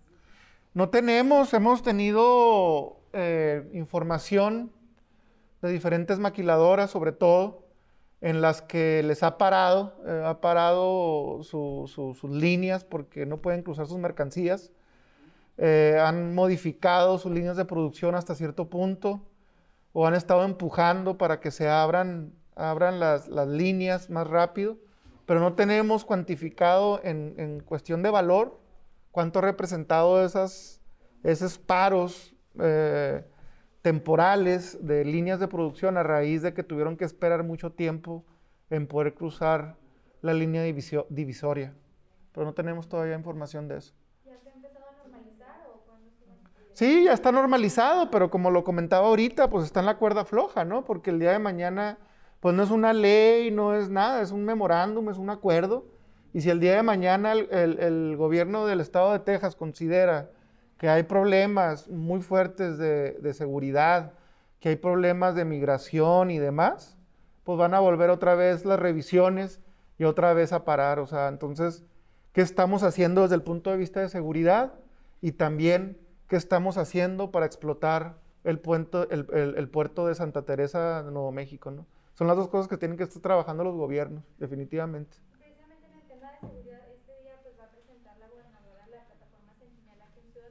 No 0.74 0.90
tenemos, 0.90 1.54
hemos 1.54 1.82
tenido 1.82 3.00
eh, 3.14 3.66
información 3.72 4.70
de 5.62 5.70
diferentes 5.70 6.18
maquiladoras, 6.18 6.90
sobre 6.90 7.12
todo, 7.12 7.64
en 8.20 8.40
las 8.40 8.62
que 8.62 9.02
les 9.02 9.22
ha 9.22 9.38
parado, 9.38 9.94
eh, 10.06 10.22
ha 10.26 10.40
parado 10.40 11.40
su, 11.42 11.90
su, 11.92 12.14
sus 12.14 12.30
líneas 12.30 12.84
porque 12.84 13.26
no 13.26 13.38
pueden 13.38 13.62
cruzar 13.62 13.86
sus 13.86 13.98
mercancías. 13.98 14.72
Eh, 15.56 15.98
han 16.00 16.34
modificado 16.34 17.18
sus 17.18 17.32
líneas 17.32 17.56
de 17.56 17.64
producción 17.64 18.14
hasta 18.14 18.34
cierto 18.34 18.68
punto 18.68 19.20
o 19.92 20.06
han 20.06 20.14
estado 20.14 20.44
empujando 20.44 21.18
para 21.18 21.40
que 21.40 21.50
se 21.50 21.68
abran, 21.68 22.32
abran 22.54 23.00
las, 23.00 23.28
las 23.28 23.48
líneas 23.48 24.10
más 24.10 24.26
rápido, 24.26 24.78
pero 25.26 25.40
no 25.40 25.54
tenemos 25.54 26.04
cuantificado 26.04 27.00
en, 27.02 27.34
en 27.38 27.60
cuestión 27.60 28.02
de 28.02 28.10
valor 28.10 28.60
cuánto 29.10 29.40
ha 29.40 29.42
representado 29.42 30.24
esas, 30.24 30.80
esos 31.22 31.58
paros. 31.58 32.34
Eh, 32.60 33.24
temporales 33.82 34.78
de 34.84 35.04
líneas 35.04 35.40
de 35.40 35.48
producción 35.48 35.96
a 35.96 36.02
raíz 36.02 36.42
de 36.42 36.52
que 36.52 36.62
tuvieron 36.62 36.96
que 36.96 37.04
esperar 37.04 37.44
mucho 37.44 37.72
tiempo 37.72 38.24
en 38.70 38.86
poder 38.86 39.14
cruzar 39.14 39.76
la 40.20 40.34
línea 40.34 40.62
divisio, 40.62 41.06
divisoria. 41.10 41.74
Pero 42.32 42.46
no 42.46 42.54
tenemos 42.54 42.88
todavía 42.88 43.14
información 43.14 43.68
de 43.68 43.78
eso. 43.78 43.94
¿Ya 44.24 44.38
se 44.38 44.48
ha 44.48 44.52
empezado 44.52 44.84
a 44.88 45.02
normalizar 45.02 45.66
o 45.72 45.80
cuándo 45.86 46.10
Sí, 46.72 47.04
ya 47.04 47.12
está 47.12 47.32
normalizado, 47.32 48.10
pero 48.10 48.30
como 48.30 48.50
lo 48.50 48.64
comentaba 48.64 49.06
ahorita, 49.06 49.48
pues 49.48 49.64
está 49.64 49.80
en 49.80 49.86
la 49.86 49.96
cuerda 49.96 50.24
floja, 50.24 50.64
¿no? 50.64 50.84
Porque 50.84 51.10
el 51.10 51.18
día 51.18 51.32
de 51.32 51.38
mañana, 51.38 51.98
pues 52.40 52.54
no 52.54 52.62
es 52.62 52.70
una 52.70 52.92
ley, 52.92 53.50
no 53.50 53.74
es 53.74 53.88
nada, 53.88 54.22
es 54.22 54.32
un 54.32 54.44
memorándum, 54.44 55.08
es 55.08 55.18
un 55.18 55.30
acuerdo. 55.30 55.86
Y 56.34 56.40
si 56.40 56.50
el 56.50 56.60
día 56.60 56.76
de 56.76 56.82
mañana 56.82 57.32
el, 57.32 57.48
el, 57.50 57.78
el 57.78 58.16
gobierno 58.16 58.66
del 58.66 58.80
estado 58.80 59.12
de 59.12 59.20
Texas 59.20 59.56
considera 59.56 60.30
que 60.78 60.88
hay 60.88 61.02
problemas 61.02 61.88
muy 61.88 62.20
fuertes 62.20 62.78
de, 62.78 63.12
de, 63.12 63.34
seguridad, 63.34 64.12
que 64.60 64.70
hay 64.70 64.76
problemas 64.76 65.34
de 65.34 65.44
migración 65.44 66.30
y 66.30 66.38
demás, 66.38 66.96
pues 67.44 67.58
van 67.58 67.74
a 67.74 67.80
volver 67.80 68.10
otra 68.10 68.34
vez 68.34 68.64
las 68.64 68.78
revisiones 68.78 69.60
y 69.98 70.04
otra 70.04 70.32
vez 70.32 70.52
a 70.52 70.64
parar. 70.64 71.00
O 71.00 71.06
sea, 71.06 71.28
entonces, 71.28 71.84
¿qué 72.32 72.40
estamos 72.40 72.82
haciendo 72.82 73.22
desde 73.22 73.34
el 73.34 73.42
punto 73.42 73.70
de 73.70 73.76
vista 73.76 74.00
de 74.00 74.08
seguridad? 74.08 74.74
Y 75.20 75.32
también, 75.32 75.98
¿qué 76.28 76.36
estamos 76.36 76.78
haciendo 76.78 77.30
para 77.30 77.46
explotar 77.46 78.18
el, 78.44 78.60
puente, 78.60 78.98
el, 79.10 79.26
el, 79.56 79.68
puerto 79.68 80.06
de 80.06 80.14
Santa 80.14 80.42
Teresa 80.42 81.02
de 81.02 81.10
Nuevo 81.10 81.32
México? 81.32 81.70
¿no? 81.70 81.86
Son 82.14 82.26
las 82.26 82.36
dos 82.36 82.48
cosas 82.48 82.68
que 82.68 82.76
tienen 82.76 82.96
que 82.96 83.04
estar 83.04 83.22
trabajando 83.22 83.64
los 83.64 83.76
gobiernos, 83.76 84.24
definitivamente. 84.38 85.16
Precisamente 85.38 85.86
en 85.86 85.98
el 85.98 86.06
tema 86.06 86.32
de 86.32 86.38
seguridad, 86.38 86.80
este 86.90 87.12
día 87.22 87.34
pues 87.42 87.54
va 87.58 87.64
a 87.64 87.70
presentar 87.70 88.18
la 88.18 88.28
gobernadora 88.28 88.86
la 88.88 89.04
plataforma 89.06 89.54
Sentinel 89.58 90.00
aquí 90.02 90.20
en 90.20 90.32
Ciudad 90.32 90.47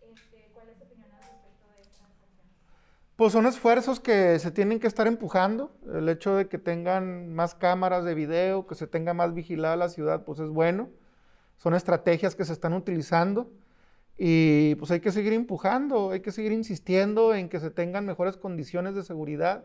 Este, 0.00 0.50
¿Cuál 0.54 0.68
es 0.68 0.76
su 0.78 0.84
opinión 0.84 1.10
al 1.12 1.20
respecto 1.20 1.66
de 1.74 1.80
acciones? 1.80 2.14
Pues 3.16 3.32
son 3.32 3.46
esfuerzos 3.46 4.00
que 4.00 4.38
se 4.38 4.50
tienen 4.50 4.80
que 4.80 4.86
estar 4.86 5.06
empujando. 5.06 5.76
El 5.92 6.08
hecho 6.08 6.36
de 6.36 6.48
que 6.48 6.58
tengan 6.58 7.34
más 7.34 7.54
cámaras 7.54 8.04
de 8.04 8.14
video, 8.14 8.66
que 8.66 8.74
se 8.74 8.86
tenga 8.86 9.14
más 9.14 9.34
vigilada 9.34 9.76
la 9.76 9.88
ciudad, 9.88 10.24
pues 10.24 10.38
es 10.38 10.48
bueno. 10.48 10.90
Son 11.56 11.74
estrategias 11.74 12.34
que 12.34 12.44
se 12.44 12.52
están 12.52 12.74
utilizando 12.74 13.50
y 14.18 14.74
pues 14.76 14.90
hay 14.90 15.00
que 15.00 15.12
seguir 15.12 15.32
empujando, 15.34 16.10
hay 16.10 16.20
que 16.20 16.32
seguir 16.32 16.52
insistiendo 16.52 17.34
en 17.34 17.48
que 17.48 17.60
se 17.60 17.70
tengan 17.70 18.06
mejores 18.06 18.36
condiciones 18.36 18.94
de 18.94 19.02
seguridad. 19.02 19.64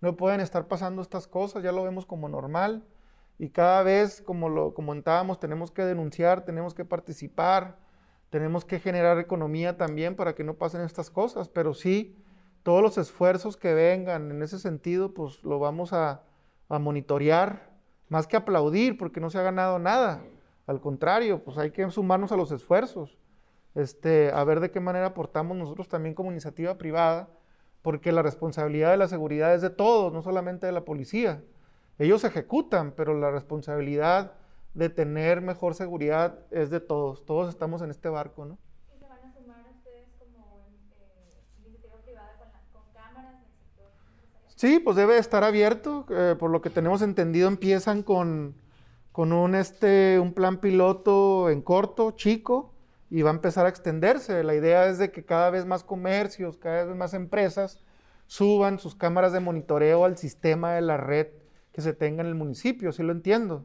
No 0.00 0.16
pueden 0.16 0.40
estar 0.40 0.68
pasando 0.68 1.00
estas 1.00 1.26
cosas, 1.26 1.62
ya 1.62 1.72
lo 1.72 1.82
vemos 1.82 2.04
como 2.04 2.28
normal. 2.28 2.84
Y 3.38 3.50
cada 3.50 3.82
vez, 3.82 4.22
como 4.22 4.48
lo 4.48 4.74
comentábamos, 4.74 5.40
tenemos 5.40 5.70
que 5.70 5.82
denunciar, 5.82 6.44
tenemos 6.44 6.74
que 6.74 6.84
participar, 6.84 7.78
tenemos 8.36 8.66
que 8.66 8.80
generar 8.80 9.18
economía 9.18 9.78
también 9.78 10.14
para 10.14 10.34
que 10.34 10.44
no 10.44 10.56
pasen 10.58 10.82
estas 10.82 11.08
cosas. 11.08 11.48
Pero 11.48 11.72
sí, 11.72 12.14
todos 12.62 12.82
los 12.82 12.98
esfuerzos 12.98 13.56
que 13.56 13.72
vengan 13.72 14.30
en 14.30 14.42
ese 14.42 14.58
sentido, 14.58 15.14
pues 15.14 15.42
lo 15.42 15.58
vamos 15.58 15.94
a, 15.94 16.20
a 16.68 16.78
monitorear, 16.78 17.70
más 18.10 18.26
que 18.26 18.36
aplaudir, 18.36 18.98
porque 18.98 19.20
no 19.20 19.30
se 19.30 19.38
ha 19.38 19.42
ganado 19.42 19.78
nada. 19.78 20.22
Al 20.66 20.82
contrario, 20.82 21.42
pues 21.42 21.56
hay 21.56 21.70
que 21.70 21.90
sumarnos 21.90 22.30
a 22.30 22.36
los 22.36 22.52
esfuerzos, 22.52 23.16
este, 23.74 24.30
a 24.30 24.44
ver 24.44 24.60
de 24.60 24.70
qué 24.70 24.80
manera 24.80 25.06
aportamos 25.06 25.56
nosotros 25.56 25.88
también 25.88 26.14
como 26.14 26.30
iniciativa 26.30 26.76
privada 26.76 27.30
porque 27.80 28.12
la 28.12 28.20
responsabilidad 28.20 28.90
de 28.90 28.96
la 28.98 29.08
seguridad 29.08 29.54
es 29.54 29.62
de 29.62 29.70
todos, 29.70 30.12
no 30.12 30.20
solamente 30.20 30.66
de 30.66 30.72
la 30.72 30.84
policía. 30.84 31.42
Ellos 31.98 32.24
ejecutan, 32.24 32.92
pero 32.92 33.14
la 33.14 33.30
responsabilidad 33.30 34.32
de 34.76 34.90
tener 34.90 35.40
mejor 35.40 35.74
seguridad 35.74 36.38
es 36.50 36.68
de 36.68 36.80
todos. 36.80 37.24
Todos 37.24 37.48
estamos 37.48 37.80
en 37.80 37.90
este 37.90 38.10
barco, 38.10 38.44
¿no? 38.44 38.58
¿Y 38.94 38.98
se 38.98 39.08
van 39.08 39.24
a 39.24 39.32
sumar 39.32 39.64
ustedes 39.74 40.10
como 40.18 40.68
eh, 41.00 41.66
iniciativa 41.66 41.96
privada 42.04 42.36
con, 42.38 42.48
la, 42.52 42.60
con 42.72 42.82
cámaras 42.92 43.40
del 43.40 43.48
sector? 43.56 43.90
Sí, 44.54 44.78
pues 44.78 44.96
debe 44.96 45.16
estar 45.16 45.44
abierto. 45.44 46.04
Eh, 46.10 46.36
por 46.38 46.50
lo 46.50 46.60
que 46.60 46.68
tenemos 46.68 47.00
entendido, 47.00 47.48
empiezan 47.48 48.02
con, 48.02 48.54
con 49.12 49.32
un, 49.32 49.54
este, 49.54 50.20
un 50.20 50.34
plan 50.34 50.58
piloto 50.58 51.48
en 51.48 51.62
corto, 51.62 52.10
chico, 52.10 52.74
y 53.08 53.22
va 53.22 53.30
a 53.30 53.34
empezar 53.34 53.64
a 53.64 53.70
extenderse. 53.70 54.44
La 54.44 54.54
idea 54.54 54.88
es 54.88 54.98
de 54.98 55.10
que 55.10 55.24
cada 55.24 55.48
vez 55.48 55.64
más 55.64 55.84
comercios, 55.84 56.58
cada 56.58 56.84
vez 56.84 56.94
más 56.94 57.14
empresas 57.14 57.80
suban 58.26 58.78
sus 58.78 58.94
cámaras 58.94 59.32
de 59.32 59.40
monitoreo 59.40 60.04
al 60.04 60.18
sistema 60.18 60.74
de 60.74 60.82
la 60.82 60.98
red 60.98 61.28
que 61.72 61.80
se 61.80 61.94
tenga 61.94 62.20
en 62.20 62.26
el 62.26 62.34
municipio, 62.34 62.92
si 62.92 63.02
lo 63.02 63.12
entiendo. 63.12 63.64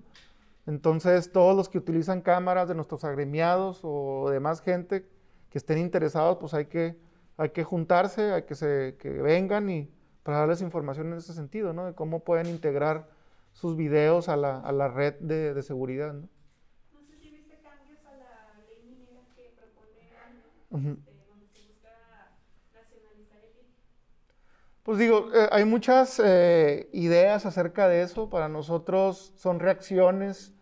Entonces, 0.67 1.31
todos 1.31 1.55
los 1.55 1.69
que 1.69 1.77
utilizan 1.77 2.21
cámaras 2.21 2.67
de 2.67 2.75
nuestros 2.75 3.03
agremiados 3.03 3.79
o 3.83 4.29
demás 4.29 4.61
gente 4.61 5.07
que 5.49 5.57
estén 5.57 5.77
interesados, 5.79 6.37
pues 6.39 6.53
hay 6.53 6.65
que, 6.65 6.97
hay 7.37 7.49
que 7.49 7.63
juntarse, 7.63 8.31
hay 8.31 8.43
que, 8.43 8.55
se, 8.55 8.95
que 8.99 9.09
vengan 9.09 9.69
y 9.69 9.89
para 10.23 10.39
darles 10.39 10.61
información 10.61 11.07
en 11.11 11.17
ese 11.17 11.33
sentido, 11.33 11.73
¿no? 11.73 11.85
De 11.85 11.93
cómo 11.93 12.23
pueden 12.23 12.47
integrar 12.47 13.09
sus 13.53 13.75
videos 13.75 14.29
a 14.29 14.37
la, 14.37 14.59
a 14.59 14.71
la 14.71 14.87
red 14.87 15.15
de, 15.19 15.53
de 15.53 15.63
seguridad. 15.63 16.13
¿no? 16.13 16.29
No 16.93 17.01
sé 17.01 17.17
si 17.19 17.31
viste 17.31 17.59
cambios 17.61 17.99
a 18.05 18.15
la 18.15 18.63
ley 18.67 18.85
minera 18.87 19.21
que 19.35 19.51
propone 19.57 20.09
Ujú. 20.69 20.99
este, 20.99 21.11
donde 21.27 21.47
se 21.47 21.67
busca 21.67 21.91
nacionalizar 22.73 23.39
el 23.43 23.51
litio. 23.57 23.83
Pues 24.91 24.99
digo, 24.99 25.29
eh, 25.33 25.47
hay 25.53 25.63
muchas 25.63 26.21
eh, 26.21 26.89
ideas 26.91 27.45
acerca 27.45 27.87
de 27.87 28.01
eso. 28.01 28.29
Para 28.29 28.49
nosotros 28.49 29.31
son 29.37 29.61
reacciones 29.61 30.53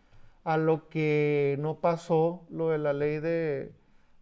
a 0.44 0.56
lo 0.58 0.88
que 0.88 1.58
no 1.58 1.80
pasó, 1.80 2.46
lo 2.52 2.70
de 2.70 2.78
la 2.78 2.94
ley 2.94 3.18
de, 3.18 3.74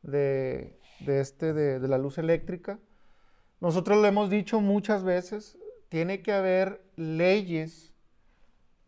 de, 0.03 0.79
de 1.01 1.19
este, 1.19 1.51
de, 1.51 1.81
de 1.81 1.87
la 1.89 1.97
luz 1.97 2.19
eléctrica. 2.19 2.79
Nosotros 3.59 3.97
lo 3.97 4.07
hemos 4.07 4.29
dicho 4.29 4.61
muchas 4.61 5.03
veces, 5.03 5.57
tiene 5.89 6.21
que 6.21 6.31
haber 6.31 6.81
leyes 6.95 7.93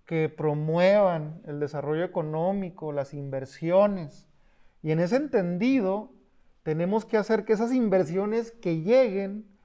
que 0.05 0.29
promuevan 0.29 1.41
el 1.45 1.59
desarrollo 1.59 2.05
económico, 2.05 2.93
las 2.93 3.13
inversiones. 3.13 4.29
Y 4.81 4.91
en 4.91 5.01
ese 5.01 5.17
entendido, 5.17 6.13
tenemos 6.63 7.03
que 7.03 7.17
hacer 7.17 7.43
que 7.43 7.51
esas 7.51 7.73
inversiones 7.73 8.53
que 8.53 8.83
lleguen, 8.83 9.58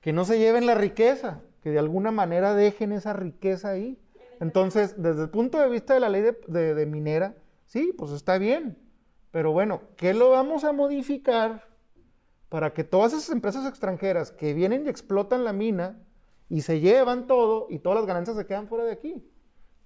que 0.00 0.12
no 0.12 0.24
se 0.24 0.38
lleven 0.38 0.66
la 0.66 0.74
riqueza, 0.74 1.40
que 1.62 1.70
de 1.70 1.78
alguna 1.78 2.10
manera 2.10 2.54
dejen 2.54 2.92
esa 2.92 3.12
riqueza 3.12 3.70
ahí. 3.70 3.98
Entonces, 4.40 5.00
desde 5.02 5.22
el 5.22 5.30
punto 5.30 5.58
de 5.58 5.68
vista 5.68 5.94
de 5.94 6.00
la 6.00 6.08
ley 6.08 6.22
de, 6.46 6.86
minera, 6.86 7.34
sí, 7.66 7.92
pues 7.96 8.12
está 8.12 8.38
bien. 8.38 8.78
Pero 9.30 9.52
bueno, 9.52 9.82
¿qué 9.96 10.14
lo 10.14 10.30
vamos 10.30 10.64
a 10.64 10.72
modificar 10.72 11.68
para 12.48 12.72
que 12.72 12.84
todas 12.84 13.12
esas 13.12 13.30
empresas 13.30 13.66
extranjeras 13.66 14.30
que 14.30 14.54
vienen 14.54 14.86
y 14.86 14.88
explotan 14.88 15.44
la 15.44 15.52
mina 15.52 16.00
y 16.48 16.62
se 16.62 16.80
llevan 16.80 17.26
todo 17.26 17.66
y 17.68 17.80
todas 17.80 17.98
las 17.98 18.06
ganancias 18.06 18.36
se 18.36 18.46
quedan 18.46 18.68
fuera 18.68 18.84
de 18.84 18.92
aquí? 18.92 19.28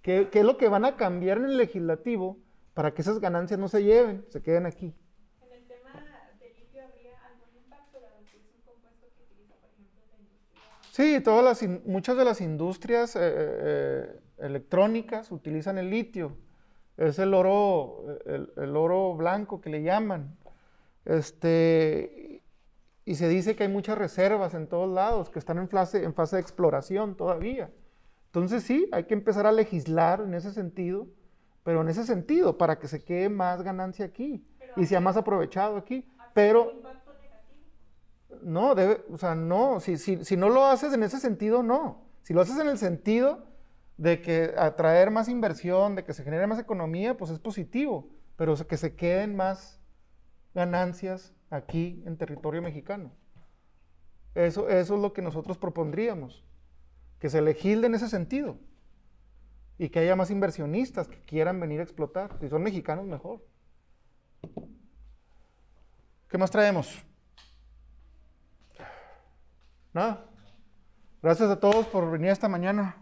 ¿Qué, 0.02 0.28
qué 0.30 0.40
es 0.40 0.44
lo 0.44 0.58
que 0.58 0.68
van 0.68 0.84
a 0.84 0.96
cambiar 0.96 1.38
en 1.38 1.46
el 1.46 1.56
legislativo 1.56 2.38
para 2.74 2.92
que 2.92 3.02
esas 3.02 3.20
ganancias 3.20 3.58
no 3.58 3.68
se 3.68 3.82
lleven, 3.82 4.24
se 4.28 4.42
queden 4.42 4.66
aquí? 4.66 4.94
En 5.40 5.52
el 5.52 5.66
tema 5.66 5.92
del 6.40 6.54
litio 6.54 6.82
habría 6.84 7.18
algún 7.24 7.54
impacto 7.56 8.00
dado 8.00 8.18
que 8.30 8.36
es 8.36 8.44
un 8.54 8.62
compuesto 8.62 9.06
que 9.14 9.22
utiliza, 9.22 9.54
por 9.56 9.70
ejemplo, 9.70 10.02
la 10.10 10.18
industria. 10.18 10.62
Sí, 10.93 11.20
todas 11.20 11.43
las 11.43 11.62
in- 11.62 11.80
muchas 11.86 12.18
de 12.18 12.24
las 12.26 12.43
industrias 12.43 13.16
eh, 13.16 13.20
eh, 13.22 14.20
electrónicas 14.36 15.32
utilizan 15.32 15.78
el 15.78 15.88
litio. 15.88 16.36
Es 16.99 17.18
el 17.18 17.32
oro, 17.32 18.18
el, 18.26 18.53
el 18.59 18.76
oro 18.76 19.14
blanco 19.16 19.59
que 19.62 19.70
le 19.70 19.82
llaman. 19.82 20.36
Este, 21.07 22.43
y 23.07 23.14
se 23.14 23.26
dice 23.30 23.57
que 23.57 23.62
hay 23.62 23.70
muchas 23.70 23.97
reservas 23.97 24.53
en 24.53 24.66
todos 24.66 24.93
lados 24.93 25.30
que 25.30 25.38
están 25.38 25.57
en 25.57 25.70
fase, 25.70 26.05
en 26.05 26.12
fase 26.12 26.36
de 26.36 26.43
exploración 26.43 27.16
todavía. 27.16 27.70
Entonces 28.26 28.62
sí, 28.62 28.86
hay 28.93 29.05
que 29.05 29.14
empezar 29.14 29.47
a 29.47 29.53
legislar 29.53 30.20
en 30.20 30.34
ese 30.34 30.53
sentido, 30.53 31.07
pero 31.62 31.80
en 31.80 31.88
ese 31.88 32.05
sentido, 32.05 32.59
para 32.59 32.78
que 32.78 32.86
se 32.86 33.03
quede 33.03 33.30
más 33.30 33.62
ganancia 33.62 34.05
aquí 34.05 34.47
y 34.76 34.84
sea 34.84 35.01
más 35.01 35.16
aprovechado 35.16 35.78
aquí. 35.78 36.07
Pero 36.34 36.70
no, 38.43 38.74
debe, 38.74 39.05
o 39.11 39.18
sea, 39.18 39.34
no, 39.34 39.80
si, 39.80 39.99
si, 39.99 40.24
si 40.24 40.36
no 40.36 40.49
lo 40.49 40.66
haces 40.66 40.93
en 40.93 41.03
ese 41.03 41.18
sentido, 41.18 41.62
no. 41.62 42.05
Si 42.22 42.34
lo 42.34 42.40
haces 42.40 42.59
en 42.59 42.68
el 42.68 42.78
sentido 42.78 43.47
de 43.97 44.20
que 44.20 44.55
atraer 44.57 45.11
más 45.11 45.28
inversión, 45.28 45.95
de 45.95 46.05
que 46.05 46.14
se 46.14 46.24
genere 46.24 46.47
más 46.47 46.59
economía, 46.59 47.16
pues 47.16 47.30
es 47.30 47.38
positivo, 47.38 48.09
pero 48.36 48.55
que 48.66 48.76
se 48.76 48.95
queden 48.97 49.36
más 49.36 49.80
ganancias 50.55 51.34
aquí 51.51 52.03
en 52.07 52.16
territorio 52.16 52.62
mexicano. 52.62 53.12
Eso, 54.34 54.68
eso 54.68 54.95
es 54.95 55.01
lo 55.01 55.12
que 55.12 55.22
nosotros 55.22 55.59
propondríamos, 55.59 56.45
que 57.18 57.28
se 57.28 57.43
legisle 57.43 57.86
en 57.86 57.95
ese 57.95 58.09
sentido 58.09 58.59
y 59.78 59.88
que 59.88 60.01
haya 60.01 60.16
más 60.16 60.30
inversionistas 60.30 61.09
que 61.09 61.20
quieran 61.20 61.61
venir 61.61 61.80
a 61.80 61.82
explotar. 61.82 62.38
Si 62.40 62.49
son 62.49 62.62
mexicanos, 62.62 63.07
mejor. 63.07 63.45
¿Qué 66.28 66.38
más 66.38 66.51
traemos? 66.51 67.05
Nada. 69.93 70.24
Gracias 71.22 71.51
a 71.51 71.61
todos 71.61 71.86
por 71.86 72.11
venir 72.11 72.30
esta 72.30 72.49
mañana. 72.49 73.01